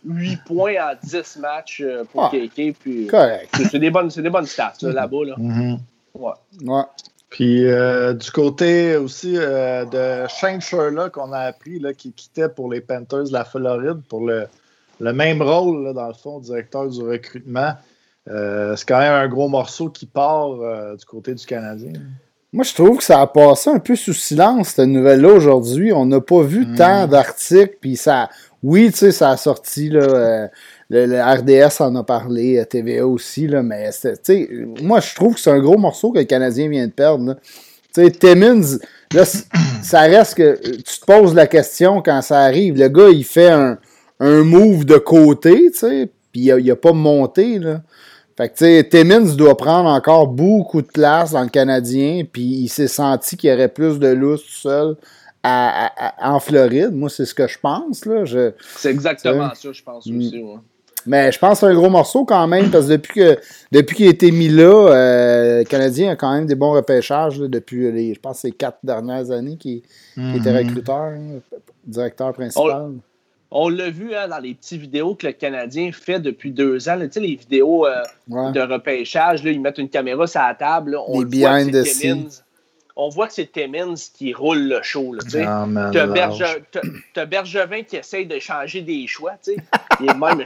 [0.05, 2.77] 8 points en 10 matchs euh, pour ah, KK.
[2.79, 3.55] Puis, correct.
[3.71, 5.25] C'est des, bonnes, des bonnes stats là-bas.
[5.25, 5.35] Là.
[5.37, 5.79] Mm-hmm.
[6.15, 6.33] ouais.
[6.65, 6.83] ouais.
[7.31, 7.65] Puis
[8.17, 13.25] du côté aussi de Shane Sherlock, qu'on a appris là, qui quittait pour les Panthers
[13.25, 14.47] de la Floride pour le,
[14.99, 17.75] le même rôle, dans le fond, directeur du recrutement.
[18.27, 20.55] c'est quand même un gros morceau qui part
[20.97, 21.93] du côté du Canadien.
[22.53, 25.93] Moi, je trouve que ça a passé un peu sous silence, cette nouvelle-là, aujourd'hui.
[25.93, 26.77] On n'a pas vu hmm.
[26.77, 28.31] tant d'articles, puis ça...
[28.63, 30.49] Oui, tu sais, ça a sorti, là, euh,
[30.91, 34.49] le, RDS en a parlé, TVA aussi, là, mais, tu sais,
[34.83, 37.37] moi, je trouve que c'est un gros morceau que le Canadien vient de perdre,
[37.95, 38.79] Tu sais, Timmins,
[39.13, 39.25] là,
[39.83, 40.59] ça reste que...
[40.79, 42.77] Tu te poses la question quand ça arrive.
[42.77, 43.79] Le gars, il fait un,
[44.19, 47.83] un move de côté, tu sais, puis il n'a pas monté, là.
[48.39, 52.45] Fait que, tu sais, Timmins doit prendre encore beaucoup de place dans le Canadien, puis
[52.45, 54.97] il s'est senti qu'il y aurait plus de lousse tout seul
[55.43, 56.93] en Floride.
[56.93, 58.05] Moi, c'est ce que je pense.
[58.07, 58.23] là.
[58.77, 60.17] C'est exactement ça, je pense mm.
[60.17, 60.45] aussi.
[61.05, 63.39] Mais je pense que c'est un gros morceau quand même, parce que depuis que
[63.73, 67.41] depuis qu'il a été mis là, euh, le Canadien a quand même des bons repêchages
[67.41, 69.79] depuis les, je pense, ces quatre dernières années qu'il
[70.17, 70.69] était mm-hmm.
[70.69, 71.13] recruteur,
[71.85, 72.71] directeur principal.
[72.71, 73.01] On
[73.51, 76.99] l'a vu hein, dans les petites vidéos que le Canadien fait depuis deux ans.
[77.01, 80.99] Tu sais, les vidéos euh, de repêchage, là, ils mettent une caméra sur la table.
[81.07, 81.63] on, les voit
[83.01, 85.15] on voit que c'est Timmins qui roule le show.
[85.31, 89.35] Tu as, Bergevin qui essaye de changer des choix.
[89.43, 90.15] Tu sais.
[90.15, 90.43] même,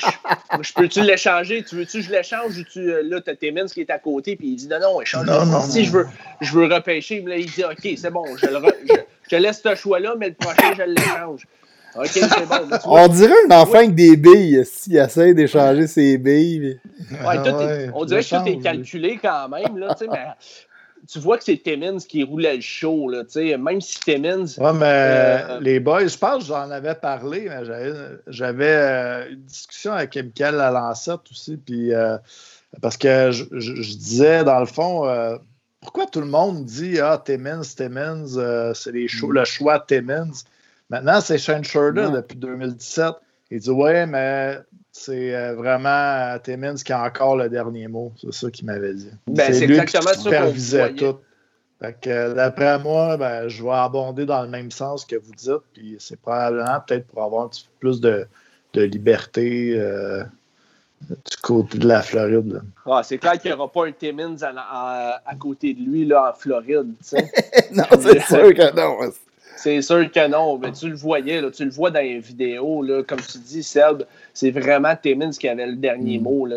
[0.60, 1.64] je, peux-tu l'échanger?
[1.64, 3.98] Tu veux-tu que je l'échange ou tu, euh, là, tu as Timmins qui est à
[3.98, 5.26] côté puis il dit non, non, échange.
[5.70, 6.06] si je veux,
[6.42, 8.46] je veux repêcher, il dit OK, c'est bon, je,
[9.30, 11.46] je, laisse ce choix-là, mais le prochain, je l'échange.
[11.94, 12.78] OK, c'est bon.
[12.84, 16.80] On dirait un enfant avec des billes s'il essaie d'échanger ses billes.
[17.10, 20.28] Ouais, on dirait que tout est calculé quand même, là, mais
[21.10, 23.24] tu vois que c'est Timmins qui roulait le show, là,
[23.58, 24.46] même si Timmins.
[24.58, 27.64] Ouais, mais euh, les boys, je pense que j'en avais parlé, mais
[28.28, 32.16] j'avais euh, une discussion avec Michael Lalancette aussi, puis euh,
[32.80, 35.08] parce que je, disais, dans le fond,
[35.80, 39.30] pourquoi tout le monde dit Ah, Timmins, Timmins, c'est mm.
[39.32, 40.30] le choix de Timmins?
[40.92, 43.14] Maintenant, c'est Shane Shurda depuis 2017.
[43.50, 44.58] Il dit Ouais, mais
[44.92, 48.12] c'est euh, vraiment euh, Timmins qui a encore le dernier mot.
[48.20, 49.10] C'est ça qu'il m'avait dit.
[49.26, 51.16] Ben, c'est exactement qui supervisait tout.
[51.82, 55.62] Euh, d'après moi, ben, je vais abonder dans le même sens que vous dites.
[55.72, 58.26] Puis c'est probablement peut-être pour avoir un petit peu plus de,
[58.74, 59.74] liberté
[61.00, 62.60] du côté de la Floride.
[62.84, 66.38] Ah, c'est clair qu'il n'y aura pas un Timmins à, côté de lui là, en
[66.38, 66.92] Floride.
[67.72, 69.10] non, c'est sûr que non.
[69.62, 70.58] C'est sûr que non.
[70.58, 72.82] Mais tu le voyais, là, tu le vois dans les vidéos.
[72.82, 74.02] Là, comme tu dis, Seb,
[74.34, 76.22] c'est vraiment Timmins qui avait le dernier mm.
[76.22, 76.46] mot.
[76.46, 76.56] Là,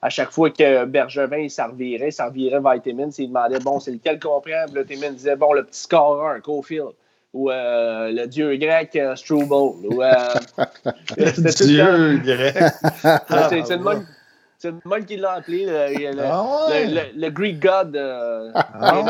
[0.00, 3.90] à chaque fois que Bergevin il revirait, il revirait vers Timmins, il demandait bon, c'est
[3.90, 4.66] lequel qu'on prend?
[4.66, 6.90] Puis là, Timmins disait bon, le petit scoreur, Cofield.
[7.34, 9.52] Ou euh, le dieu grec, uh, Struble.
[9.52, 10.14] Ou, euh,
[11.16, 12.56] le dieu grec.
[13.66, 14.06] c'est le même.
[14.60, 16.66] C'est le même qui l'a appelé, le, ah
[17.16, 19.04] le, Greek God euh, ah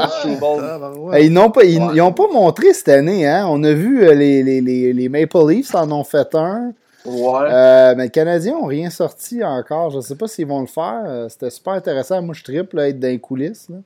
[1.18, 3.26] Ils n'ont pas, ils, ont pas montré cette année.
[3.26, 3.46] Hein?
[3.48, 6.74] On a vu euh, les, les, les, les, Maple Leafs en ont fait un.
[7.06, 7.48] Ouais.
[7.50, 9.88] Euh, mais les Canadiens n'ont rien sorti encore.
[9.88, 11.28] Je ne sais pas s'ils vont le faire.
[11.30, 12.20] C'était super intéressant.
[12.20, 13.70] Moi, je triple être dans les coulisses.
[13.70, 13.76] Là.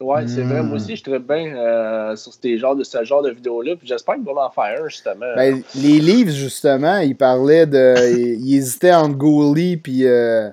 [0.00, 0.62] Ouais, c'est vrai.
[0.62, 0.74] Moi hmm.
[0.74, 3.74] aussi, je tripe bien sur ces genres de, ce genre de vidéos-là.
[3.76, 5.34] Puis j'espère qu'ils vont en faire un, justement.
[5.34, 8.38] Ben, les Leafs, justement, ils parlaient de.
[8.38, 10.06] ils, hésitaient entre Goalie puis.
[10.06, 10.50] Euh,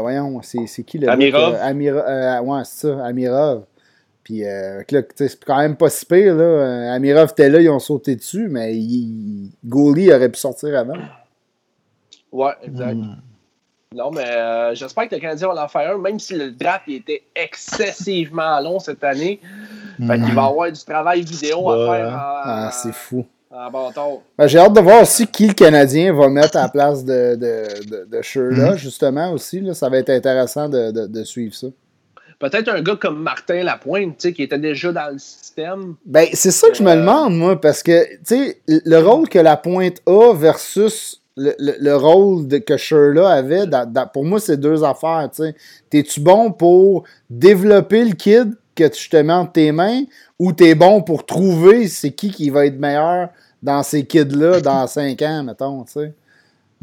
[0.00, 1.08] voyons, c'est qui le.
[1.08, 1.54] Amirov?
[1.54, 3.64] Euh, Amirov euh, ouais, c'est ça, Amirov.
[4.22, 4.42] Puis,
[5.16, 6.94] c'est quand même pas si pire, là.
[6.94, 10.96] Amirov était là, ils ont sauté dessus, mais il, aurait pu sortir avant.
[12.32, 12.94] Ouais, exact.
[12.94, 13.16] Hmm.
[13.94, 17.22] Non, mais j'espère que le Canadien va en faire un, même si le draft était
[17.36, 19.40] excessivement long cette année.
[19.98, 20.38] il va y hmm.
[20.38, 22.14] avoir du travail vidéo à faire.
[22.16, 23.26] ah, c'est fou.
[23.56, 23.88] Ah, bon,
[24.36, 27.36] ben, J'ai hâte de voir aussi qui le Canadien va mettre à la place de,
[27.36, 28.76] de, de, mhm.
[28.76, 29.60] justement, aussi.
[29.60, 31.68] Là, ça va être intéressant de, suivre ça.
[32.40, 35.94] Peut-être un gars comme Martin Lapointe, qui était déjà dans le système.
[36.04, 39.38] Ben, c'est ça que je me euh, demande, moi, parce que, tu le rôle que
[39.38, 43.66] Lapointe a versus le, rôle de, que Sherla avait,
[44.12, 45.42] pour moi, c'est deux affaires, tu
[45.90, 50.02] T'es-tu bon pour développer le kid que tu te mets entre tes mains
[50.38, 53.30] ou t'es bon pour trouver c'est qui qui va être meilleur
[53.62, 56.14] dans ces kids-là dans 5 ans, mettons, tu sais.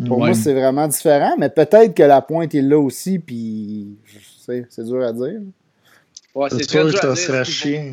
[0.08, 3.98] Pour moi, c'est vraiment différent, mais peut-être que la pointe est là aussi, puis
[4.40, 5.42] c'est dur à dire.
[6.34, 7.92] Ouais, c'est sûr que ça serait chien.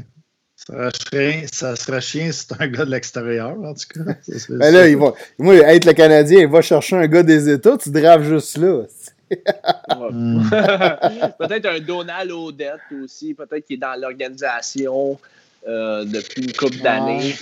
[0.56, 4.00] Ça serait, ça serait chien si c'est un gars de l'extérieur, en tout cas.
[4.48, 7.48] Mais ben là, il va, moi, être le Canadien, il va chercher un gars des
[7.48, 8.82] États, tu draves juste là.
[11.38, 15.18] peut-être un Donald Odette aussi, peut-être qu'il est dans l'organisation.
[15.66, 17.34] Depuis une couple d'années.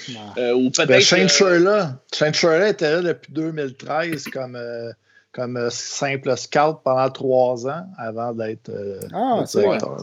[0.55, 0.89] ou peut-être.
[0.89, 4.59] Ben, Shane Shane était là depuis 2013 comme
[5.33, 8.71] comme simple scout pendant trois ans avant d'être
[9.13, 9.99] ah, directeur.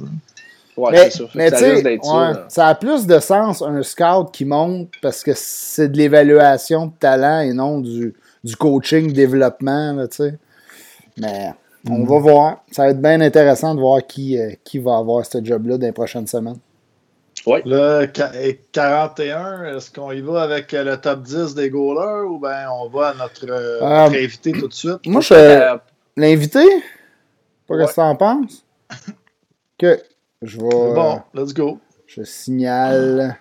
[0.76, 1.24] Ouais, mais, ça.
[1.36, 1.57] mais ça,
[2.01, 6.88] ça, ça, a plus de sens un scout qui monte parce que c'est de l'évaluation
[6.88, 9.93] de talent et non du, du coaching, développement.
[9.93, 10.07] Là,
[11.18, 11.51] mais
[11.89, 12.07] on mm.
[12.07, 12.64] va voir.
[12.72, 15.86] Ça va être bien intéressant de voir qui, euh, qui va avoir ce job-là dans
[15.86, 16.59] les prochaines semaines.
[17.46, 17.60] Oui.
[17.66, 18.06] Le
[18.72, 23.10] 41, est-ce qu'on y va avec le top 10 des goalers ou bien on va
[23.10, 25.06] à notre, euh, euh, invité tout de suite?
[25.06, 25.78] Moi, je.
[26.16, 26.66] L'invité?
[27.68, 27.88] Pas ouais.
[27.88, 28.66] ce que tu en penses?
[29.78, 30.00] que
[30.41, 30.94] je vais.
[30.94, 31.80] Bon, let's go.
[32.08, 33.38] Je signale.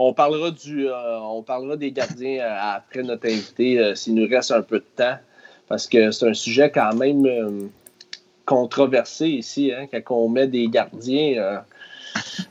[0.00, 4.28] On parlera, du, euh, on parlera des gardiens euh, après notre invité euh, s'il nous
[4.28, 5.18] reste un peu de temps,
[5.66, 7.68] parce que c'est un sujet quand même
[8.48, 11.60] controversé ici, hein, quand on met des gardiens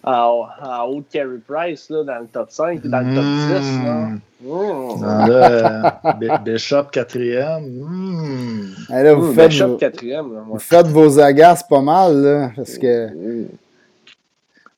[0.04, 0.46] en,
[0.88, 3.80] haut de Carey Price là, dans le top 5 dans le top 10.
[3.84, 4.10] Là.
[6.20, 6.44] Mmh.
[6.46, 7.64] Bishop quatrième.
[7.64, 8.76] Mmh.
[8.90, 13.48] Là, vous, mmh, faites vos, quatrième, vous faites vos agaces pas mal, là, parce que.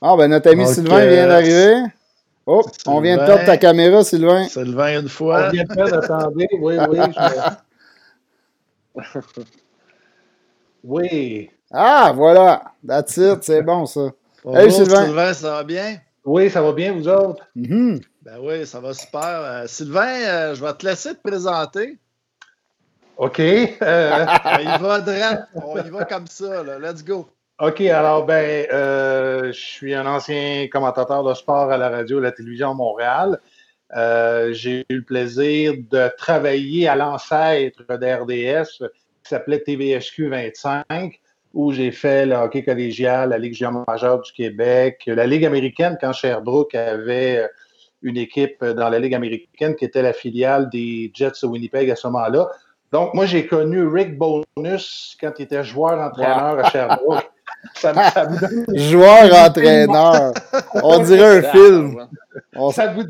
[0.01, 1.83] Ah, ben notre ami Sylvain vient d'arriver.
[2.45, 4.45] Oh, on vient de perdre ta caméra, Sylvain.
[4.47, 5.47] Sylvain, une fois.
[5.47, 6.47] On vient de perdre, attendez.
[6.61, 6.99] Oui, oui.
[8.95, 9.19] Je...
[10.83, 11.49] oui.
[11.71, 12.73] Ah, voilà.
[12.85, 13.43] That's it.
[13.43, 14.11] C'est bon, ça.
[14.43, 15.05] Bonjour, Sylvain.
[15.05, 15.97] Sylvain, ça va bien?
[16.25, 17.45] Oui, ça va bien, vous autres?
[17.55, 18.01] Mm-hmm.
[18.23, 19.21] Ben oui, ça va super.
[19.21, 21.97] Euh, Sylvain, euh, je vais te laisser te présenter.
[23.17, 23.39] OK.
[23.39, 24.25] Euh...
[24.45, 25.43] on y va direct.
[25.55, 26.63] On y va comme ça.
[26.63, 26.79] Là.
[26.79, 27.27] Let's go.
[27.59, 32.21] OK, alors ben, euh, je suis un ancien commentateur de sport à la radio et
[32.21, 33.37] la télévision à Montréal.
[33.97, 38.87] Euh, j'ai eu le plaisir de travailler à l'ancêtre d'RDS
[39.29, 41.19] qui s'appelait TVHQ 25,
[41.53, 45.97] où j'ai fait le hockey collégial, la Ligue junior majeure du Québec, la Ligue américaine
[46.01, 47.47] quand Sherbrooke avait
[48.01, 51.95] une équipe dans la Ligue américaine qui était la filiale des Jets de Winnipeg à
[51.95, 52.49] ce moment-là.
[52.91, 57.29] Donc, moi, j'ai connu Rick Bonus quand il était joueur-entraîneur à Sherbrooke.
[58.73, 60.33] Joueur entraîneur.
[60.81, 62.07] On dirait un film.
[62.71, 63.03] Ça, vous,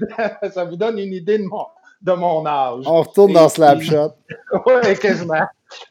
[0.51, 1.65] ça, vous, donne une idée de mon,
[2.01, 2.83] de mon âge.
[2.87, 4.13] On retourne dans Slapshot.
[4.65, 5.45] oui, quasiment.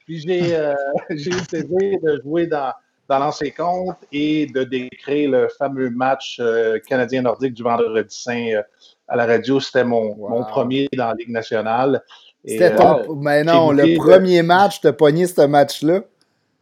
[0.05, 0.75] Puis j'ai euh,
[1.11, 2.73] eu le plaisir de jouer dans,
[3.09, 8.63] dans l'ancien compte et de décrire le fameux match euh, canadien-nordique du vendredi saint euh,
[9.09, 9.61] à la radio.
[9.61, 12.03] C'était mon, mon, premier dans la Ligue nationale.
[12.45, 13.15] C'était ton.
[13.17, 16.01] Mais non, le premier match, tu as pogné ce match-là?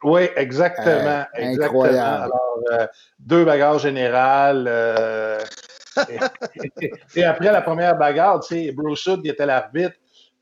[0.03, 1.25] Oui, exactement.
[1.35, 2.25] Incroyable.
[2.25, 2.87] Alors, euh,
[3.19, 4.67] deux bagarres générales.
[4.69, 5.41] Euh,
[7.17, 9.97] et, après la première bagarre, tu sais, Bruce Hood, qui était l'arbitre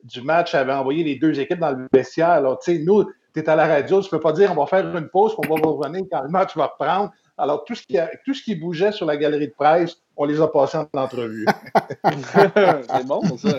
[0.05, 2.31] du match, avait envoyé les deux équipes dans le vestiaire.
[2.31, 4.61] Alors, tu sais, nous, tu es à la radio, tu ne peux pas dire on
[4.61, 7.13] va faire une pause, on va revenir quand le match va reprendre.
[7.37, 10.41] Alors, tout ce, qui tout ce qui bougeait sur la galerie de presse, on les
[10.41, 11.47] a passés en entrevue.
[12.05, 13.59] C'est bon, ça.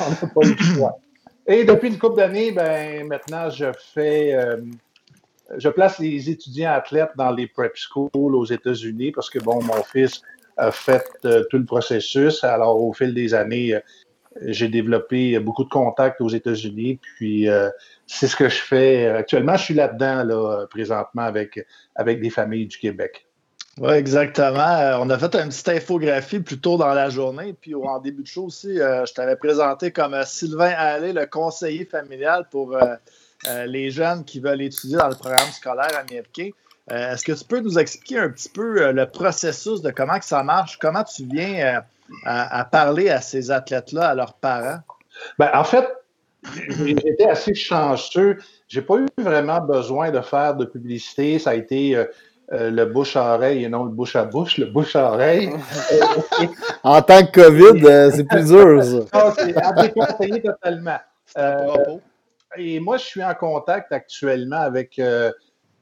[0.00, 0.98] on n'a pas eu le choix.
[1.46, 4.34] Et depuis une couple d'années, ben, maintenant, je fais.
[4.34, 4.58] Euh,
[5.56, 9.82] je place les étudiants athlètes dans les prep schools aux États-Unis parce que, bon, mon
[9.82, 10.22] fils
[10.56, 12.44] a fait euh, tout le processus.
[12.44, 13.80] Alors, au fil des années, euh,
[14.42, 16.98] j'ai développé beaucoup de contacts aux États-Unis.
[17.16, 17.48] Puis,
[18.06, 19.56] c'est ce que je fais actuellement.
[19.56, 21.64] Je suis là-dedans, là, présentement, avec,
[21.94, 23.26] avec des familles du Québec.
[23.78, 24.58] Oui, exactement.
[24.58, 27.54] Euh, on a fait une petite infographie plus tôt dans la journée.
[27.58, 31.24] Puis en début de show aussi, euh, je t'avais présenté comme euh, Sylvain Allé, le
[31.24, 32.76] conseiller familial pour
[33.66, 36.50] les jeunes qui veulent étudier dans le programme scolaire américain.
[36.90, 40.42] Est-ce que tu peux nous expliquer un petit peu le processus de comment que ça
[40.42, 40.78] marche?
[40.78, 41.82] Comment tu viens
[42.24, 44.80] à, parler à ces athlètes-là, à leurs parents?
[45.38, 45.88] Ben, en fait,
[46.68, 48.38] j'étais assez chanceux.
[48.66, 51.38] J'ai pas eu vraiment besoin de faire de publicité.
[51.38, 51.96] Ça a été
[52.52, 55.50] euh, le bouche à oreille et non le bouche à bouche, le bouche à oreille.
[56.82, 58.98] en tant que COVID, euh, c'est plus dur, ça.
[59.12, 60.98] Ah, c'est à déconseiller totalement.
[61.38, 61.96] Euh,
[62.58, 65.00] et moi, je suis en contact actuellement avec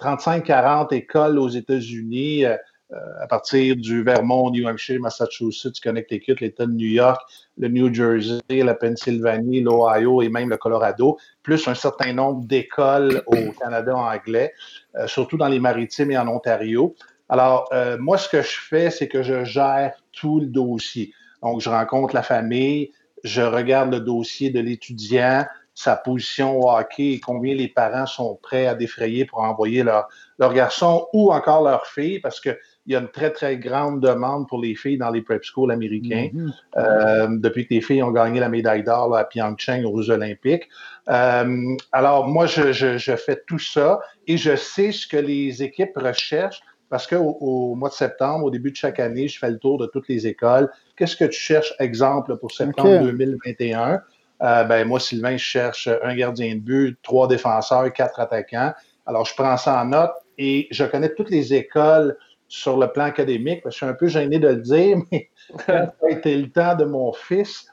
[0.00, 2.44] 35-40 écoles aux États-Unis.
[2.44, 7.20] à partir du Vermont, New Hampshire, Massachusetts, Connecticut, l'État de New York,
[7.56, 13.22] le New Jersey, la Pennsylvanie, l'Ohio et même le Colorado, plus un certain nombre d'écoles
[13.28, 14.52] au Canada anglais.
[14.96, 16.96] Euh, surtout dans les maritimes et en Ontario.
[17.28, 21.12] Alors, euh, moi, ce que je fais, c'est que je gère tout le dossier.
[21.42, 22.90] Donc, je rencontre la famille,
[23.22, 25.44] je regarde le dossier de l'étudiant,
[25.74, 30.08] sa position au hockey et combien les parents sont prêts à défrayer pour envoyer leur,
[30.38, 34.48] leur garçon ou encore leur fille, parce qu'il y a une très, très grande demande
[34.48, 36.28] pour les filles dans les prep schools américains.
[36.34, 36.52] Mm-hmm.
[36.76, 40.68] euh, depuis que les filles ont gagné la médaille d'or à Pyeongchang aux Jeux olympiques.
[41.08, 45.62] Euh, alors, moi, je, je, je, fais tout ça et je sais ce que les
[45.62, 49.50] équipes recherchent parce qu'au au mois de septembre, au début de chaque année, je fais
[49.50, 50.68] le tour de toutes les écoles.
[50.96, 54.02] Qu'est-ce que tu cherches, exemple, pour septembre 2021?
[54.42, 58.72] Euh, ben, moi, Sylvain, je cherche un gardien de but, trois défenseurs, quatre attaquants.
[59.06, 62.16] Alors, je prends ça en note et je connais toutes les écoles
[62.48, 63.62] sur le plan académique.
[63.66, 65.30] je suis un peu gêné de le dire, mais
[65.66, 67.66] ça a été le temps de mon fils,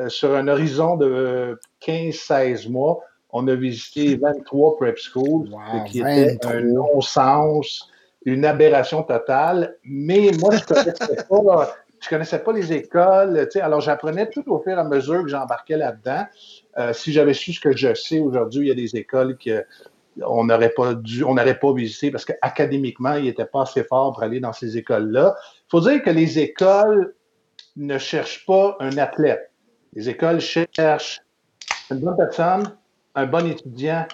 [0.00, 3.00] euh, sur un horizon de 15-16 mois,
[3.30, 5.50] on a visité 23 prep schools,
[5.86, 7.90] qui était un non-sens,
[8.24, 9.76] une aberration totale.
[9.84, 11.76] Mais moi, je ne connaissais pas.
[12.02, 13.48] Je connaissais pas les écoles.
[13.60, 16.26] Alors, j'apprenais tout au fur et à mesure que j'embarquais là-dedans.
[16.78, 19.64] Euh, si j'avais su ce que je sais aujourd'hui, il y a des écoles que
[20.20, 24.12] on n'aurait pas dû, on n'aurait pas visité parce qu'académiquement, il n'était pas assez fort
[24.12, 25.34] pour aller dans ces écoles-là.
[25.38, 27.14] Il faut dire que les écoles
[27.76, 29.50] ne cherchent pas un athlète.
[29.94, 31.20] Les écoles cherchent
[31.90, 32.76] une bonne personne,
[33.14, 34.06] un bon étudiant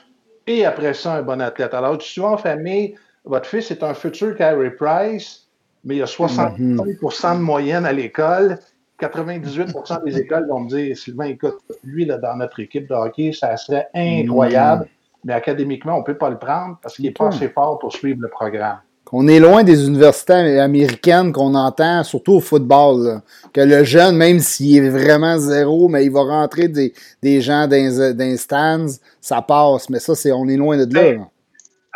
[0.47, 1.75] et après ça, un bon athlète.
[1.75, 5.48] Alors, souvent en famille, votre fils est un futur Carey Price,
[5.85, 8.59] mais il y a 65% de moyenne à l'école.
[9.01, 13.33] 98% des écoles vont me dire Sylvain, écoute, lui, là, dans notre équipe de hockey,
[13.33, 14.89] ça serait incroyable, mm.
[15.25, 17.93] mais académiquement, on ne peut pas le prendre parce qu'il n'est pas assez fort pour
[17.93, 18.79] suivre le programme.
[19.11, 23.23] On est loin des universités américaines qu'on entend, surtout au football.
[23.53, 27.67] Que le jeune, même s'il est vraiment zéro, mais il va rentrer des, des gens
[27.67, 29.89] dans, stands, ça passe.
[29.89, 31.27] Mais ça, c'est on est loin de là.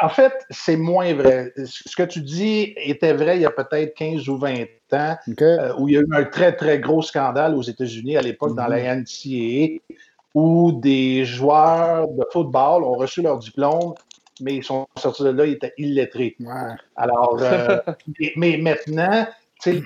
[0.02, 1.52] En fait, c'est moins vrai.
[1.64, 5.72] Ce que tu dis était vrai il y a peut-être 15 ou 20 ans, euh,
[5.78, 8.66] où il y a eu un très, très gros scandale aux États-Unis à l'époque dans
[8.66, 9.04] la mhm.
[9.04, 9.80] NCAA,
[10.34, 13.94] où des joueurs de football ont reçu leur diplôme
[14.40, 16.36] mais ils sont sortis de là, ils étaient illettrés.
[16.96, 17.78] Alors, euh,
[18.36, 19.26] mais, maintenant,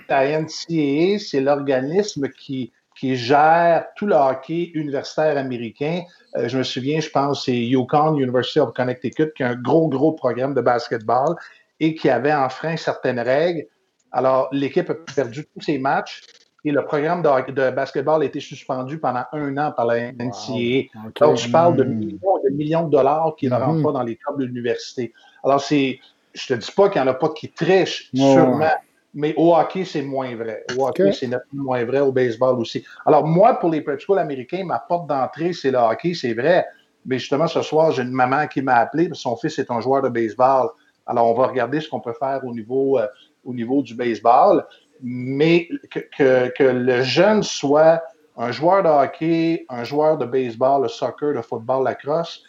[0.09, 6.03] la NCAA, c'est l'organisme qui, qui gère tout le hockey universitaire américain.
[6.37, 9.89] Euh, je me souviens, je pense, c'est Yukon, University of Connecticut, qui a un gros,
[9.89, 11.37] gros programme de basketball
[11.79, 13.67] et qui avait enfreint certaines règles.
[14.13, 16.23] Alors, l'équipe a perdu tous ses matchs
[16.65, 20.89] et le programme de, basketball a été suspendu pendant un an par la NCAA.
[21.21, 21.95] Donc, je parle de hmm.
[21.95, 23.83] millions de millions de dollars qui ne rentrent hmm.
[23.83, 25.13] pas dans les câbles de l'université.
[25.45, 26.01] Alors, c'est,
[26.35, 28.71] je te dis pas qu'il n'y en a pas qui trichent, sûrement,
[29.17, 30.65] mais au hockey, c'est moins vrai.
[30.77, 32.85] Au hockey, c'est nettement moins vrai, au baseball aussi.
[33.05, 36.67] Alors, moi, pour les prep schools américains, ma porte d'entrée, c'est le hockey, c'est vrai.
[37.05, 40.03] Mais justement, ce soir, j'ai une maman qui m'a appelé, son fils est un joueur
[40.03, 40.69] de baseball.
[41.07, 43.07] Alors, on va regarder ce qu'on peut faire au niveau, euh,
[43.45, 44.65] au niveau du baseball
[45.03, 48.03] mais que, que, le jeune soit
[48.37, 52.43] un joueur de hockey, un joueur de baseball, de soccer, de football, lacrosse,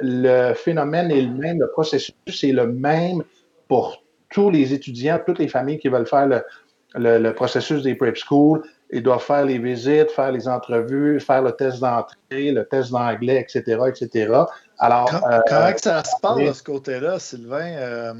[0.00, 3.22] le phénomène est le même, le processus est le même
[3.68, 6.42] pour tous les étudiants, toutes les familles qui veulent faire le,
[6.94, 8.62] le, processus des prep schools.
[8.90, 13.40] Ils doivent faire les visites, faire les entrevues, faire le test d'entrée, le test d'anglais,
[13.40, 14.32] etc., etc.
[14.78, 17.72] Alors, comment, euh, ça se passe de ce côté-là, Sylvain?
[17.76, 18.14] Euh,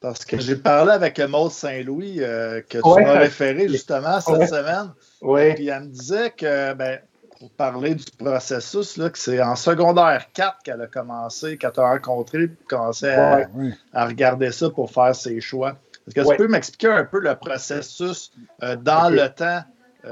[0.00, 4.92] parce que j'ai parlé avec Maud Saint-Louis, euh, que tu m'as référé justement cette semaine.
[5.22, 5.54] Oui.
[5.54, 6.98] Puis elle me disait que, ben,
[7.44, 11.90] pour parler du processus, là, que c'est en secondaire 4 qu'elle a commencé, qu'elle t'a
[11.90, 15.76] rencontré, puis commencé à, regarder ça pour faire ses choix.
[16.06, 18.32] Est-ce que tu peux m'expliquer un peu le processus
[18.62, 19.60] euh, dans le temps?
[20.06, 20.10] Euh,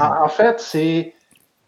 [0.00, 1.14] en, fait, c'est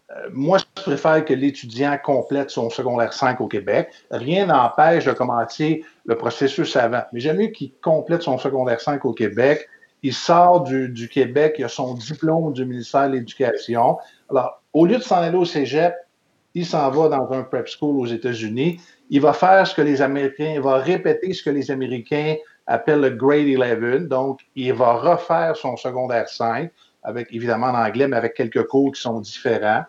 [0.09, 3.91] euh, moi, je préfère que l'étudiant complète son secondaire 5 au Québec.
[4.09, 7.03] Rien n'empêche de commencer le processus avant.
[7.13, 9.69] Mais j'aime mieux qu'il complète son secondaire 5 au Québec.
[10.03, 13.97] Il sort du, Québec, il a son diplôme du ministère de l'Éducation.
[14.29, 15.95] Alors, au lieu de s'en aller au cégep,
[16.53, 18.79] il s'en va dans un prep school aux États-Unis.
[19.09, 22.35] Il va faire ce que les Américains, il va répéter ce que les Américains
[22.67, 24.07] appellent le grade 11.
[24.07, 26.71] Donc, il va refaire son secondaire 5,
[27.03, 29.83] avec évidemment en anglais, mais avec quelques cours qui sont différents.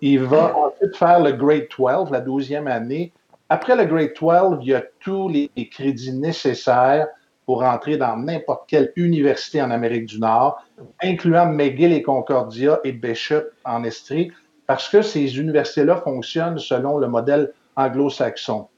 [0.00, 3.12] Il va ensuite faire le Grade 12, la douzième année.
[3.48, 7.08] Après le Grade 12, il y a tous les crédits nécessaires
[7.46, 10.62] pour entrer dans n'importe quelle université en Amérique du Nord,
[11.02, 14.30] incluant McGill et Concordia et Bishop en Estrie,
[14.66, 18.68] parce que ces universités-là fonctionnent selon le modèle anglo-saxon.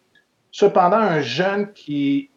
[0.50, 2.30] Cependant, un jeune qui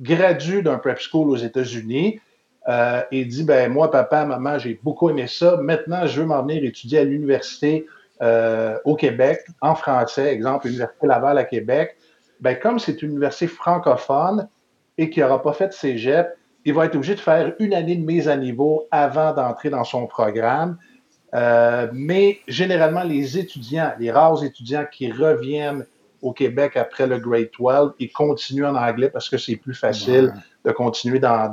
[0.00, 2.20] gradue d'un prep school aux États-Unis
[2.68, 6.42] euh, et dit ben moi papa maman j'ai beaucoup aimé ça maintenant je veux m'en
[6.42, 7.86] venir étudier à l'université
[8.22, 11.96] euh, au Québec, en français, exemple, l'Université Laval à Québec,
[12.40, 14.48] ben, comme c'est une université francophone
[14.98, 17.96] et qui n'aura pas fait de cégep, il va être obligé de faire une année
[17.96, 20.78] de mise à niveau avant d'entrer dans son programme.
[21.34, 25.84] Euh, mais généralement, les étudiants, les rares étudiants qui reviennent
[26.22, 30.32] au Québec après le Grade 12, ils continuent en anglais parce que c'est plus facile
[30.64, 31.50] de continuer dans,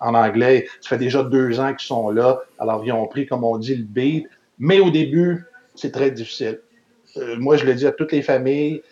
[0.00, 0.66] en anglais.
[0.80, 3.74] Ça fait déjà deux ans qu'ils sont là, alors ils ont pris, comme on dit,
[3.74, 4.26] le beat.
[4.58, 5.44] Mais au début,
[5.74, 6.60] c'est très difficile.
[7.18, 8.82] Euh, moi, je le dis à toutes les familles,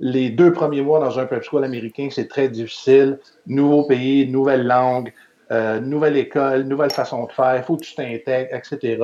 [0.00, 3.18] Les deux premiers mois dans un prep school américain, c'est très difficile.
[3.46, 5.12] Nouveau pays, nouvelle langue,
[5.52, 9.02] euh, nouvelle école, nouvelle façon de faire, il faut que tu t'intègres, etc.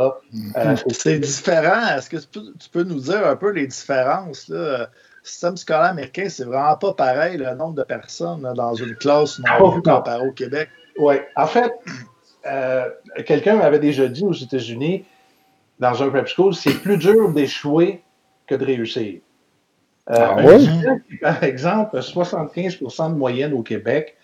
[0.56, 1.96] Euh, c'est différent.
[1.96, 4.48] Est-ce que tu peux, nous dire un peu les différences?
[4.48, 4.78] Là?
[4.78, 4.86] Le
[5.24, 9.46] système scolaire américain, c'est vraiment pas pareil le nombre de personnes dans une classe non
[9.58, 10.68] oh, comparé au Québec.
[10.98, 11.16] Oui.
[11.34, 11.72] En fait,
[12.46, 12.88] euh,
[13.26, 15.04] quelqu'un m'avait déjà dit aux États-Unis,
[15.80, 18.02] dans un prep school, c'est plus dur d'échouer
[18.46, 19.20] que de réussir.
[20.08, 20.36] Ah
[21.20, 24.16] par exemple, 75% de moyenne au Québec,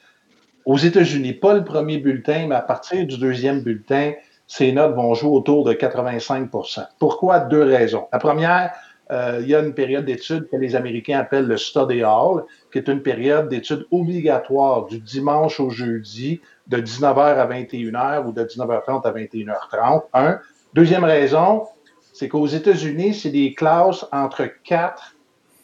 [0.64, 4.12] aux États-Unis, pas le premier bulletin, mais à partir du deuxième bulletin,
[4.46, 7.40] ces notes vont jouer autour de 85% Pourquoi?
[7.40, 8.06] Deux raisons.
[8.12, 8.72] La première,
[9.10, 12.78] euh, il y a une période d'études que les Américains appellent le Study Hall, qui
[12.78, 18.44] est une période d'études obligatoire du dimanche au jeudi, de 19h à 21h ou de
[18.44, 20.02] 19h30 à 21h30.
[20.14, 20.38] Un.
[20.74, 21.64] Deuxième raison,
[22.12, 25.11] c'est qu'aux États-Unis, c'est des classes entre 4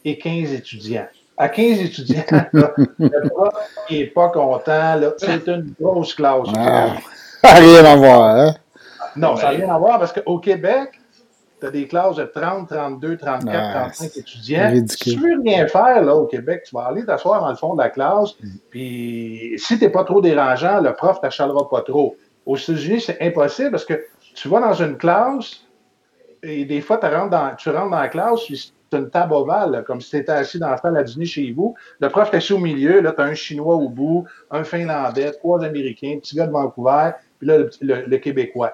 [0.05, 1.07] et 15 étudiants
[1.39, 3.53] à 15 étudiants, le prof
[3.89, 4.99] n'est pas content.
[5.17, 6.49] C'est une grosse classe.
[6.55, 6.97] Ah,
[7.43, 8.35] rien à voir.
[8.35, 8.55] Hein?
[9.15, 10.99] Non, ça n'a rien à voir parce qu'au Québec,
[11.61, 14.83] tu as des classes de 30, 32, 34, 35 étudiants.
[14.85, 17.73] Si tu veux rien faire là, au Québec, tu vas aller t'asseoir dans le fond
[17.73, 18.35] de la classe.
[18.43, 18.47] Mm.
[18.69, 22.17] Puis si tu n'es pas trop dérangeant, le prof ne t'achalera pas trop.
[22.45, 25.61] Aux États-Unis, c'est impossible parce que tu vas dans une classe
[26.43, 28.41] et des fois, tu rentres dans, tu rentres dans la classe,
[28.97, 31.75] une table ovale, comme si tu étais assis dans la salle à dîner chez vous.
[31.99, 35.31] Le prof est assis au milieu, là, tu as un Chinois au bout, un Finlandais,
[35.31, 38.73] trois Américains, un petit gars de Vancouver, puis là, le, Québécois.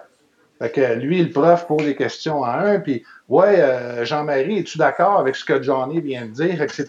[0.60, 4.78] Fait que lui, le prof pose des questions à un, puis Ouais, euh, Jean-Marie, es-tu
[4.78, 6.88] d'accord avec ce que Johnny vient de dire, etc.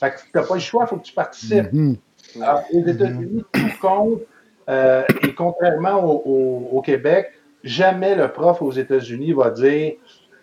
[0.00, 1.72] Fait que tu n'as pas le choix, il faut que tu participes.
[1.72, 1.96] Mm-hmm.
[2.42, 4.20] Alors, aux États-Unis, tout compte,
[4.68, 7.32] euh, et contrairement au Québec,
[7.64, 9.94] jamais le prof aux États-Unis va dire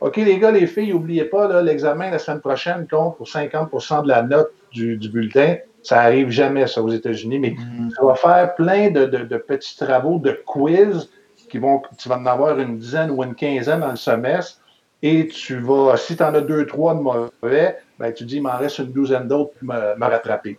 [0.01, 4.07] OK, les gars, les filles, n'oubliez pas, l'examen la semaine prochaine compte pour 50% de
[4.07, 5.57] la note du, bulletin.
[5.83, 7.91] Ça arrive jamais, ça, aux États-Unis, mais mm.
[7.97, 9.05] tu vas faire plein de,
[9.37, 11.09] petits travaux de quiz
[11.49, 14.61] qui vont, tu vas en avoir une dizaine ou une quinzaine dans le semestre.
[15.01, 18.43] Et tu vas, si tu en as deux, trois de mauvais, ben, tu dis, il
[18.43, 20.57] m'en reste une douzaine d'autres pour me, rattraper.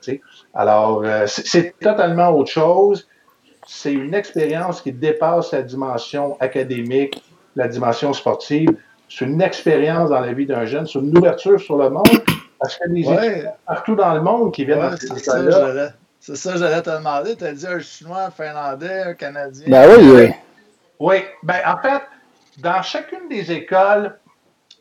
[0.55, 3.07] Alors, euh, c'est totalement autre chose.
[3.67, 7.23] C'est une expérience qui dépasse la dimension académique,
[7.55, 8.75] la dimension sportive
[9.11, 12.07] c'est une expérience dans la vie d'un jeune, c'est une ouverture sur le monde,
[12.59, 13.45] parce qu'il y a des ouais.
[13.67, 15.91] partout dans le monde qui viennent ouais, dans ces là
[16.21, 17.37] C'est ça, j'allais te demander.
[17.37, 19.67] Tu as dit un Chinois, un Finlandais, un Canadien.
[19.69, 20.31] Ben oui, oui.
[21.01, 22.03] Oui, ben en fait,
[22.59, 24.17] dans chacune des écoles,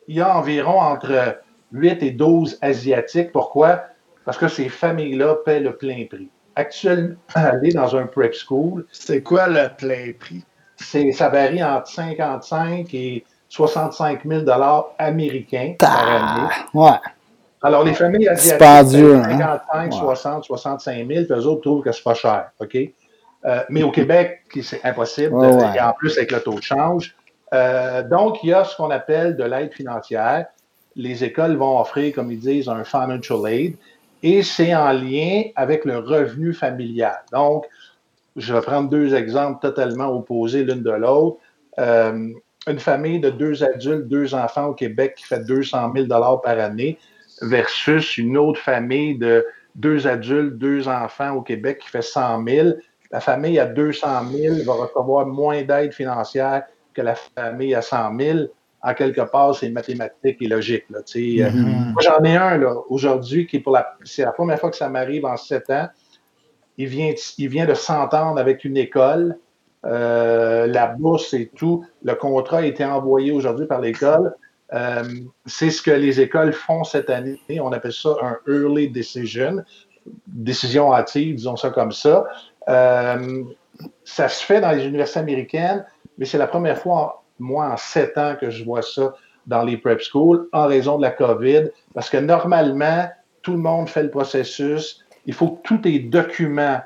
[0.06, 1.38] il y a environ entre
[1.72, 3.32] 8 et 12 Asiatiques.
[3.32, 3.84] Pourquoi?
[4.24, 6.28] Parce que ces familles-là paient le plein prix.
[6.54, 8.86] Actuellement, aller dans un prep school.
[8.92, 10.44] C'est quoi le plein prix?
[10.76, 14.44] Ça varie entre 55 et 65 000
[14.98, 16.48] américains par année.
[16.72, 16.98] Ouais.
[17.62, 22.14] Alors, les familles asiatiques, 55, 60, 65 000, puis eux autres trouvent que c'est pas
[22.14, 22.50] cher.
[22.58, 22.78] OK?
[23.44, 25.34] Euh, mais au Québec, c'est impossible,
[25.74, 27.14] et en plus avec le taux de change.
[27.52, 30.46] Euh, donc, il y a ce qu'on appelle de l'aide financière.
[30.94, 33.76] Les écoles vont offrir, comme ils disent, un financial aid,
[34.22, 37.20] et c'est en lien avec le revenu familial.
[37.32, 37.66] Donc,
[38.36, 41.38] je vais prendre deux exemples totalement opposés l'une de l'autre.
[41.78, 42.30] Euh,
[42.66, 46.98] une famille de deux adultes, deux enfants au Québec qui fait 200 000 par année
[47.42, 52.68] versus une autre famille de deux adultes, deux enfants au Québec qui fait 100 000.
[53.10, 58.18] La famille à 200 000 va recevoir moins d'aide financière que la famille à 100
[58.18, 58.38] 000.
[58.82, 60.84] En quelque part, c'est mathématique et logique.
[60.90, 61.92] Là, mm-hmm.
[61.92, 65.24] Moi, j'en ai un aujourd'hui qui, pour la, c'est la première fois que ça m'arrive
[65.24, 65.88] en sept ans.
[66.78, 69.36] Il vient, il vient de s'entendre avec une école
[69.86, 71.84] euh, la bourse et tout.
[72.02, 74.34] Le contrat a été envoyé aujourd'hui par l'école.
[74.72, 75.02] Euh,
[75.46, 77.38] c'est ce que les écoles font cette année.
[77.60, 79.64] On appelle ça un early decision,
[80.26, 82.26] décision hâtive, disons ça comme ça.
[82.68, 83.42] Euh,
[84.04, 85.84] ça se fait dans les universités américaines,
[86.18, 89.14] mais c'est la première fois, moi, en sept ans, que je vois ça
[89.46, 93.08] dans les prep schools en raison de la COVID, parce que normalement,
[93.42, 95.02] tout le monde fait le processus.
[95.26, 96.80] Il faut que tous tes documents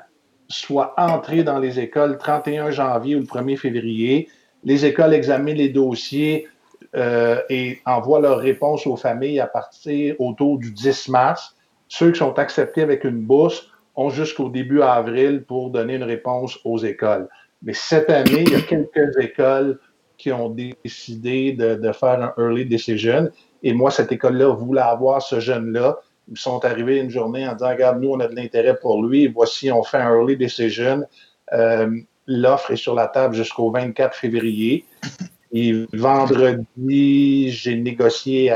[0.47, 4.29] soit entré dans les écoles 31 janvier ou le 1er février.
[4.63, 6.47] Les écoles examinent les dossiers
[6.95, 11.55] euh, et envoient leurs réponses aux familles à partir autour du 10 mars.
[11.87, 16.59] Ceux qui sont acceptés avec une bourse ont jusqu'au début avril pour donner une réponse
[16.65, 17.27] aux écoles.
[17.61, 19.79] Mais cette année, il y a quelques écoles
[20.17, 23.29] qui ont décidé de, de faire un early decision.
[23.63, 25.97] Et moi, cette école-là voulait avoir ce jeune-là
[26.31, 29.27] ils sont arrivés une journée en disant Regarde, nous, on a de l'intérêt pour lui.
[29.27, 31.03] Voici, on fait un early decision.
[31.53, 31.89] Euh,
[32.27, 34.85] l'offre est sur la table jusqu'au 24 février.
[35.51, 38.51] Et vendredi, j'ai négocié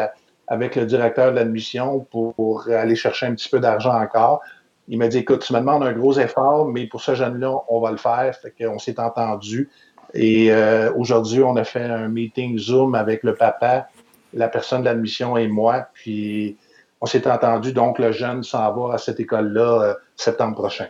[0.48, 4.42] avec le directeur de l'admission pour, aller chercher un petit peu d'argent encore.
[4.88, 7.80] Il m'a dit, écoute, tu me demandes un gros effort, mais pour ce jeune-là, on
[7.80, 8.36] va le faire.
[8.36, 9.70] Fait qu'on s'est entendu.
[10.16, 13.88] Et euh, aujourd'hui, on a fait un meeting Zoom avec le papa,
[14.34, 15.88] la personne de l'admission et moi.
[15.94, 16.58] Puis
[17.02, 17.74] on s'est entendu.
[17.74, 20.88] Donc, le jeune s'en va à cette école-là euh, septembre prochain.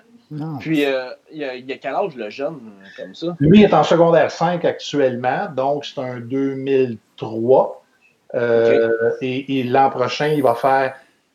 [0.59, 2.59] Puis, euh, il, y a, y, a, quel âge le jeune
[2.97, 3.35] comme ça?
[3.39, 5.47] Lui est en secondaire 5 actuellement.
[5.55, 7.83] Donc, c'est un 2003.
[9.21, 10.93] Et, et l'an prochain, il va faire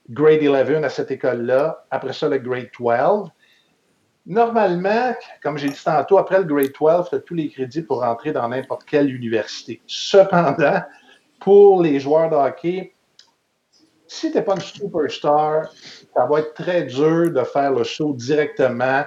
[0.09, 1.85] grade 11 à cette école-là.
[1.91, 3.31] Après ça, le grade 12.
[4.27, 8.01] Normalement, comme j'ai dit tantôt, après le grade 12, tu as tous les crédits pour
[8.01, 9.83] rentrer dans n'importe quelle université.
[9.87, 10.83] Cependant,
[11.41, 12.93] pour les joueurs de hockey,
[14.15, 15.73] si tu n'es pas une superstar,
[16.15, 19.03] ça va être très dur de faire le saut directement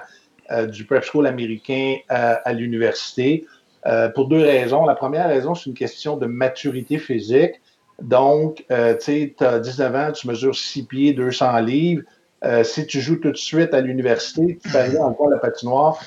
[0.50, 3.46] euh, du prep school américain à, l'université.
[3.86, 4.84] Euh, pour deux raisons.
[4.84, 7.54] La première raison, c'est une question de maturité physique.
[8.02, 12.02] Donc, euh, tu sais, tu as 19 ans, tu mesures 6 pieds, 200 livres.
[12.62, 15.98] Si tu joues tout de suite à l'université, tu fais encore la patinoire,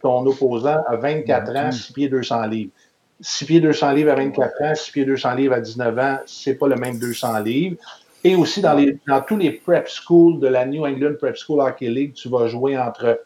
[0.00, 2.70] ton opposant a 24 ans, 6 pieds 200 livres.
[3.20, 6.54] 6 pieds 200 livres à 24 ans, 6 pieds 200 livres à 19 ans, c'est
[6.54, 7.76] pas le même 200 livres.
[8.24, 8.76] Et aussi, dans,
[9.26, 12.76] tous les prep schools de la New England Prep School Hockey League, tu vas jouer
[12.76, 13.20] entre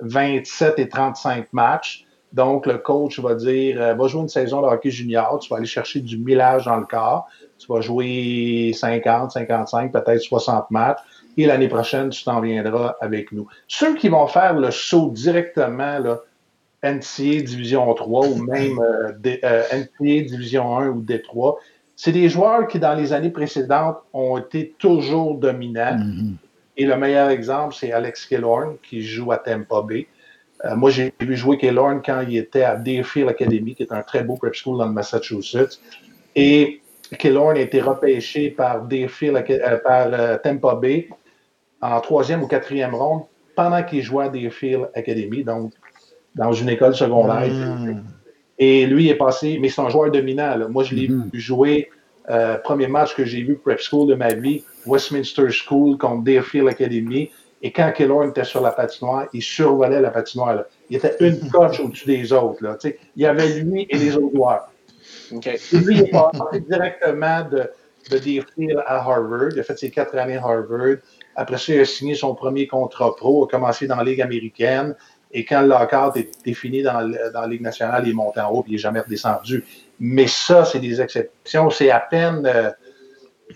[0.00, 2.04] 27 et 35 matchs.
[2.32, 5.56] Donc, le coach va dire, euh, va jouer une saison de hockey junior, tu vas
[5.56, 7.28] aller chercher du millage dans le corps,
[7.58, 10.98] tu vas jouer 50, 55, peut-être 60 matchs
[11.36, 13.46] et l'année prochaine, tu t'en viendras avec nous.
[13.68, 16.20] Ceux qui vont faire le saut directement, là,
[16.82, 19.12] NCA Division 3 ou même euh,
[19.44, 21.56] euh NCA Division 1 ou D3,
[21.96, 25.96] c'est des joueurs qui, dans les années précédentes, ont été toujours dominants.
[25.96, 26.34] Mm-hmm.
[26.76, 30.06] Et le meilleur exemple, c'est Alex Killorn, qui joue à Tampa Bay.
[30.64, 34.02] Euh, moi, j'ai vu jouer Killorn quand il était à Deerfield Academy, qui est un
[34.02, 35.80] très beau prep school dans le Massachusetts.
[36.34, 36.82] Et
[37.18, 41.08] Killorn a été repêché par Deerfield, euh, par Tampa Bay
[41.80, 43.22] en troisième ou quatrième ronde
[43.54, 45.72] pendant qu'il jouait à Deerfield Academy, donc
[46.34, 47.48] dans une école secondaire.
[47.48, 48.02] Hmm.
[48.58, 50.56] Et lui est passé, mais c'est un joueur dominant.
[50.68, 51.30] Moi, je l'ai hmm.
[51.32, 51.90] vu jouer,
[52.30, 56.68] euh, premier match que j'ai vu prep school de ma vie, Westminster School contre Deerfield
[56.68, 57.30] Academy.
[57.62, 60.64] Et quand Killorn était sur la patinoire, il survolait la patinoire.
[60.90, 62.62] Il était une coche au-dessus des autres.
[62.62, 62.76] Là.
[62.84, 64.68] Il y avait lui et les autres joueurs.
[65.32, 67.68] Et lui, il est passé directement de,
[68.10, 69.48] de Deerfield à Harvard.
[69.52, 70.96] Il a fait ses quatre années à Harvard.
[71.34, 74.94] Après ça, il a signé son premier contrat pro, a commencé dans la Ligue américaine.
[75.32, 78.62] Et quand le lockout est fini dans, la Ligue nationale, il est monté en haut
[78.62, 79.64] et il n'est jamais redescendu.
[79.98, 81.70] Mais ça, c'est des exceptions.
[81.70, 82.70] C'est à peine, euh,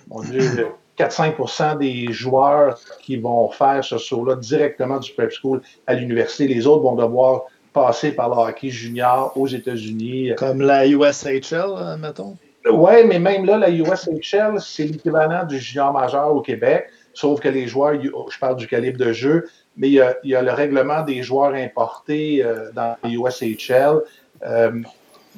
[0.09, 0.69] mon Dieu,
[0.99, 6.47] 4-5% des joueurs qui vont faire ce saut-là directement du prep school à l'université.
[6.47, 10.33] Les autres vont devoir passer par le hockey junior aux États-Unis.
[10.37, 12.37] Comme la USHL, mettons?
[12.71, 16.89] Oui, mais même là, la USHL, c'est l'équivalent du junior majeur au Québec.
[17.15, 19.95] Sauf que les joueurs, je parle du calibre de jeu, mais il
[20.25, 24.01] y a, le règlement des joueurs importés euh, dans les USHL.
[24.43, 24.83] Euh,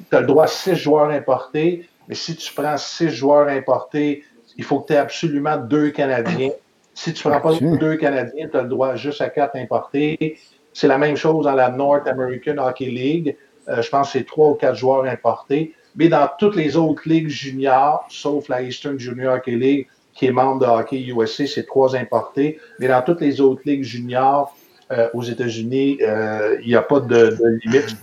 [0.09, 4.23] tu as le droit à six joueurs importés, mais si tu prends six joueurs importés,
[4.57, 6.51] il faut que tu aies absolument deux Canadiens.
[6.93, 10.37] Si tu ne prends pas deux Canadiens, tu as le droit juste à quatre importés.
[10.73, 13.37] C'est la même chose dans la North American Hockey League.
[13.69, 15.73] Euh, je pense que c'est trois ou quatre joueurs importés.
[15.95, 20.31] Mais dans toutes les autres ligues juniors, sauf la Eastern Junior Hockey League, qui est
[20.31, 22.59] membre de Hockey USA, c'est trois importés.
[22.79, 24.55] Mais dans toutes les autres ligues juniors
[24.91, 27.95] euh, aux États-Unis, euh, il n'y a pas de, limite.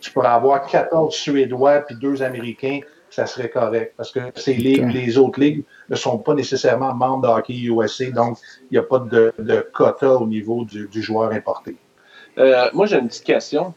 [0.00, 3.94] Tu, pourrais avoir 14 Suédois puis deux Américains, ça serait correct.
[3.96, 8.10] Parce que ces ligues, les autres ligues ne sont pas nécessairement membres de Hockey USA,
[8.10, 8.38] donc
[8.70, 9.32] il n'y a pas de,
[9.72, 11.76] quota au niveau du, joueur importé.
[12.38, 13.72] Euh, moi, j'ai une petite question.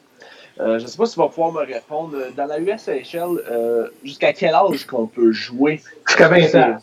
[0.60, 2.18] je ne sais pas si tu vas pouvoir me répondre.
[2.36, 5.82] Dans la USHL, jusqu'à quel âge qu'on peut jouer?
[6.06, 6.78] Jusqu'à 20 ans.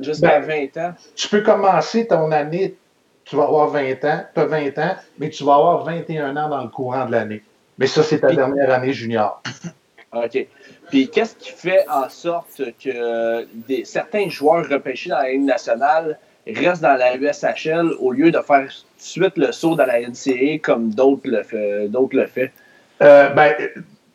[0.00, 0.94] Jusqu'à 20 ben, ans.
[1.14, 2.76] Tu peux commencer ton année,
[3.24, 6.48] tu vas avoir 20 ans, tu as 20 ans, mais tu vas avoir 21 ans
[6.48, 7.42] dans le courant de l'année.
[7.78, 9.42] Mais ça, c'est ta dernière année junior.
[10.12, 10.46] OK.
[10.88, 16.18] Puis qu'est-ce qui fait en sorte que des, certains joueurs repêchés dans la Ligue nationale
[16.46, 20.00] restent dans la USHL au lieu de faire tout de suite le saut dans la
[20.00, 22.52] NCAA comme d'autres le, fait, le fait?
[23.02, 23.54] Euh, ben,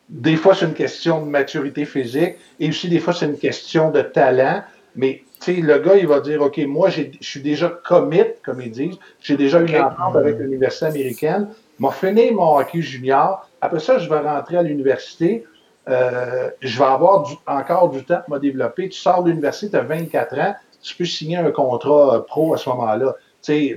[0.09, 3.91] des fois, c'est une question de maturité physique et aussi des fois, c'est une question
[3.91, 4.63] de talent.
[4.95, 8.97] Mais le gars, il va dire, OK, moi, je suis déjà commit, comme ils disent.
[9.21, 11.49] J'ai déjà eu une entente avec l'université américaine.
[11.79, 13.49] M'a fini mon hockey junior.
[13.61, 15.45] Après ça, je vais rentrer à l'université.
[15.89, 18.89] Euh, je vais avoir encore du temps pour me développer.
[18.89, 20.55] Tu sors de l'université, tu as 24 ans.
[20.81, 23.15] Tu peux signer un contrat euh, pro à ce moment-là.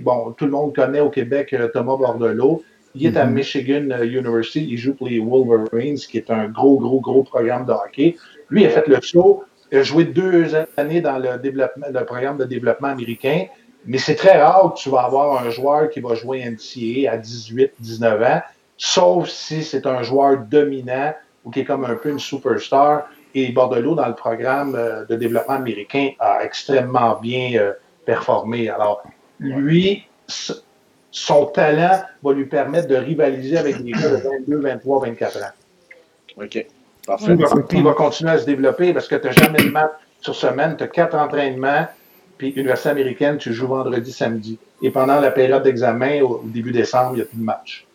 [0.01, 2.62] bon, tout le monde connaît au Québec euh, Thomas Bordelot.
[2.95, 3.33] Il est à mm-hmm.
[3.33, 4.67] Michigan University.
[4.71, 8.17] Il joue pour les Wolverines, qui est un gros, gros, gros programme de hockey.
[8.49, 12.05] Lui, il a fait le saut Il a joué deux années dans le, développement, le
[12.05, 13.47] programme de développement américain,
[13.85, 17.17] mais c'est très rare que tu vas avoir un joueur qui va jouer NCAA à
[17.17, 18.43] 18, 19 ans,
[18.77, 21.14] sauf si c'est un joueur dominant
[21.45, 23.09] ou qui est comme un peu une superstar.
[23.35, 27.73] Et Bordelot, dans le programme euh, de développement américain, a extrêmement bien euh,
[28.05, 28.71] performé.
[28.71, 29.03] Alors,
[29.39, 30.05] lui,
[31.11, 36.43] son talent va lui permettre de rivaliser avec des gars de 22, 23, 24 ans.
[36.43, 36.67] OK.
[37.07, 37.36] Parfait.
[37.72, 40.76] Il va, continuer à se développer parce que tu n'as jamais de match sur semaine,
[40.76, 41.86] tu as quatre entraînements,
[42.36, 44.59] puis Université américaine, tu joues vendredi, samedi.
[44.82, 47.86] Et pendant la période d'examen, au, début décembre, il n'y a plus de match.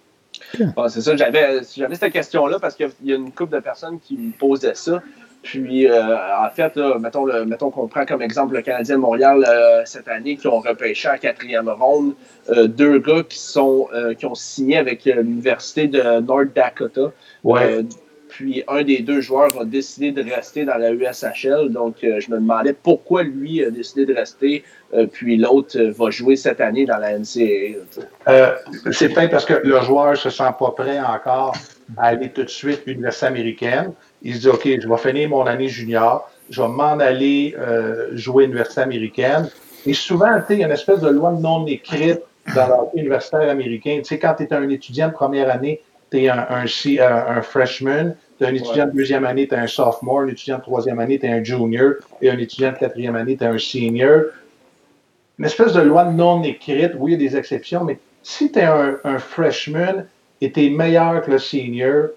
[0.87, 4.31] c'est ça, j'avais cette question-là parce qu'il y a une couple de personnes qui me
[4.31, 5.01] posaient ça.
[5.43, 9.43] Puis, euh, en fait, mettons, le, mettons qu'on prend comme exemple le Canadien de Montréal
[9.47, 12.13] euh, cette année qui ont repêché à quatrième ronde
[12.49, 17.11] euh, deux gars qui sont qui ont signé avec l'Université de North Dakota.
[17.43, 17.83] Ouais.
[18.31, 21.69] Puis un des deux joueurs a décidé de rester dans la USHL.
[21.69, 24.63] Donc, je me demandais pourquoi lui a décidé de rester,
[25.11, 28.55] puis l'autre va jouer cette année dans la NCAA.
[28.91, 31.55] C'est peut-être parce que le joueur se sent pas prêt encore
[31.97, 33.91] à aller tout de suite à l'université américaine.
[34.21, 38.09] Il se dit, OK, je vais finir mon année junior, je vais m'en aller euh,
[38.13, 39.49] jouer à l'université américaine.
[39.85, 42.21] Et souvent, il y a une espèce de loi non écrite
[42.55, 43.97] dans l'universitaire américain.
[43.99, 47.41] Tu sais, quand tu es un étudiant de première année, tu es un, un, un,
[47.41, 50.63] freshman, tu es un étudiant de deuxième année, tu es un sophomore, un étudiant de
[50.63, 53.57] troisième année, tu es un junior, et un étudiant de quatrième année, tu es un
[53.57, 54.25] senior.
[55.39, 58.59] Une espèce de loi non écrite, oui, il y a des exceptions, mais si tu
[58.59, 60.05] es un, un freshman
[60.41, 62.09] et tu es meilleur que le senior,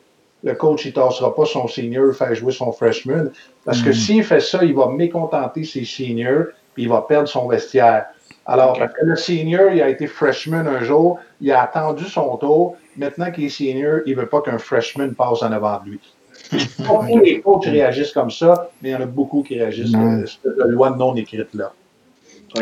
[0.42, 3.30] le coach, il ne tassera pas son senior faire jouer son freshman.
[3.64, 3.94] Parce que hmm.
[3.94, 8.06] s'il fait ça, il va mécontenter ses seniors, puis il va perdre son vestiaire.
[8.46, 12.76] Alors, le senior, il a été freshman un jour, il a attendu son tour.
[12.96, 16.00] Maintenant qu'il est senior, il ne veut pas qu'un freshman passe en avant de lui.
[16.86, 19.92] Pas tous les coachs réagissent comme ça, mais il y en a beaucoup qui réagissent
[19.92, 21.72] de cette loi non écrite-là.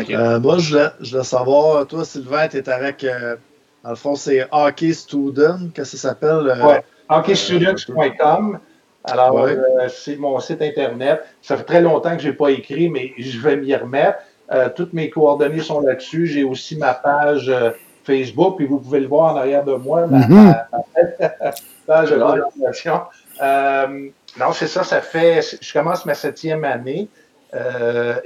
[0.09, 3.35] Euh, moi, je voulais, savoir, toi, Sylvain, tu es avec, euh,
[3.83, 6.47] dans le fond, c'est Hockey Student, qu'est-ce que ça s'appelle?
[6.47, 6.79] Euh,
[7.09, 8.59] hockeystudents.com.
[9.03, 9.57] Alors, euh,
[9.89, 11.23] c'est mon site Internet.
[11.41, 14.19] Ça fait très longtemps que je n'ai pas écrit, mais je vais m'y remettre.
[14.51, 16.27] Euh, toutes mes coordonnées sont là-dessus.
[16.27, 17.71] J'ai aussi ma page euh,
[18.03, 20.65] Facebook, puis vous pouvez le voir en arrière de moi, ma, mm-hmm.
[21.87, 23.01] page de présentation.
[24.39, 25.57] non, c'est ça, ça fait.
[25.61, 27.07] Je commence ma septième année.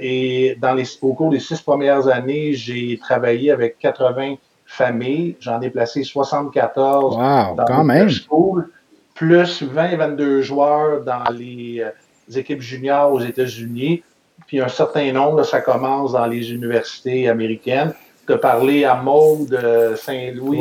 [0.00, 4.36] et dans les, au cours des six premières années, j'ai travaillé avec 80
[4.68, 5.36] familles.
[5.40, 8.08] J'en ai placé 74 wow, dans quand même.
[9.14, 14.04] plus 20-22 joueurs dans les, euh, équipes juniors aux États-Unis.
[14.48, 17.92] Puis un certain nombre, ça commence dans les universités américaines.
[18.26, 20.60] De parler à Maud euh, Saint-Louis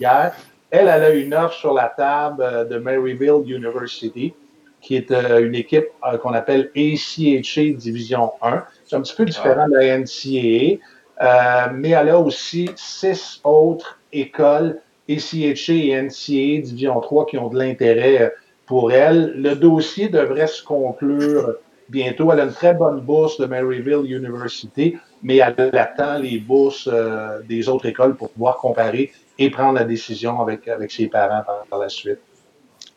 [0.00, 0.32] hier.
[0.70, 4.34] Elle, elle a une offre sur la table euh, de Maryville University,
[4.80, 5.88] qui est une équipe
[6.22, 8.64] qu'on appelle ACHA Division 1.
[8.84, 10.78] C'est un petit peu différent de la NCAA.
[11.22, 17.48] Euh, mais elle a aussi six autres écoles, ACHA et NCA, Division 3, qui ont
[17.48, 18.34] de l'intérêt
[18.66, 19.32] pour elle.
[19.36, 21.56] Le dossier devrait se conclure
[21.88, 22.32] bientôt.
[22.32, 27.40] Elle a une très bonne bourse de Maryville University, mais elle attend les bourses euh,
[27.48, 31.78] des autres écoles pour pouvoir comparer et prendre la décision avec, avec ses parents par,
[31.78, 32.18] la suite.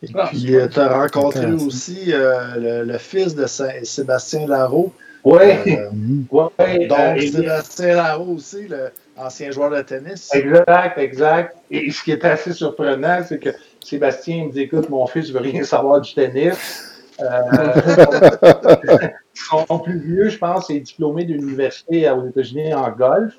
[0.02, 4.92] Et puis, euh, tu as rencontré aussi le, fils de Sébastien Larreau,
[5.24, 5.38] oui.
[5.66, 5.90] Euh,
[6.30, 8.68] ouais, donc, euh, Sébastien Larreau aussi,
[9.16, 10.30] l'ancien joueur de tennis.
[10.32, 11.56] Exact, exact.
[11.70, 13.50] Et ce qui est assez surprenant, c'est que
[13.84, 16.89] Sébastien me dit Écoute, mon fils ne veut rien savoir du tennis.
[17.22, 23.34] Euh, son plus vieux, je pense, est diplômé d'université aux États-Unis en golf.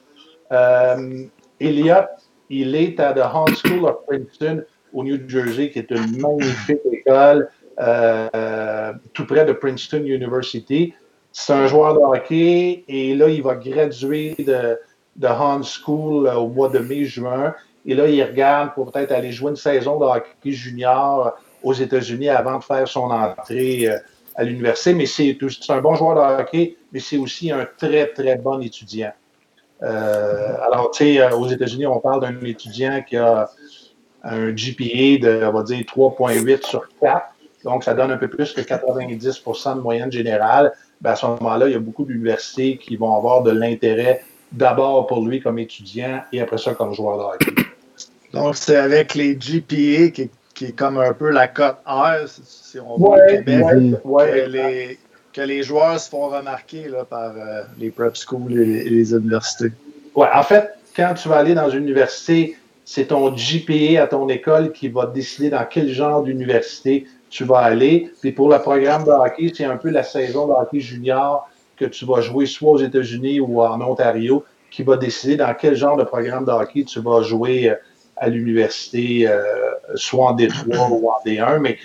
[0.51, 1.23] Euh,
[1.59, 2.07] Elliot,
[2.49, 4.63] il est à The Hunt School of Princeton
[4.93, 10.93] au New Jersey, qui est une magnifique école euh, tout près de Princeton University.
[11.31, 14.77] C'est un joueur de hockey et là, il va graduer de,
[15.15, 17.55] de Hans School au mois de mai-juin.
[17.85, 22.29] Et là, il regarde pour peut-être aller jouer une saison de hockey junior aux États-Unis
[22.29, 23.97] avant de faire son entrée euh,
[24.35, 24.93] à l'université.
[24.93, 25.37] Mais c'est
[25.69, 29.13] un bon joueur de hockey, mais c'est aussi un très, très bon étudiant.
[29.83, 33.49] Euh, alors, tu sais, aux États-Unis, on parle d'un étudiant qui a
[34.23, 37.25] un GPA de, on va dire, 3,8 sur 4.
[37.63, 41.67] Donc, ça donne un peu plus que 90% de moyenne générale ben à ce moment-là,
[41.67, 46.21] il y a beaucoup d'universités qui vont avoir de l'intérêt d'abord pour lui comme étudiant
[46.31, 47.63] et après ça comme joueur de hockey.
[48.33, 50.29] Donc, c'est avec les GPA qui,
[50.61, 53.65] qui, est comme un peu la cote R, si on veut, au Québec,
[54.03, 54.99] que, les,
[55.33, 59.71] que, les, joueurs se font remarquer là, par euh, les prep schools et les, universités.
[60.15, 62.55] Oui, en fait, quand tu vas aller dans une université,
[62.85, 67.59] c'est ton GPA à ton école qui va décider dans quel genre d'université tu vas
[67.59, 68.11] aller.
[68.21, 71.85] Puis pour le programme de hockey, c'est un peu la saison de hockey junior que
[71.85, 75.97] tu vas jouer soit aux États-Unis ou en Ontario qui va décider dans quel genre
[75.97, 77.75] de programme de hockey tu vas jouer euh,
[78.21, 79.41] à l'université, euh,
[79.95, 81.59] soit en D3 ou en D1.
[81.59, 81.77] Mais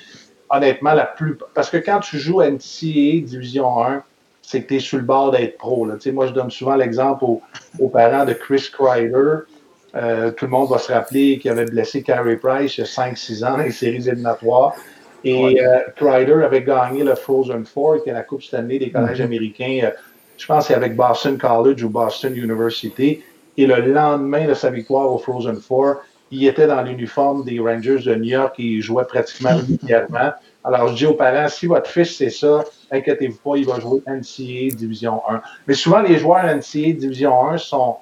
[0.51, 1.37] honnêtement, la plus.
[1.55, 4.03] Parce que quand tu joues à NCAA Division 1,
[4.43, 5.87] c'est que tu es sur le bord d'être pro.
[5.87, 5.95] Là.
[6.13, 9.39] Moi, je donne souvent l'exemple aux, parents de Chris Kreider.
[9.97, 12.87] Euh, tout le monde va se rappeler qu'il avait blessé Carey Price il y a
[12.87, 14.75] 5-6 ans dans les séries éliminatoires.
[15.25, 19.21] Et euh, Kreider avait gagné le Frozen Four, qui est la Coupe Stanley des collèges
[19.21, 19.25] mm-hmm.
[19.25, 19.91] américains, euh,
[20.37, 23.23] je pense c'est avec Boston College ou Boston University.
[23.57, 25.97] Et le lendemain de sa victoire au Frozen Four,
[26.31, 30.33] il était dans l'uniforme des Rangers de New York et il jouait pratiquement régulièrement.
[30.65, 34.01] Alors, je dis aux parents, si votre fils c'est ça, inquiétez-vous pas, il va jouer
[34.07, 35.41] NCAA Division 1.
[35.69, 37.97] Mais souvent, les joueurs NCAA Division 1 sont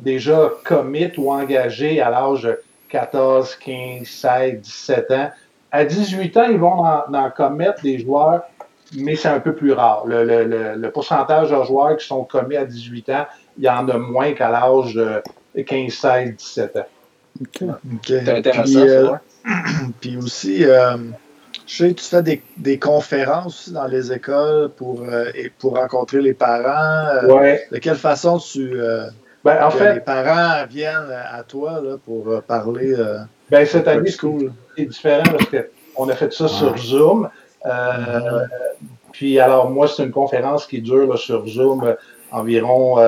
[0.00, 5.30] déjà commit ou engagés à l'âge de 14, 15, 16, 17 ans.
[5.70, 8.42] À 18 ans, ils vont en, commettre des joueurs,
[8.96, 10.02] mais c'est un peu plus rare.
[10.06, 14.32] Le, pourcentage de joueurs qui sont commis à 18 ans, il y en a moins
[14.32, 15.22] qu'à l'âge de
[15.62, 16.86] 15, 16, 17 ans.
[17.40, 17.64] OK.
[18.06, 19.12] C'est intéressant, euh,
[20.00, 20.96] puis, aussi, euh,
[21.66, 26.20] je sais que tu fais des, des, conférences dans les écoles pour, euh, pour rencontrer
[26.20, 27.26] les parents.
[27.26, 27.66] Ouais.
[27.72, 28.78] De quelle façon tu.
[29.42, 32.94] Ben, en fait, les parents viennent à toi là, pour parler.
[33.50, 37.30] ben, cette année, c'est différent parce qu'on a fait ça sur Zoom.
[37.64, 38.48] Mm-hmm.
[39.12, 41.94] Puis, alors, moi, c'est une conférence qui dure sur Zoom
[42.30, 42.98] environ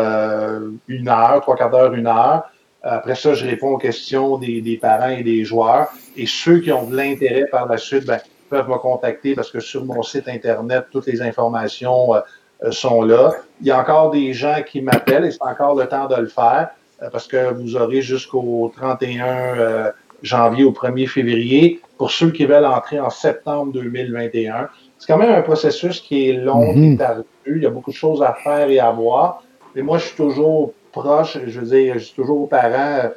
[0.89, 2.45] une heure, trois quarts d'heure, une heure.
[2.83, 5.89] Après ça, je réponds aux questions des, parents et des joueurs.
[6.17, 8.19] Et ceux qui ont de l'intérêt par la suite, ben,
[8.51, 12.21] peuvent me contacter parce que sur mon site Internet, toutes les informations euh,
[12.65, 13.33] euh, sont là.
[13.61, 16.27] Il y a encore des gens qui m'appellent et c'est encore le temps de le
[16.27, 16.69] faire
[17.03, 22.67] euh, parce que vous aurez jusqu'au 31 janvier au 1er février pour ceux qui veulent
[22.67, 24.69] entrer en septembre 2021.
[24.99, 28.23] C'est quand même un processus qui est long, mm Il y a beaucoup de choses
[28.23, 29.43] à faire et à voir.
[29.75, 31.39] Mais moi, je suis toujours proche.
[31.47, 33.11] Je veux dire, je suis toujours aux parents.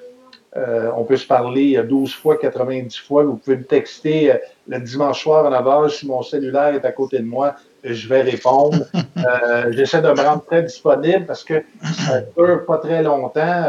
[0.58, 3.24] Euh, on peut se parler 12 fois, 90 fois.
[3.24, 6.94] Vous pouvez me texter euh, le dimanche soir en avant si mon cellulaire est à
[6.94, 8.86] côté de moi, je vais répondre.
[9.18, 11.64] Euh, j'essaie de me rendre très disponible parce que
[12.06, 13.64] ça dure pas très longtemps.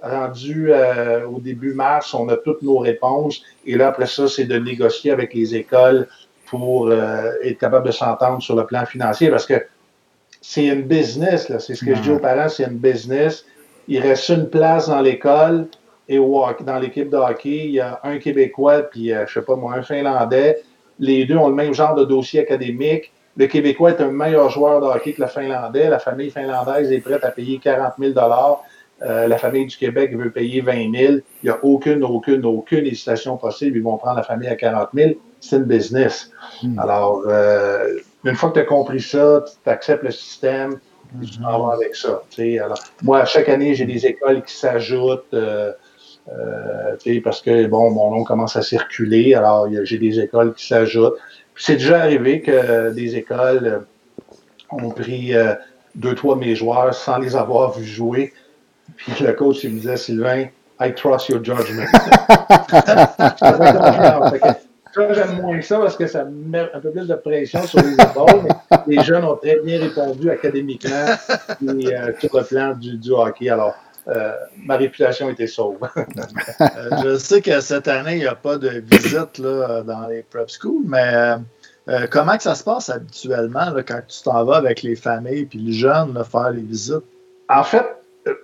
[0.00, 0.72] rendu
[1.28, 3.42] au début mars, on a toutes nos réponses.
[3.66, 6.06] Et là, après ça, c'est de négocier avec les écoles
[6.46, 9.62] pour être capable de s'entendre sur le plan financier parce que
[10.46, 11.58] c'est une business, là.
[11.58, 13.46] C'est ce que je dis aux parents, c'est une business.
[13.88, 15.68] Il reste une place dans l'école
[16.06, 19.56] et dans l'équipe de hockey, il y a un Québécois puis, euh, je sais pas
[19.56, 20.60] moi, un Finlandais.
[20.98, 23.10] Les deux ont le même genre de dossier académique.
[23.38, 25.88] Le Québécois est un meilleur joueur de hockey que le Finlandais.
[25.88, 28.12] La famille finlandaise est prête à payer 40 000
[29.00, 32.84] euh, La famille du Québec veut payer 20 000 Il n'y a aucune, aucune, aucune
[32.84, 33.78] hésitation possible.
[33.78, 36.30] Ils vont prendre la famille à 40 000 C'est une business.
[36.62, 36.78] Hmm.
[36.78, 37.94] Alors, euh,
[38.24, 40.78] une fois que tu as compris ça, tu acceptes le système,
[41.22, 42.22] tu vas vas avec ça.
[42.38, 45.34] Alors, moi, chaque année, j'ai des écoles qui s'ajoutent.
[45.34, 45.72] Euh,
[46.32, 51.18] euh, parce que bon, mon nom commence à circuler, alors j'ai des écoles qui s'ajoutent.
[51.56, 53.86] C'est déjà arrivé que des écoles
[54.70, 55.54] ont pris euh,
[55.94, 58.32] deux, trois de mes joueurs sans les avoir vus jouer.
[58.96, 60.46] Puis le coach il me disait Sylvain,
[60.80, 61.86] I trust your judgment.
[64.96, 68.48] j'aime moins ça parce que ça met un peu plus de pression sur les épaules.
[68.86, 71.06] Mais les jeunes ont très bien répondu académiquement
[71.62, 73.48] et euh, sur le plan du, du hockey.
[73.48, 73.74] Alors,
[74.08, 74.32] euh,
[74.64, 75.78] ma réputation était sauve.
[76.60, 80.22] Euh, je sais que cette année, il n'y a pas de visite là, dans les
[80.22, 81.36] prep schools, mais
[82.10, 85.72] comment que ça se passe habituellement quand tu t'en vas avec les familles et les
[85.72, 87.04] jeunes faire les visites?
[87.48, 87.86] En fait,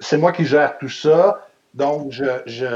[0.00, 1.46] c'est moi qui gère tout ça.
[1.74, 2.66] Donc, je, je,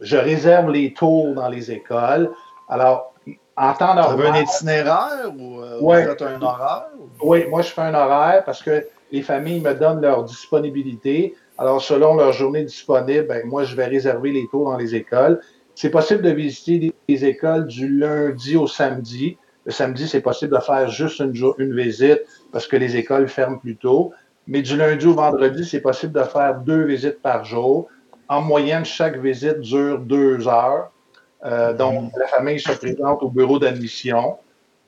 [0.00, 2.30] je réserve les tours dans les écoles.
[2.70, 3.12] Alors,
[3.56, 4.16] en temps normal.
[4.16, 6.86] Tu un itinéraire ou euh, un horaire?
[7.20, 11.34] Oui, moi, je fais un horaire parce que les familles me donnent leur disponibilité.
[11.58, 15.40] Alors, selon leur journée disponible, ben, moi, je vais réserver les tours dans les écoles.
[15.74, 19.36] C'est possible de visiter des, écoles du lundi au samedi.
[19.64, 22.20] Le samedi, c'est possible de faire juste une, une visite
[22.52, 24.12] parce que les écoles ferment plus tôt.
[24.46, 27.88] Mais du lundi au vendredi, c'est possible de faire deux visites par jour.
[28.28, 30.92] En moyenne, chaque visite dure deux heures.
[31.44, 34.36] Euh, donc, la famille se présente au bureau d'admission.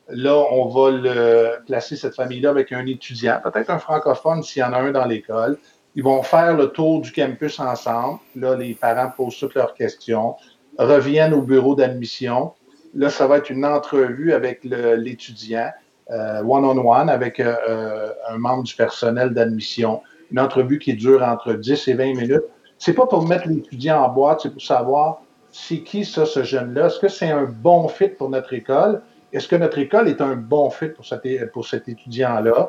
[0.09, 4.65] Là, on va le, placer cette famille-là avec un étudiant, peut-être un francophone s'il y
[4.65, 5.59] en a un dans l'école.
[5.95, 8.19] Ils vont faire le tour du campus ensemble.
[8.37, 10.35] Là, les parents posent toutes leurs questions,
[10.79, 12.53] reviennent au bureau d'admission.
[12.95, 15.71] Là, ça va être une entrevue avec l'étudiant,
[16.11, 20.03] euh, one-on-one, avec euh, un membre du personnel d'admission.
[20.31, 22.45] Une entrevue qui dure entre 10 et 20 minutes.
[22.79, 25.23] C'est pas pour mettre l'étudiant en boîte, c'est pour savoir
[25.53, 26.87] c'est qui ça, ce jeune-là?
[26.87, 29.03] Est-ce que c'est un bon fit pour notre école?
[29.33, 32.69] est-ce que notre école est un bon fit pour cet, étudiant-là?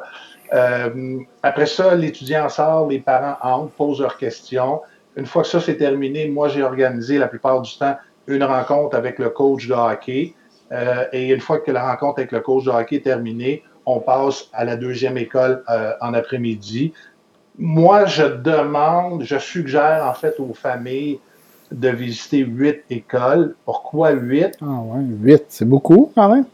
[0.54, 4.82] Euh, après ça, l'étudiant sort, les parents entrent, posent leurs questions.
[5.16, 7.98] Une fois que ça c'est terminé, moi j'ai organisé la plupart du temps
[8.28, 10.34] une rencontre avec le coach de hockey.
[10.72, 14.00] Euh, et une fois que la rencontre avec le coach de hockey est terminée, on
[14.00, 16.94] passe à la deuxième école euh, en après-midi.
[17.58, 21.20] Moi, je demande, je suggère en fait aux familles
[21.74, 23.56] de visiter huit écoles.
[23.66, 24.52] Pourquoi huit?
[24.62, 26.46] Ah ouais, huit, c'est beaucoup quand même.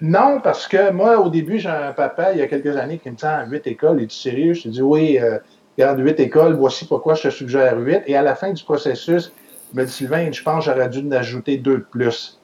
[0.00, 3.10] Non, parce que moi, au début, j'ai un papa, il y a quelques années, qui
[3.10, 4.54] me dit ah, huit écoles, es-tu sérieux?
[4.54, 5.38] Je lui dis oui, euh,
[5.78, 8.02] regarde, huit écoles, voici pourquoi je te suggère huit.
[8.06, 9.32] Et à la fin du processus,
[9.72, 12.40] il me dit Sylvain, je pense que j'aurais dû en ajouter deux de plus.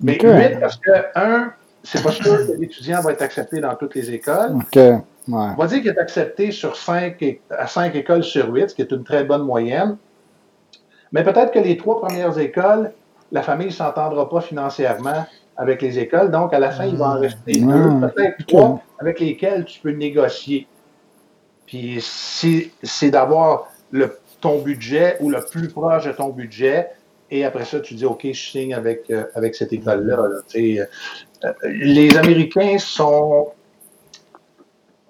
[0.00, 3.94] Mais huit, parce que, un, c'est pas sûr que l'étudiant va être accepté dans toutes
[3.94, 4.56] les écoles.
[5.30, 8.82] On va dire qu'il est accepté sur cinq, à cinq écoles sur huit, ce qui
[8.82, 9.96] est une très bonne moyenne.
[11.12, 12.92] Mais peut-être que les trois premières écoles,
[13.32, 15.26] la famille ne s'entendra pas financièrement
[15.56, 16.30] avec les écoles.
[16.30, 17.18] Donc, à la fin, il va en ah.
[17.18, 20.66] rester deux, peut-être trois, avec lesquels tu peux négocier.
[21.66, 23.68] Puis, c'est d'avoir
[24.40, 26.88] ton budget ou le plus proche de ton budget.
[27.30, 30.18] Et après ça, tu dis, OK, je signe avec, euh, avec cette école-là.
[30.56, 30.86] Euh,
[31.44, 33.48] euh, les Américains sont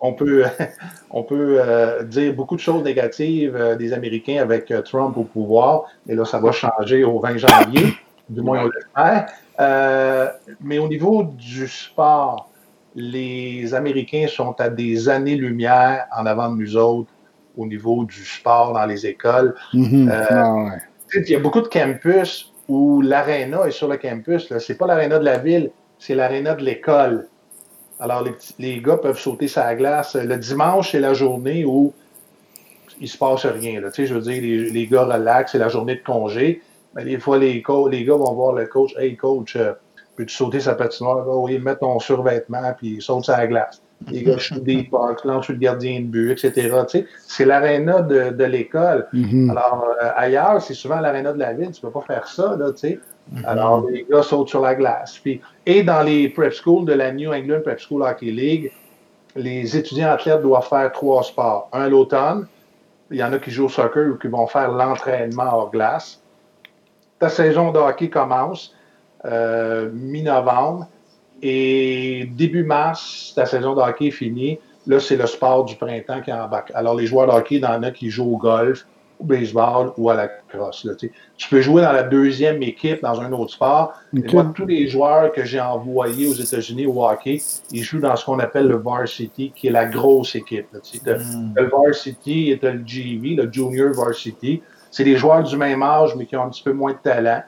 [0.01, 0.45] on peut,
[1.11, 1.61] on peut
[2.05, 6.53] dire beaucoup de choses négatives des Américains avec Trump au pouvoir, mais là, ça va
[6.53, 7.95] changer au 20 janvier,
[8.29, 9.27] du moins on l'espère.
[9.61, 10.29] Euh,
[10.61, 12.51] mais au niveau du sport,
[12.95, 17.11] les Américains sont à des années-lumière en avant de nous autres
[17.57, 19.55] au niveau du sport dans les écoles.
[19.75, 20.11] Mm-hmm.
[20.11, 20.77] Euh, ah,
[21.15, 24.49] il y a beaucoup de campus où l'aréna est sur le campus.
[24.57, 27.29] Ce n'est pas l'aréna de la ville, c'est l'aréna de l'école.
[28.01, 30.15] Alors, les, les, gars peuvent sauter sa glace.
[30.15, 31.93] Le dimanche, c'est la journée où
[33.01, 33.81] il se passe rien.
[33.81, 33.89] Là.
[33.97, 36.63] Je veux dire, les, les gars relaxent, c'est la journée de congé.
[36.95, 38.95] Mais des fois, les, les gars vont voir le coach.
[38.97, 39.73] Hey, coach, euh,
[40.17, 41.27] peux-tu sauter sa patinoire?
[41.29, 43.83] oui, mets ton survêtement, puis saute sa glace.
[44.11, 46.53] Les gars chutent des parcs, lance le gardien de but, etc.
[46.89, 49.09] Tu sais, c'est l'aréna de, de l'école.
[49.13, 49.51] Mm-hmm.
[49.51, 51.71] Alors, euh, ailleurs, c'est souvent l'aréna de la ville.
[51.73, 53.01] Tu peux pas faire ça, là, tu sais.
[53.33, 53.45] Mm-hmm.
[53.47, 55.19] Alors, les gars sautent sur la glace.
[55.19, 58.73] Puis, et dans les prep schools de la New England Prep School Hockey League,
[59.37, 61.69] les étudiants athlètes doivent faire trois sports.
[61.73, 62.47] Un l'automne,
[63.11, 66.21] il y en a qui jouent au soccer ou qui vont faire l'entraînement hors glace
[67.19, 68.75] ta saison de hockey commence
[69.25, 70.87] euh, mi-novembre
[71.43, 74.59] et début mars, ta saison de hockey est finie.
[74.87, 76.73] Là, c'est le sport du printemps qui est en bac.
[76.75, 78.87] Alors, les joueurs de hockey, il y en a qui jouent au golf,
[79.19, 80.87] au baseball ou à la crosse.
[81.37, 83.95] tu peux jouer dans la deuxième équipe dans un autre sport.
[84.13, 87.41] moi, tous les joueurs que j'ai envoyés aux États-Unis au hockey,
[87.73, 90.69] ils jouent dans ce qu'on appelle le varsity, qui est la grosse équipe.
[90.83, 91.53] Tu hmm.
[91.57, 96.27] Le varsity et le GV, le junior varsity c'est des joueurs du même âge, mais
[96.27, 97.43] qui ont un petit peu moins de talent.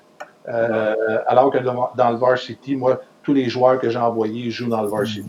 [0.49, 4.83] Euh, alors que dans le varsity, moi, tous les joueurs que j'ai envoyés jouent dans
[4.83, 5.29] le varsity.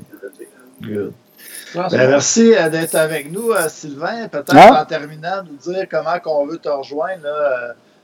[0.81, 1.13] Good.
[1.73, 4.27] Ben, merci euh, d'être avec nous, euh, Sylvain.
[4.27, 7.27] Peut-être en terminant, nous dire comment on veut te rejoindre,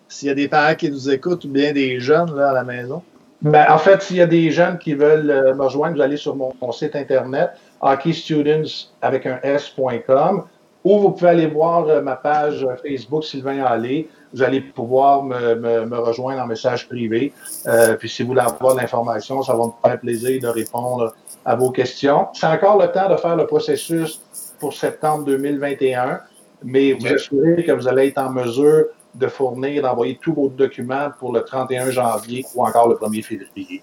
[0.07, 2.63] s'il y a des parents qui nous écoutent ou bien des jeunes là, à la
[2.63, 3.03] maison.
[3.41, 6.35] Ben, en fait, s'il y a des jeunes qui veulent me rejoindre, vous allez sur
[6.35, 7.51] mon, site internet,
[7.81, 10.45] hockeystudents avec un S.com
[10.87, 14.09] ou vous pouvez aller voir euh, ma page Facebook Sylvain Allé.
[14.33, 17.33] Vous allez pouvoir me, rejoindre en message privé.
[17.65, 21.13] Euh, puis si vous voulez avoir de l'information, ça va me faire plaisir de répondre
[21.47, 22.27] à vos questions.
[22.33, 24.21] C'est encore le temps de faire le processus
[24.59, 26.19] pour septembre 2021,
[26.63, 31.09] mais vous assurez que vous allez être en mesure de fournir, d'envoyer tous vos documents
[31.17, 33.81] pour le 31 janvier ou encore le 1er février.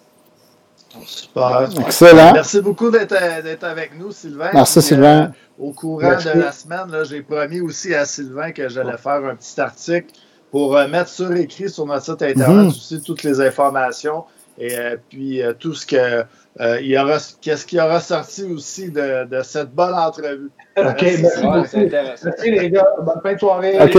[1.07, 1.69] Super.
[1.81, 2.35] Excellent.
[2.35, 3.16] Merci beaucoup d'être
[3.65, 4.51] avec nous, Sylvain.
[4.53, 5.32] Merci, Sylvain.
[5.59, 9.59] au courant de la semaine, j'ai promis aussi à Sylvain que j'allais faire un petit
[9.59, 10.12] article
[10.51, 12.69] pour euh, mettre sur écrit sur notre site internet mhm.
[12.69, 14.24] aussi toutes les informations
[14.59, 16.24] et euh, puis euh, tout ce que
[16.60, 20.51] il y aura, qu'est-ce qui aura sorti aussi de, de cette bonne entrevue?
[20.76, 21.76] OK, merci,
[22.24, 22.86] merci, les gars.
[23.01, 23.78] Bonne fin de soirée.
[23.81, 23.94] OK,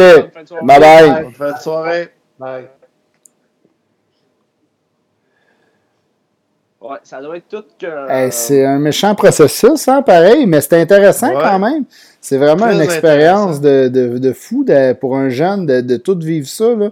[0.63, 1.23] bye bye.
[1.23, 2.09] Bonne fin de soirée.
[2.39, 2.67] Bye.
[6.81, 7.87] Ouais, ça doit être tout que.
[8.29, 11.85] c'est un méchant processus, hein, pareil, mais c'est intéressant quand même.
[12.21, 14.65] C'est vraiment une expérience de, de, de, fou
[14.99, 16.75] pour un jeune de, de, tout vivre ça.
[16.75, 16.91] Là.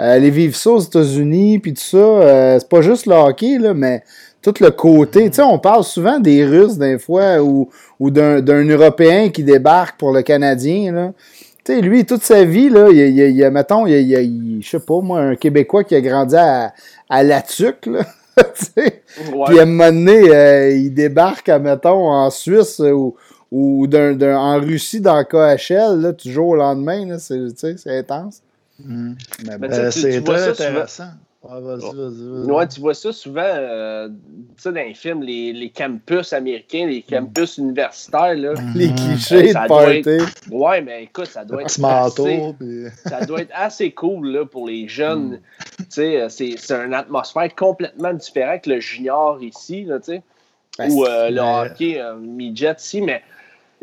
[0.00, 3.58] Euh, aller vivre ça aux États-Unis, puis tout ça, euh, c'est pas juste le hockey,
[3.58, 4.02] là, mais
[4.44, 5.30] tout le côté.
[5.30, 9.98] Tu sais, on parle souvent des Russes, des fois, ou, ou d'un Européen qui débarque
[9.98, 10.92] pour le Canadien.
[10.92, 11.12] Là.
[11.64, 14.68] Tu sais, lui, toute sa vie, là, il y a, mettons, il y a, je
[14.68, 16.74] sais pas, moi, un Québécois qui a grandi à,
[17.08, 18.04] à Latuc, là.
[18.74, 23.14] Puis à un moment donné, euh, il débarque, mettons, en Suisse ou,
[23.50, 27.16] ou en Russie dans le KHL, là, toujours au lendemain.
[27.18, 28.42] C'est intense.
[28.80, 29.12] Mm.
[29.44, 31.10] Ben, c'est très intéressant.
[31.44, 34.08] Ouais, tu vois ça souvent euh,
[34.56, 38.34] ça dans les films, les, les, campus américains, les campus universitaires.
[38.34, 38.54] Là.
[38.74, 40.32] Les clichés de party.
[40.50, 42.54] Ouais, mais écoute, ça doit être, assez,
[43.04, 45.40] ça doit être assez cool là, pour les jeunes.
[45.78, 45.84] Mm.
[45.90, 49.98] sais C'est une atmosphère complètement différente que le junior ici, là,
[50.78, 53.22] ben, ou euh, le hockey euh, midget ici, mais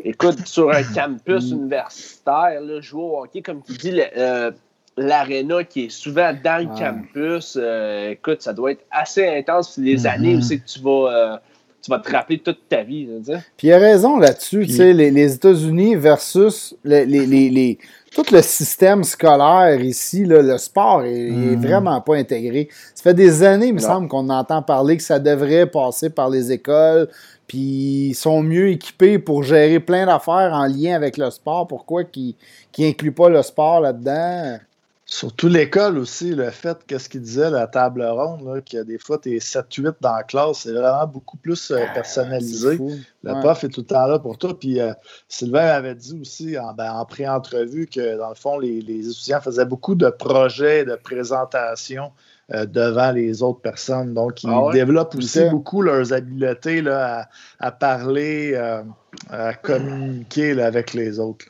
[0.04, 1.56] écoute, sur un campus mm.
[1.56, 4.50] universitaire, là, jouer au hockey, comme tu dis, euh,
[4.96, 10.02] l'aréna qui est souvent dans le campus, euh, écoute, ça doit être assez intense les
[10.02, 10.10] mm-hmm.
[10.10, 11.36] années où c'est que tu vas, euh,
[11.82, 13.08] tu vas te rappeler toute ta vie.
[13.56, 17.78] Puis il a raison là-dessus, tu sais, les, États-Unis versus les, les,
[18.14, 21.56] tout le système scolaire ici, le sport est, mm-hmm.
[21.56, 22.68] vraiment pas intégré.
[22.94, 26.28] Ça fait des années, il me semble, qu'on entend parler que ça devrait passer par
[26.28, 27.08] les écoles,
[27.46, 31.66] puis ils sont mieux équipés pour gérer plein d'affaires en lien avec le sport.
[31.66, 32.34] Pourquoi qu'ils
[32.78, 34.58] n'incluent pas le sport là-dedans?
[35.14, 39.36] Surtout l'école aussi, le fait, qu'est-ce qu'il disait, la table ronde, que des fois, tu
[39.36, 42.78] es 7-8 dans la classe, c'est vraiment beaucoup plus euh, ah, personnalisé.
[43.22, 44.58] le prof est tout le temps là pour toi.
[44.58, 44.94] Puis euh,
[45.28, 49.96] Sylvain avait dit aussi en, ben, pré-entrevue que, dans le fond, les, étudiants faisaient beaucoup
[49.96, 52.10] de projets, de présentations
[52.54, 54.14] euh, devant les autres personnes.
[54.14, 57.28] Donc, ils ah développent aussi beaucoup leurs habiletés là,
[57.60, 58.54] à, parler,
[59.28, 61.44] à communiquer avec les autres.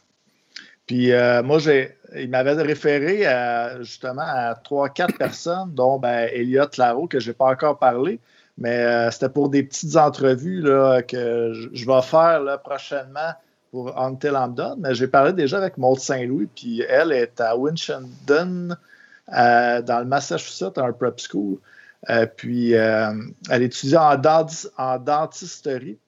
[0.88, 1.12] Puis
[1.44, 3.24] moi, j'ai il m'avait référé
[3.80, 8.20] justement à trois, quatre personnes, dont ben, Elliot Laro, que je n'ai pas encore parlé,
[8.58, 10.62] mais euh, c'était pour des petites entrevues
[11.08, 13.32] que je, vais faire prochainement
[13.70, 18.76] pour Until I'm Mais j'ai parlé déjà avec Maud Saint-Louis, puis elle est à Winchendon,
[19.34, 21.58] euh, dans le Massachusetts, à un prep school.
[22.10, 24.20] Euh, puis elle étudie en,
[24.76, 25.98] en dentisterie.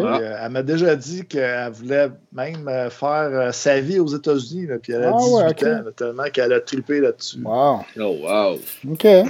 [0.00, 4.68] Euh, elle m'a déjà dit qu'elle voulait même euh, faire euh, sa vie aux États-Unis.
[4.82, 7.40] Puis elle a 18 ah ans, tellement qu'elle a trippé là-dessus.
[7.42, 7.80] Wow.
[7.98, 8.58] Oh, wow.
[8.90, 9.06] OK.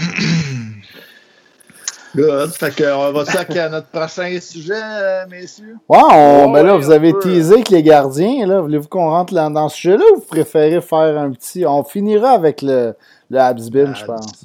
[2.16, 2.50] Good.
[2.50, 5.76] Fait qu'on va à notre prochain sujet, messieurs?
[5.88, 9.76] Wow, ben là, vous avez teasé que les gardiens, là, voulez-vous qu'on rentre dans ce
[9.76, 11.64] sujet-là ou vous préférez faire un petit.
[11.64, 12.94] On finira avec le,
[13.30, 14.44] le Habsbin, je pense.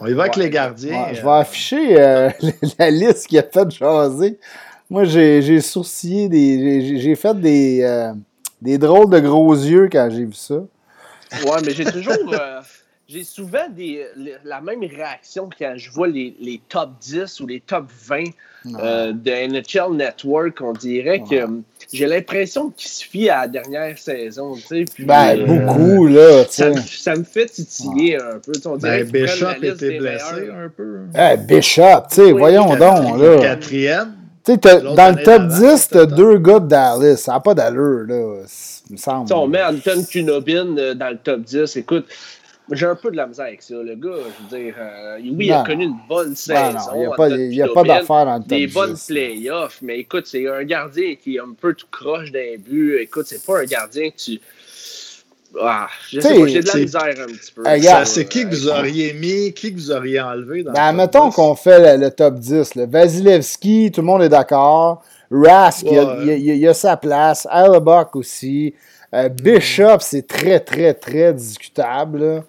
[0.00, 1.08] On y va avec les gardiens.
[1.12, 1.94] je vais afficher
[2.78, 4.38] la liste qui a fait jaser.
[4.90, 6.98] Moi, j'ai sourcillé des.
[6.98, 8.12] J'ai fait des, euh,
[8.62, 10.54] des drôles de gros yeux quand j'ai vu ça.
[11.44, 12.14] Ouais, mais j'ai toujours.
[12.32, 12.60] Euh,
[13.06, 14.04] j'ai souvent des,
[14.44, 18.24] la même réaction quand je vois les, les top 10 ou les top 20
[18.66, 20.58] euh, de NHL Network.
[20.60, 21.46] On dirait que
[21.90, 24.54] j'ai l'impression qu'il suffit à la dernière saison.
[24.56, 26.44] Tu sais, ben, beaucoup, là.
[26.50, 28.52] Ça, ça, me fait titiller un peu.
[28.66, 31.00] On dirait ben, Bishop était blessé un peu.
[31.14, 33.18] Eh, Bishop, tu sais, voyons donc.
[33.18, 33.38] Là.
[33.40, 34.17] Quatrième
[34.56, 37.16] dans le top 10, t'as deux gars de Dallas.
[37.16, 38.36] Ça n'a pas d'allure, là,
[38.88, 39.32] il me semble.
[39.32, 41.76] on met Anton Kunobin euh, dans le top 10.
[41.76, 42.06] Écoute,
[42.70, 43.74] j'ai un peu de la misère avec ça.
[43.74, 46.60] Le gars, je veux dire, euh, oui, il a connu une bonne saison.
[46.94, 50.64] il n'y a pas, d'affaire dans le top Des bonnes playoffs, mais écoute, c'est un
[50.64, 52.98] gardien qui est un peu tout croche d'un but.
[53.00, 54.40] Écoute, c'est pas un gardien que tu
[55.60, 57.64] ah, j'ai de la misère un petit peu.
[58.04, 61.54] c'est qui que vous auriez mis, qui que vous auriez enlevé dans ben, mettons qu'on
[61.54, 62.76] fait le, top 10.
[62.76, 65.02] Vasilevski, tout le monde est d'accord.
[65.30, 67.46] Rask, il, a, sa place.
[67.50, 68.74] Alabok aussi.
[69.14, 72.44] Euh, Bishop, c'est très, très, très discutable.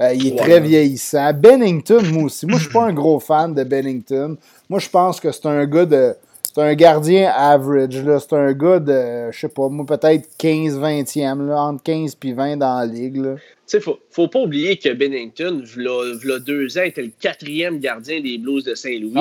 [0.00, 1.32] Euh, il est très vieillissant.
[1.32, 2.46] Bennington, moi aussi.
[2.46, 4.36] Moi, je suis pas un gros fan de Bennington.
[4.68, 6.14] Moi, je pense que c'est un gars de
[6.52, 8.02] c'est un gardien average.
[8.20, 12.80] C'est un gars de, je sais pas, moi, peut-être 15-20e, entre 15 et 20 dans
[12.80, 13.22] la ligue.
[13.66, 18.20] Sais, faut, faut pas oublier que Bennington, il a deux ans, était le quatrième gardien
[18.20, 19.14] des Blues de Saint-Louis.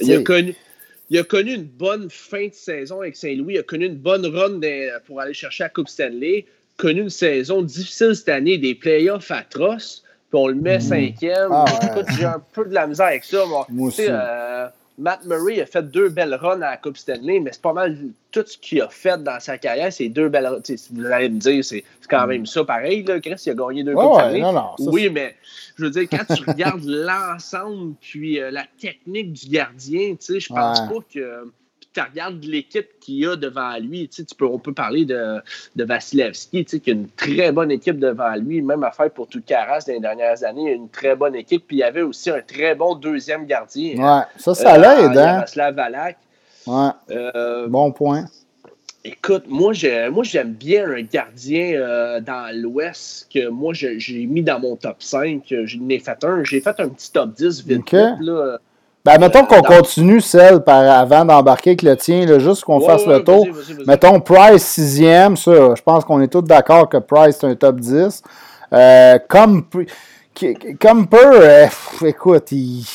[0.00, 0.54] il, a connu,
[1.08, 3.54] il a connu une bonne fin de saison avec Saint-Louis.
[3.54, 4.60] Il a connu une bonne run
[5.06, 6.44] pour aller chercher la Coupe Stanley.
[6.76, 10.02] Connu une saison difficile cette année, des playoffs atroces.
[10.30, 10.80] Puis on le met mhm.
[10.80, 11.48] cinquième.
[11.50, 11.64] Ah,
[12.18, 13.46] j'ai un peu de la misère avec ça.
[13.46, 14.06] Moi, moi aussi.
[14.06, 14.66] Euh,
[14.96, 17.96] Matt Murray a fait deux belles runs à la Coupe Stanley, mais c'est pas mal
[18.30, 20.60] tout ce qu'il a fait dans sa carrière, c'est deux belles runs.
[20.92, 23.20] Vous allez me dire, c'est quand même ça pareil, là.
[23.20, 24.42] Chris, il a gagné deux Coupes Stanley.
[24.78, 25.34] oui, mais
[25.76, 30.80] je veux dire, quand tu regardes l'ensemble, puis euh, la technique du gardien, je pense
[30.80, 31.44] pas que
[31.94, 35.40] tu regardes l'équipe qu'il y a devant lui, tu peux, on peut parler de,
[35.76, 39.84] de Vasilevski, qui a une très bonne équipe devant lui, même affaire pour tout Caras
[39.86, 42.74] dans les dernières années, une très bonne équipe, puis il y avait aussi un très
[42.74, 43.94] bon deuxième gardien.
[43.94, 45.44] Ouais, ça, ça euh, l'aide, hein?
[45.72, 46.18] Valak.
[46.66, 46.90] Ouais.
[47.10, 48.24] Euh, bon point.
[49.04, 54.76] Écoute, moi, j'aime bien un gardien euh, dans l'Ouest que moi, j'ai mis dans mon
[54.76, 55.42] top 5.
[55.64, 56.42] J'ai fait un.
[56.42, 58.58] J'ai fait un petit top 10 vite, vite là.
[59.04, 63.04] Ben, mettons qu'on continue celle par avant d'embarquer avec le tien, là, juste qu'on fasse
[63.04, 63.46] le tour.
[63.86, 67.80] Mettons Price sixième, ça, je pense qu'on est tous d'accord que Price est un top
[67.80, 68.22] 10.
[68.72, 69.66] Euh, comme
[70.80, 71.66] Comme peu,
[72.02, 72.86] écoute, il,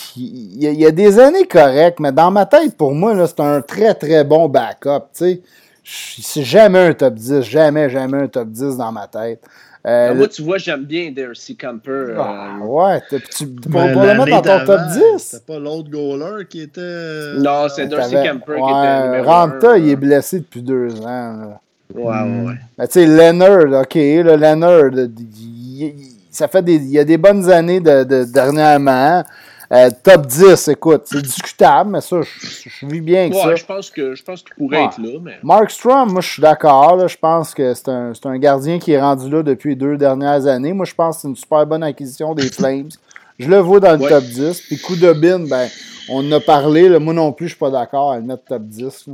[0.58, 4.24] y a des années correctes, mais dans ma tête, pour moi, c'est un très très
[4.24, 5.06] bon backup.
[5.14, 9.44] C'est jamais un top 10, jamais, jamais un top 10 dans ma tête.
[9.88, 12.16] Euh, moi, tu vois, j'aime bien Darcy Camper.
[12.18, 15.18] Ah, euh, ouais, tu pour, le mettre dans ton top 10.
[15.18, 16.82] C'était pas l'autre goaler qui était.
[16.82, 21.60] Euh, non, c'est Darcy Camper qui était numéro Ranta, il est blessé depuis deux ans.
[21.96, 22.46] Ouais, ouais,
[22.78, 22.88] ouais.
[22.88, 25.94] tu sais, Leonard, OK, le Leonard, il,
[26.30, 29.24] ça fait des, il y a des bonnes années de, de dernièrement.
[29.72, 33.56] Euh, top 10, écoute, c'est discutable, mais ça, je, je vis bien avec ouais, ça.
[33.56, 35.20] Je pense que je pense qu'il pourrait être là.
[35.22, 35.38] Mais...
[35.44, 37.08] Mark Strom, moi, je suis d'accord.
[37.08, 40.48] Je pense que c'est un, un, gardien qui est rendu là depuis les deux dernières
[40.48, 40.74] années.
[40.74, 42.90] Moi, je pense que c'est une super bonne acquisition des Flames.
[43.38, 44.60] Je le vois dans le top 10.
[44.62, 45.68] Puis coup de bin, ben,
[46.10, 46.90] on en a parlé.
[46.90, 49.08] Là, moi non plus, je suis pas d'accord à le mettre top 10.
[49.08, 49.14] Là.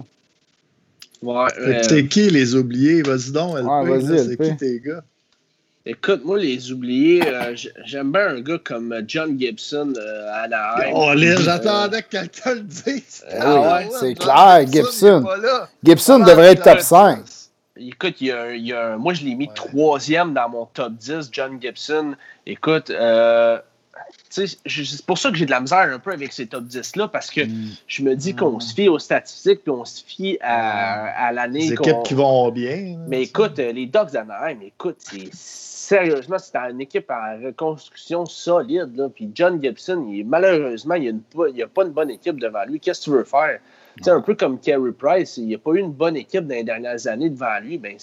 [1.21, 1.83] Ouais, euh...
[1.83, 3.01] C'est qui les oubliés?
[3.01, 3.67] Vas-y donc, LP.
[3.67, 5.03] Ouais, vas-y, c'est qui tes gars?
[5.87, 10.91] Écoute, moi, les oubliés, euh, j'aime bien un gars comme John Gibson euh, à Anaheim.
[10.95, 13.23] Oh, j'attendais que quelqu'un le dise.
[13.39, 15.23] Ah, ouais, c'est clair, Gibson.
[15.83, 17.19] Gibson, devrait être top 5.
[17.77, 20.93] Écoute, il y a, il y a, moi, je l'ai mis troisième dans mon top
[20.93, 22.15] 10, John Gibson.
[22.47, 23.59] Écoute, euh,
[24.29, 27.29] c'est pour ça que j'ai de la misère un peu avec ces top 10-là, parce
[27.29, 27.69] que mm.
[27.87, 28.61] je me dis qu'on mm.
[28.61, 31.59] se fie aux statistiques, puis on se fie à, à l'année.
[31.59, 32.97] Les équipes qui vont bien.
[33.07, 35.29] Mais écoute, les Dogs d'Anaheim, écoute, c'est
[35.85, 38.95] sérieusement, c'est une équipe en reconstruction solide.
[38.95, 39.09] Là.
[39.09, 41.19] Puis John Gibson, il, malheureusement, il
[41.53, 42.79] n'y a, pas une bonne équipe devant lui.
[42.79, 43.59] Qu'est-ce que tu veux faire?
[44.01, 46.55] C'est un peu comme Carey Price, il n'y a pas eu une bonne équipe dans
[46.55, 47.77] les dernières années devant lui.
[47.77, 47.95] Ben,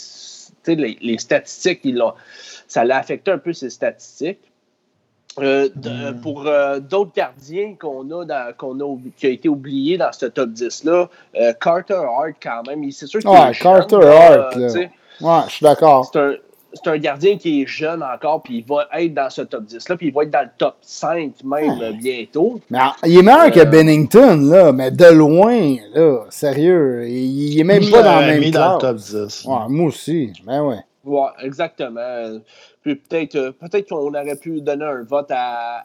[0.66, 1.86] les, les, statistiques,
[2.66, 4.40] ça l'a affecté un peu ses statistiques.
[5.38, 6.20] Euh, hmm.
[6.20, 10.50] Pour euh, d'autres gardiens qu'on a, qu'on a qui a été oublié dans ce top
[10.50, 14.90] 10-là, euh, Carter Hart quand même, c'est sûr qu'il ouais, Carter Hart, ouais,
[15.46, 16.10] je suis d'accord.
[16.12, 16.34] C'est un,
[16.74, 19.96] c'est un gardien qui est jeune encore, puis il va être dans ce top 10-là,
[19.96, 22.60] puis il va être dans le top 5 même bientôt.
[22.70, 27.06] Mais il est meilleur que euh, Bennington, là, mais de loin, là, sérieux.
[27.08, 29.44] Il, il est même pas dans le même dans le top 10.
[29.46, 30.80] Ouais, moi aussi, ben ouais.
[31.04, 32.38] Ouais, exactement.
[32.82, 35.84] Puis peut-être euh, peut-être qu'on aurait pu donner un vote à,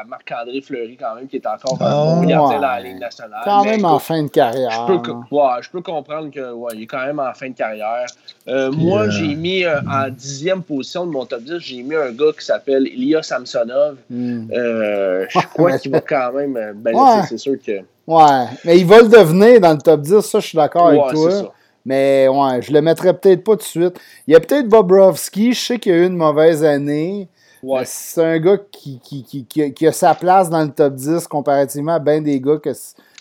[0.00, 3.40] à Marc-André Fleury quand même, qui est encore un bon ah, dans la Ligue nationale.
[3.44, 4.70] Quand même en fin de carrière.
[4.70, 8.06] Je peux, ouais, je peux comprendre qu'il ouais, est quand même en fin de carrière.
[8.48, 12.12] Euh, moi, j'ai mis euh, en dixième position de mon top 10, j'ai mis un
[12.12, 13.96] gars qui s'appelle Ilya Samsonov.
[14.10, 14.46] Hmm.
[14.50, 16.58] je crois qu'il va quand même.
[16.76, 16.94] Ben,
[17.26, 17.80] c'est sûr que.
[18.06, 21.00] Ouais, mais il va le devenir dans le top 10, ça, je suis d'accord avec
[21.12, 21.52] toi.
[21.84, 24.00] Mais ouais, je le mettrais peut-être pas tout de suite.
[24.26, 27.28] Il y a peut-être Bobrovski, je sais qu'il a eu une mauvaise année.
[27.62, 27.82] Ouais.
[27.84, 31.94] C'est un gars qui, qui, qui, qui, a sa place dans le top 10 comparativement
[31.94, 32.72] à bien des gars que,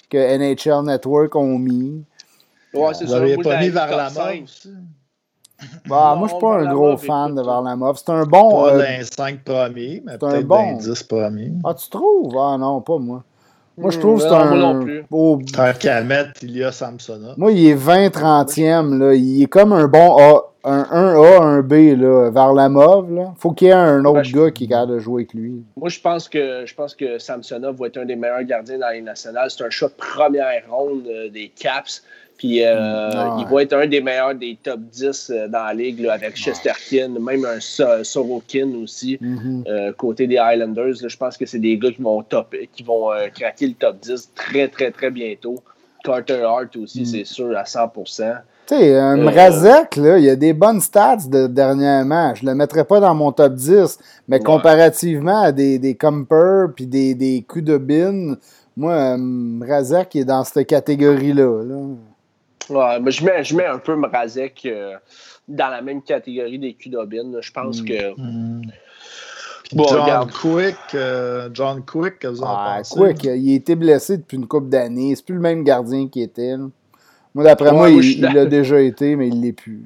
[0.10, 2.04] que NHL Network ont mis.
[2.74, 3.24] Ouais, c'est ça.
[3.24, 4.74] Vous pas mis Varlamov aussi?
[5.88, 7.98] Bah, moi, je suis pas un gros fan de Varlamov.
[7.98, 8.64] C'est un bon.
[8.64, 10.78] Pas euh, 5 premiers, mais peut-être bon...
[10.78, 11.54] 10 premiers.
[11.64, 12.36] Ah, tu trouves?
[12.38, 13.24] Ah non, pas moi.
[13.78, 15.44] Moi, je trouve que c'est un.
[15.54, 17.34] Frère Calmette, il y a Samsonov.
[17.38, 18.98] Moi, il est 20-30e.
[18.98, 19.14] Là.
[19.16, 23.14] Il est comme un bon A, un 1A, un B là, vers la mauve.
[23.14, 23.34] Là.
[23.38, 25.64] Faut qu'il y ait un autre gars qui capable de jouer avec lui.
[25.76, 28.90] Moi, je pense que je pense que Samsonov va être un des meilleurs gardiens dans
[28.90, 29.50] les nationales.
[29.50, 32.04] C'est un choix de première ronde euh, des Caps.
[32.38, 35.74] Puis euh, ah, il va être un des meilleurs des top 10 euh, dans la
[35.74, 37.60] ligue avec Chesterkin, même un
[38.04, 39.68] Sorokin aussi, mm-hmm.
[39.68, 40.96] euh, côté des Islanders.
[41.08, 44.32] je pense que c'est des gars qui vont top, qui vont craquer le top 10
[44.36, 45.56] très, très, très bientôt.
[46.04, 47.06] Carter Hart aussi, mm.
[47.06, 48.36] c'est sûr, à 100%
[48.68, 52.36] Tu sais, un Mrazek, là, il y a des bonnes stats de dernièrement.
[52.36, 56.88] Je le mettrais pas dans mon top 10, mais comparativement à des, des Comper puis
[56.88, 58.36] des, des coups de bin,
[58.76, 61.64] moi, Mrazek est dans cette catégorie-là.
[61.64, 61.78] là
[62.70, 64.96] Ouais, mais je mets, je mets un peu Mrazek euh,
[65.48, 67.40] dans la même catégorie des Kudobin.
[67.42, 67.86] Je pense mm.
[67.86, 68.20] que.
[68.20, 68.62] Mm.
[69.74, 73.00] Bon, John Quick, euh, John Quick, que vous en ah, pensez?
[73.00, 75.16] Quick, il a été blessé depuis une couple d'années.
[75.16, 76.56] C'est plus le même gardien qu'il était.
[77.34, 79.84] Moi, d'après moi, il l'a déjà été, mais il ne l'est plus.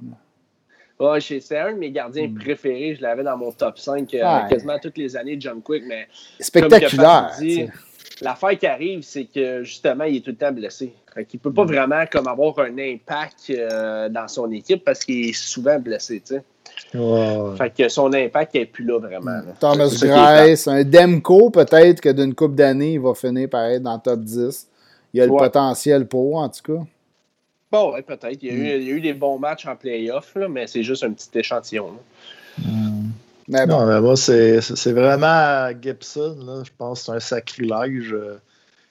[0.99, 2.39] Ouais, c'est un de mes gardiens mm.
[2.39, 2.95] préférés.
[2.95, 5.83] Je l'avais dans mon top 5 euh, quasiment toutes les années, John Quick.
[5.87, 6.07] Mais
[6.39, 7.31] Spectaculaire
[8.21, 10.93] l'affaire qui arrive, c'est que justement, il est tout le temps blessé.
[11.19, 15.29] Il ne peut pas vraiment comme avoir un impact euh, dans son équipe parce qu'il
[15.29, 16.21] est souvent blessé.
[16.25, 16.35] Tu
[17.57, 19.41] Fait que son impact n'est plus là vraiment.
[19.59, 23.95] Thomas Grice, un Demko, peut-être que d'une coupe d'années, il va finir par être dans
[23.95, 24.67] le top 10.
[25.13, 26.83] Il y a le potentiel pour, en tout cas.
[27.71, 28.37] Bon, ouais, peut-être.
[28.41, 31.91] Il, y a eu des bons matchs en playoff, mais c'est juste un petit échantillon.
[33.47, 36.37] Mais Non, mais moi, c'est vraiment Gibson.
[36.45, 38.15] Là, je pense que c'est un sacrilège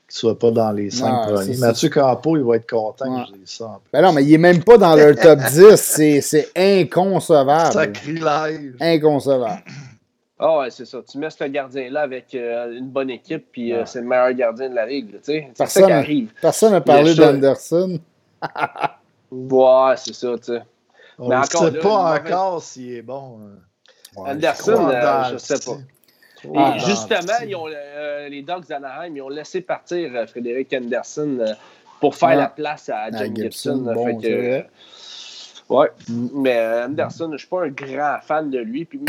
[0.07, 1.57] euh, qu'il ne soit pas dans les cinq premiers.
[1.57, 3.81] Mathieu Campo, il va être content que je dise ça.
[3.93, 6.21] Ben non, mais il n'est même pas dans leur top 10.
[6.21, 7.73] C'est inconcevable.
[7.73, 8.75] Sacrilège.
[8.81, 9.63] Inconcevable.
[10.39, 10.99] Ah ouais, c'est ça.
[11.11, 14.69] Tu mets ce gardien-là avec euh, une bonne équipe, puis euh, c'est le meilleur gardien
[14.69, 15.19] de la ligue.
[15.23, 16.31] C'est ça qui arrive.
[16.43, 17.99] Personne n'a parlé d'Anderson.
[19.31, 20.63] ouais, c'est ça, tu sais.
[21.19, 23.39] On ne sait pas encore s'il est bon.
[23.41, 24.25] Hein.
[24.27, 24.91] Anderson,
[25.29, 25.79] je ne sais pas.
[26.45, 31.39] Et justement, ils ont, les Dogs d'Anaheim, ils ont laissé partir Frédéric Anderson
[32.01, 33.95] pour faire la place à John Gibson.
[34.23, 34.67] fait
[35.69, 36.29] Ouais, mm.
[36.35, 38.85] mais euh, Anderson, je ne suis pas un grand fan de lui.
[38.85, 39.01] Puis,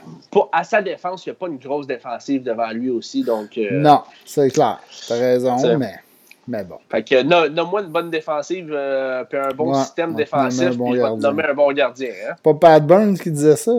[0.52, 3.22] à sa défense, il n'y a pas une grosse défensive devant lui aussi.
[3.22, 4.80] Donc, euh, non, c'est clair.
[5.06, 5.94] Tu as raison, mais,
[6.48, 6.78] mais bon.
[6.90, 11.08] Fait que nomme-moi une bonne défense euh, puis un bon système défensif, puis je vais
[11.08, 12.10] te nommer un bon gardien.
[12.28, 12.34] Hein?
[12.42, 13.72] Pas Pat Burns qui disait ça?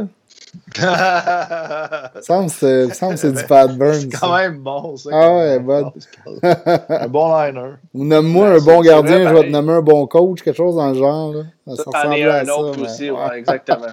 [2.22, 4.02] semble que c'est du Pat Burns.
[4.02, 5.10] C'est quand même bon, ça.
[5.14, 5.91] Ah ouais, bon.
[6.44, 7.73] un bon liner.
[7.94, 10.89] Ou nomme-moi un bon gardien, je vais te nommer un bon coach, quelque chose dans
[10.89, 11.34] le genre.
[11.34, 11.44] Là.
[11.76, 13.88] Ça, ça ressemble à un autre aussi, ouais, exactement.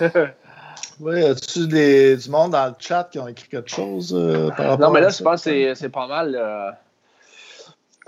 [0.98, 4.88] Oui, as-tu du monde dans le chat qui ont écrit quelque chose euh, par rapport
[4.88, 6.34] Non, mais là, je pense que c'est pas mal.
[6.34, 6.70] Euh,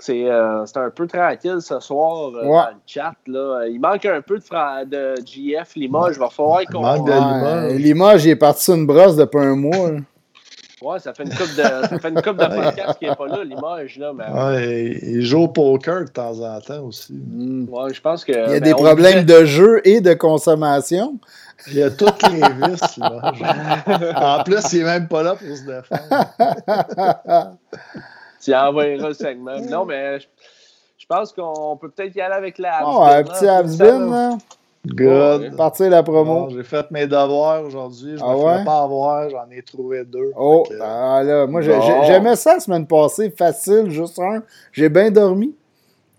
[0.09, 3.13] euh, c'est un peu tranquille ce soir euh, dans le chat.
[3.27, 3.65] Là.
[3.67, 6.15] Il manque un peu de, de GF Limoges.
[6.15, 6.81] Il va falloir qu'on.
[6.81, 7.81] manque de Limoges.
[7.81, 9.91] Limoges, il est parti sur une brosse depuis un mois.
[10.81, 13.27] Ouais, ça fait une coupe de, ça fait une coupe de podcast qui n'est pas
[13.27, 13.97] là, Limoges.
[13.97, 14.29] Là, mais...
[14.31, 17.11] ouais, il joue au poker de temps en temps aussi.
[17.13, 17.67] Mm.
[17.69, 18.31] Ouais, je pense que.
[18.31, 21.17] Il y a des problèmes de jeu et de consommation.
[21.67, 23.43] Il y a toutes les vis, Limoges.
[24.15, 27.57] en plus, il n'est même pas là pour se défendre.
[28.41, 29.59] tu envoyeras le segment.
[29.69, 34.09] Non, mais je, pense qu'on peut peut-être y aller avec la Oh, un petit Habsbin,
[34.09, 34.37] là.
[34.85, 35.57] Good.
[35.57, 36.49] Partir la promo.
[36.49, 38.17] j'ai fait mes devoirs aujourd'hui.
[38.17, 39.29] Je ne ah pas avoir.
[39.29, 40.31] J'en ai trouvé deux.
[40.37, 43.29] Oh, ah, là, moi, j'aimais ça la semaine passée.
[43.29, 44.41] Facile, juste un.
[44.71, 45.53] J'ai bien dormi.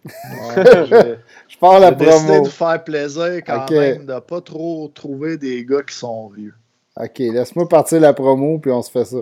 [0.04, 2.10] je pars la promo.
[2.10, 5.94] J'ai décidé de faire plaisir quand même, de ne pas trop trouver des gars qui
[5.94, 6.54] sont vieux.
[6.96, 9.18] OK, laisse-moi partir la promo, puis on se fait ça.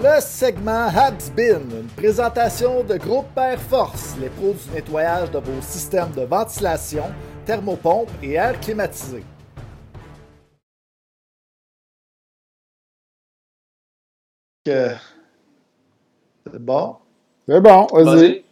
[0.00, 5.60] Le segment Habsbin, une présentation de Groupe Air Force, les pros du nettoyage de vos
[5.60, 7.06] systèmes de ventilation,
[7.44, 9.24] thermopompe et air climatisé.
[14.64, 15.00] C'est
[16.60, 16.94] bon?
[17.48, 18.44] C'est bon, vas-y.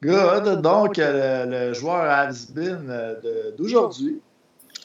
[0.00, 0.62] Good.
[0.62, 4.20] Donc, le, joueur Habsbin euh, d'aujourd'hui,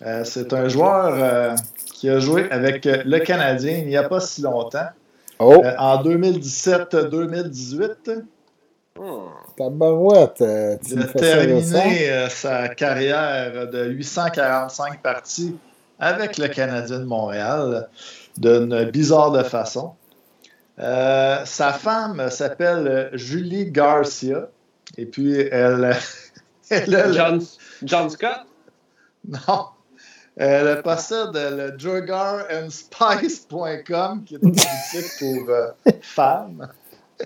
[0.01, 1.55] euh, c'est un joueur euh,
[1.85, 4.89] qui a joué avec le Canadien il n'y a pas si longtemps.
[5.39, 5.61] Oh.
[5.63, 8.23] Euh, en 2017-2018.
[9.57, 15.57] Tabarouette, euh, il a terminé euh, sa carrière de 845 parties
[15.99, 17.89] avec le Canadien de Montréal
[18.37, 19.91] d'une bizarre de façon.
[20.77, 24.47] sa femme s'appelle Julie Garcia.
[24.97, 25.93] Et puis, elle.
[27.11, 27.41] John,
[27.83, 28.45] John Scott?
[29.27, 29.65] Non.
[30.37, 35.67] Elle possède le juggerandspice.com, qui est une boutique pour euh,
[36.01, 36.67] femmes.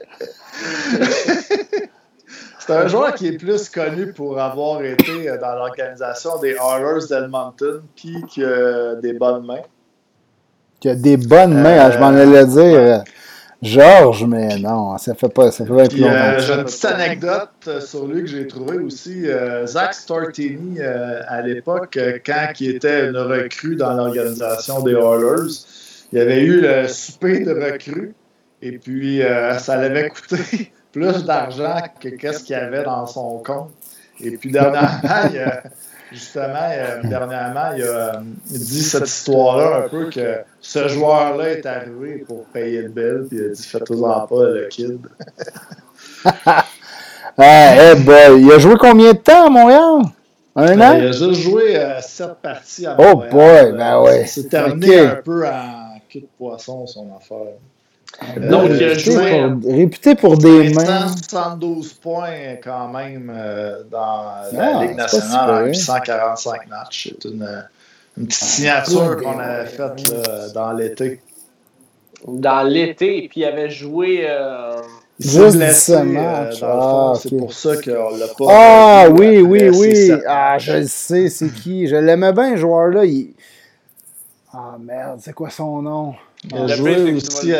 [2.60, 7.82] C'est un joueur qui est plus connu pour avoir été dans l'organisation des Oilers d'Edmonton,
[7.96, 9.64] puis qui a des bonnes mains.
[10.80, 13.04] Qui a des bonnes mains, hein, je m'en allais dire.
[13.62, 17.82] Georges, mais non, ça fait pas, ça fait pas euh, J'ai une petite anecdote euh,
[17.82, 19.30] sur lui que j'ai trouvé aussi.
[19.30, 25.52] Euh, Zach Stortini, à l'époque, quand il était une recrue dans l'organisation des Oilers,
[26.12, 28.14] il y avait eu le souper de recrues
[28.62, 29.22] et puis
[29.60, 33.72] ça l'avait coûté plus d'argent que qu'est-ce qu'il y avait dans son compte.
[34.22, 34.90] Et puis dernièrement,
[35.34, 35.40] il,
[36.12, 38.20] justement, euh, dernièrement, il a euh,
[38.50, 43.38] dit cette histoire-là un peu que ce joueur-là est arrivé pour payer le bill, puis
[43.38, 45.00] il a dit Faites-en pas, le kid.
[46.36, 48.42] ah, boy.
[48.42, 50.02] Il a joué combien de temps à Montréal?
[50.56, 50.98] Un ben, an?
[50.98, 53.30] Il a juste joué euh, sept parties à oh, Montréal.
[53.32, 54.26] Oh boy, ben ouais.
[54.26, 57.54] C'est terminé un peu en queue de poisson, son affaire.
[58.38, 59.46] Donc, il a joué.
[59.66, 61.08] réputé pour des mains.
[61.30, 67.10] 112 points quand même euh, dans la ah, Ligue nationale en 145 matchs.
[67.12, 67.66] C'est une,
[68.18, 70.14] une, petite signature qu'on avait faite
[70.54, 71.22] dans l'été.
[72.28, 74.26] Dans l'été, puis il avait joué.
[74.28, 74.82] Euh...
[75.20, 78.46] Juste blessé, euh, ah, C'est pour ça qu'on l'a pas.
[78.48, 80.12] Ah oui, oui, oui.
[80.26, 81.88] Ah, je le sais, c'est qui?
[81.88, 83.04] Je l'aimais bien, ce joueur-là.
[83.04, 83.34] Il...
[84.54, 86.16] Ah merde, c'est quoi son nom?
[86.46, 87.52] Il a, joué aussi,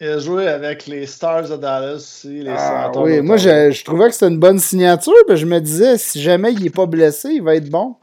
[0.00, 4.08] il a joué avec les Stars de Dallas aussi, les ah, Oui, moi je, trouvais
[4.08, 7.30] que c'était une bonne signature, puis je me disais si jamais il n'est pas blessé,
[7.30, 7.96] il va être bon.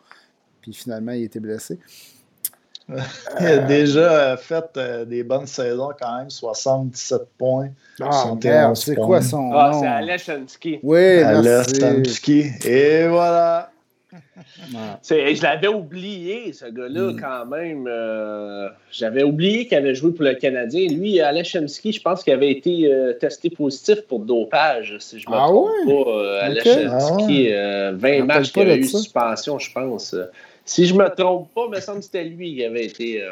[0.61, 1.79] Puis finalement, il était blessé.
[3.39, 7.69] il a déjà fait euh, des bonnes saisons quand même, 77 points.
[8.01, 8.33] Ah,
[8.75, 9.77] c'est quoi son ah, nom?
[9.77, 10.79] Ah, c'est Aleshansky.
[10.83, 12.51] Oui, Aleshansky.
[12.65, 13.70] Et voilà.
[15.03, 17.19] Je l'avais oublié, ce gars-là, mm.
[17.19, 17.87] quand même.
[17.87, 20.87] Euh, j'avais oublié qu'il avait joué pour le Canadien.
[20.89, 25.33] Lui, Alechemski, je pense qu'il avait été euh, testé positif pour dopage, si je ne
[25.33, 26.11] me ah trompe pas.
[26.11, 30.15] Euh, Alechemski, 20 matchs qu'il a eu suspension, je pense.
[30.63, 33.23] Si je me trompe pas, il me semble que c'était lui qui avait été.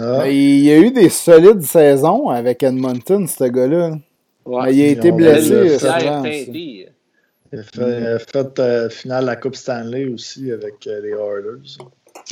[0.00, 0.28] Ah.
[0.28, 3.92] Il y a eu des solides saisons avec Edmonton, ce gars-là.
[4.70, 5.78] il a été blessé.
[7.52, 8.52] Il a fait, mm.
[8.58, 11.76] euh, finale la Coupe Stanley aussi avec euh, les Oilers.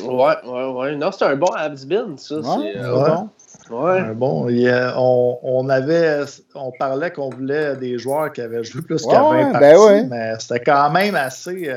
[0.02, 0.97] Ouais, ouais, ouais.
[0.97, 2.36] Non, c'est un bon Habsbin, ça.
[2.36, 3.28] Ouais, euh, bon.
[3.70, 4.01] Ouais.
[4.01, 4.48] Un bon.
[4.48, 6.22] on, on, avait,
[6.55, 10.32] on parlait qu'on voulait des joueurs qui avaient joué plus qu'à 20 ben parties, mais
[10.38, 11.70] c'était quand même assez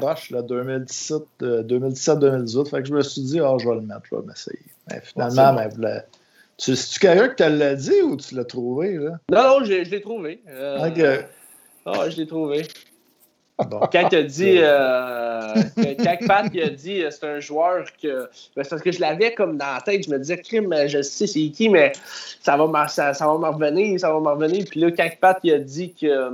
[0.00, 2.70] proche, 2017-2018.
[2.70, 4.62] fait que je me suis dit, oh, je vais le mettre, je vais m'essayer.
[4.90, 6.02] Mais finalement, ben,
[6.56, 8.94] tu, c'est-tu quelqu'un qui te l'a dit ou tu l'as trouvé?
[8.94, 9.18] Là?
[9.30, 10.40] Non, non, je, l'ai trouvé.
[10.80, 11.02] Ok.
[11.86, 12.66] Ah, je l'ai trouvé.
[13.58, 18.28] Quand il a dit, euh, quand Pat a dit euh, c'est un joueur que.
[18.54, 21.02] Ben, c'est parce que je l'avais comme dans la tête, je me disais, crime, je
[21.02, 21.90] sais c'est qui, mais
[22.40, 24.64] ça va, ça, ça va revenir, ça va me revenir.
[24.70, 26.30] Puis là, quand Pat a dit que, euh,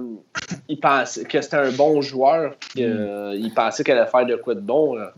[0.69, 3.55] il pensait, que c'était un bon joueur, qu'il mm.
[3.55, 4.99] pensait qu'elle allait faire de quoi de bon.
[4.99, 5.09] Ouais,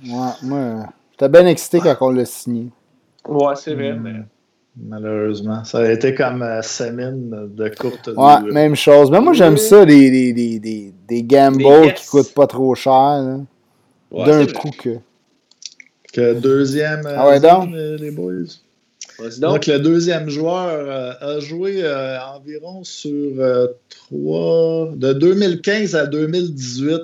[0.45, 2.69] moi, j'étais bien excité quand on l'a signé.
[3.27, 4.03] Ouais, c'est vrai, mm.
[4.03, 4.13] mais.
[4.77, 5.65] Malheureusement.
[5.65, 8.17] Ça a été comme euh, Semine de courte durée.
[8.17, 9.11] Ouais, même chose.
[9.11, 13.39] Mais moi, j'aime ça, les, les, les, des gambles qui coûtent pas trop cher.
[14.13, 14.99] D'un coup que.
[16.13, 17.03] Que deuxième.
[17.07, 17.71] Ah ouais, donc?
[17.73, 18.45] Les, boys.
[19.39, 23.33] Donc, le deuxième joueur euh, a joué euh, environ sur
[23.89, 24.91] trois.
[24.95, 27.01] de 2015 à 2018,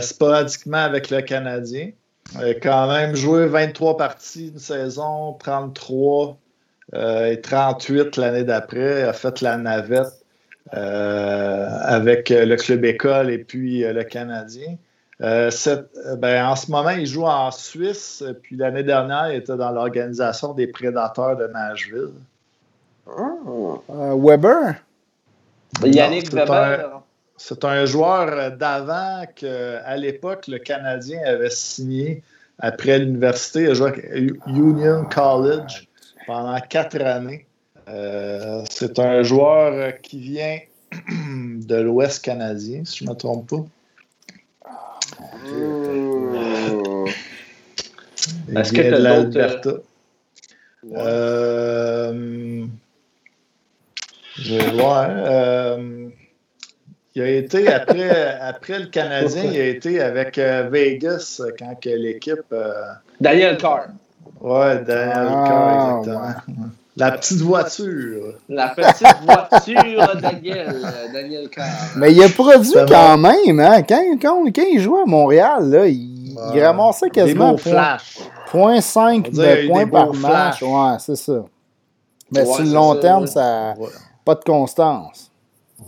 [0.00, 1.90] sporadiquement avec le Canadien.
[2.34, 6.32] Il a quand même joué 23 parties une saison, 33 euh,
[6.94, 10.22] et 38 l'année d'après, a fait la navette
[10.74, 14.76] euh, avec le club école et puis euh, le Canadien.
[15.20, 20.52] Ben, en ce moment, il joue en Suisse, puis l'année dernière, il était dans l'organisation
[20.52, 22.10] des prédateurs de Nashville.
[23.06, 24.74] Weber?
[25.84, 27.02] Yannick Weber.
[27.36, 32.22] C'est un joueur d'avant qu'à l'époque, le Canadien avait signé
[32.58, 33.64] après l'université.
[33.64, 35.88] Il à Union College
[36.32, 37.44] pendant quatre années.
[37.88, 40.58] Euh, c'est un joueur qui vient
[41.10, 43.64] de l'Ouest canadien, si je ne me trompe pas.
[45.44, 47.06] Mmh.
[48.56, 49.70] Est-ce que de l'Alberta.
[50.94, 52.66] Euh,
[54.36, 55.08] je vais voir.
[55.10, 56.08] Euh,
[57.14, 62.54] il a été, après, après le Canadien, il a été avec Vegas quand l'équipe.
[63.20, 63.88] Daniel Carr.
[64.42, 66.34] Ouais, Daniel ah, exactement.
[66.96, 68.34] La petite voiture.
[68.50, 70.76] La petite voiture Daniel,
[71.10, 71.66] Daniel Carr.
[71.96, 73.82] Mais il a produit quand même, hein?
[73.82, 77.96] Quand, quand, quand, il jouait à Montréal, là, il, il ramassait quasiment point,
[78.48, 80.60] point 5 de points par match.
[80.60, 81.44] Ouais, c'est ça.
[82.30, 83.74] Mais sur le long terme, ça n'a
[84.24, 85.30] pas de constance.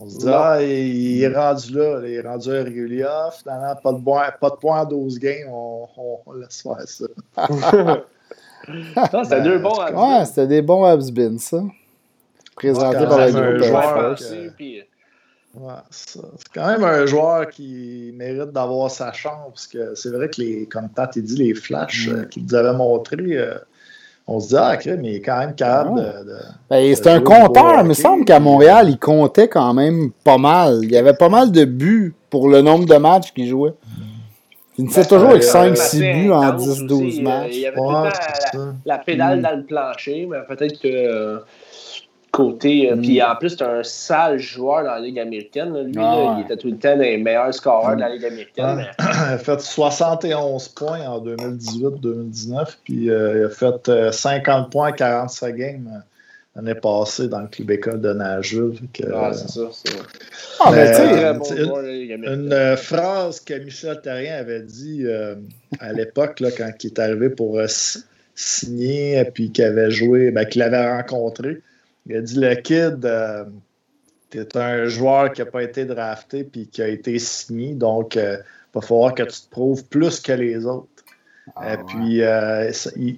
[0.00, 3.06] On se dit, ah, il est rendu là, il est rendu régulier.
[3.38, 5.86] Finalement, pas de, pas de points en 12 games, on,
[6.26, 7.06] on laisse faire ça.
[9.24, 11.62] c'était deux bons Ouais, c'était des bons Habsbins, ça.
[12.56, 14.18] Présenté par le groupe.
[15.90, 16.18] c'est
[16.54, 20.66] quand même un joueur qui mérite d'avoir sa chance, parce que c'est vrai que, les,
[20.66, 22.12] comme Pat dit, les flashs mm.
[22.12, 23.54] euh, qu'il nous avait montrés, euh,
[24.26, 26.36] on se dit, ah, mais il est quand même capable de.
[26.70, 27.80] Ben, c'est un compteur.
[27.80, 30.80] Il me semble qu'à Montréal, il comptait quand même pas mal.
[30.82, 33.74] Il y avait pas mal de buts pour le nombre de matchs qu'il jouait.
[34.76, 37.50] Il ben, toujours avec 5-6 buts en 10-12 matchs.
[37.52, 37.80] Il y avait
[38.84, 41.38] la, pédale dans le plancher, mais peut-être que euh,
[42.32, 42.90] côté.
[42.90, 43.22] Euh, puis mm.
[43.22, 45.72] en plus, c'est un sale joueur dans la Ligue américaine.
[45.84, 48.86] Lui, ah, il était tout le temps un meilleur scoreur de la Ligue américaine.
[48.98, 55.54] Il a fait 71 points en 2018-2019, puis euh, il a fait 50 points 45
[55.54, 56.02] games
[56.54, 58.78] l'année passée dans le club école de Nashville.
[59.12, 59.70] ah, c'est ça.
[60.60, 65.34] Ah, mais tu sais, une, euh, phrase que Michel Terrien avait dit euh,
[65.80, 67.66] à l'époque, quand il est arrivé pour euh,
[68.34, 71.60] signer, puis qu'il avait joué, ben, qu'il avait rencontré,
[72.06, 73.08] il a dit Le kid,
[74.30, 78.40] t'es un joueur qui n'a pas été drafté, puis qui a été signé, donc il
[78.72, 80.88] va falloir que tu te prouves plus que les autres.
[81.46, 82.72] Et ah, puis, euh,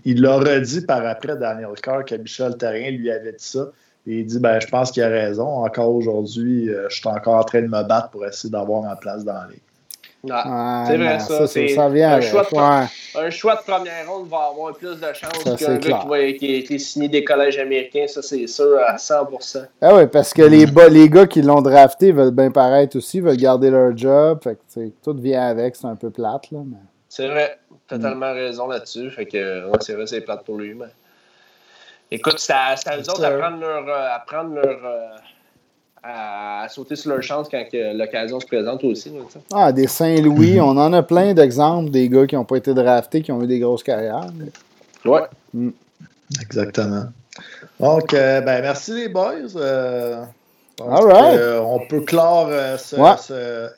[0.05, 3.70] il, l'a redit par après, Daniel Carr, que Michel Terrien lui avait dit ça.
[4.07, 5.65] Et il dit ben, Je pense qu'il a raison.
[5.65, 8.97] Encore aujourd'hui, euh, je suis encore en train de me battre pour essayer d'avoir ma
[8.97, 9.61] place dans les.
[10.28, 11.47] Ah, c'est vrai, ça.
[11.47, 15.12] ça, ça vient un, choix de, un choix de première ronde va avoir plus de
[15.12, 18.77] chances qu'un gars qui, va, qui a été signé des collèges américains, ça c'est sûr
[18.85, 19.66] à 100%.
[19.81, 23.36] Ah oui, parce que les, les gars qui l'ont drafté veulent bien paraître aussi, veulent
[23.36, 24.40] garder leur job.
[24.43, 26.51] Fait que, tout vient avec, c'est un peu plate.
[26.51, 26.78] Là, mais...
[27.16, 29.10] C'est vrai, totalement raison là-dessus.
[29.10, 30.74] Fait que c'est vrai, c'est plate pour lui.
[30.74, 30.84] Mais...
[32.10, 33.88] Écoute, c'est à, à, eux autres à prendre leur.
[33.88, 35.16] Euh, à prendre leur euh,
[36.02, 39.12] à sauter sur leur chance quand l'occasion se présente aussi.
[39.52, 43.22] ah, des Saint-Louis, on en a plein d'exemples des gars qui n'ont pas été draftés,
[43.22, 44.26] qui ont eu des grosses carrières.
[45.05, 45.22] Ouais.
[45.55, 45.70] Mm.
[46.43, 47.06] Exactement.
[47.80, 49.56] Donc, euh, ben, merci les boys.
[49.56, 50.22] Euh,
[50.80, 53.70] euh, on peut clore ce, ce,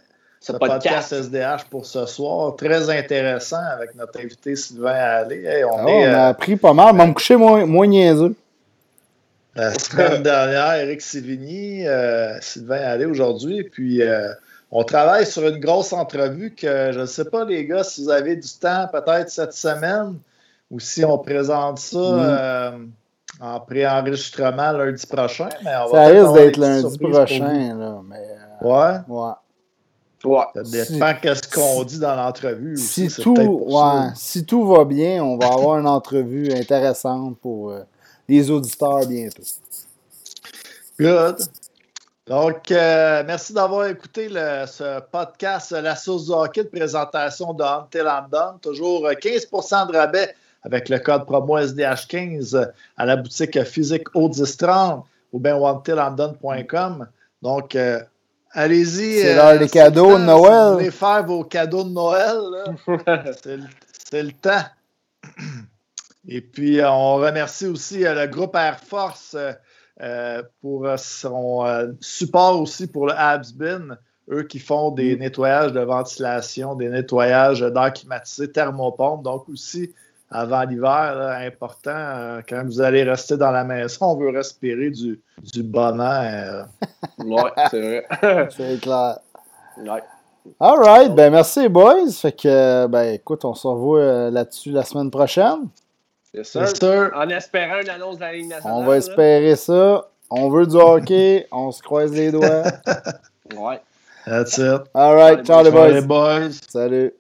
[0.53, 1.13] podcast.
[1.13, 2.57] SDH pour ce soir.
[2.57, 5.65] Très intéressant avec notre invité Sylvain Allé.
[5.65, 6.95] on, ah on, a appris pas mal.
[6.95, 8.35] On va me coucher moins, moins niaiseux.
[9.55, 13.65] La semaine dernière, Eric Sivigny, euh, Sylvain Allé aujourd'hui.
[13.65, 14.29] Puis euh,
[14.71, 18.11] on travaille sur une grosse entrevue que je ne sais pas, les gars, si vous
[18.11, 20.17] avez du temps, peut-être cette semaine,
[20.71, 22.19] ou si on présente ça mm.
[22.21, 22.71] euh,
[23.41, 25.49] en pré-enregistrement lundi prochain.
[25.65, 27.77] Mais on ça risque d'être lundi prochain.
[27.79, 28.99] Là, mais, ouais?
[29.09, 29.33] Ouais.
[30.29, 30.45] Ouais.
[30.55, 32.77] Ça dépend de ce qu'on dit dans l'entrevue.
[32.77, 37.75] Si, tout, ouais, si tout va bien, on va avoir une entrevue intéressante pour
[38.29, 39.43] les auditeurs bientôt.
[41.01, 41.39] Good.
[42.27, 48.03] Donc, euh, merci d'avoir écouté ce podcast La source du hockey de présentation de Hunter
[48.03, 48.59] London.
[48.61, 55.39] Toujours 15% de rabais avec le code promo SDH15 à la boutique physique Audistrand ou
[55.39, 57.07] bien wantelondon.com.
[57.41, 58.01] Donc, euh,
[58.53, 59.21] allez-y.
[59.21, 60.73] C'est l'heure des cadeaux de Noël.
[60.73, 62.39] Vous voulez faire vos cadeaux de Noël,
[64.11, 64.65] c'est le temps.
[66.29, 69.37] Et puis, euh, on remercie aussi euh, le groupe Air Force
[70.01, 73.97] euh, pour son support aussi pour le Habsbin.
[74.31, 75.21] Eux qui font des mm.
[75.21, 79.23] nettoyages de ventilation, des nettoyages d'air climatisé, thermopompe.
[79.23, 79.95] Donc, aussi,
[80.31, 85.21] avant l'hiver, important, quand vous allez rester dans la maison, on veut respirer du,
[85.53, 86.69] du bon air.
[87.19, 88.49] oui, c'est vrai.
[88.57, 89.19] c'est clair.
[90.61, 92.13] All right, ben merci boys.
[92.13, 95.69] Fait que ben écoute, on se revoit là-dessus la semaine prochaine.
[96.35, 97.11] Yes, sir.
[97.15, 98.79] En espérant une annonce de la Ligue nationale.
[98.79, 100.09] On va espérer ça.
[100.31, 101.47] On veut du hockey.
[101.51, 102.65] on se croise les doigts.
[103.57, 103.81] ouais.
[104.27, 104.83] That's it.
[104.95, 105.45] All right.
[105.47, 106.03] Ciao, les boys.
[106.03, 106.61] boys.
[106.69, 107.15] Salut.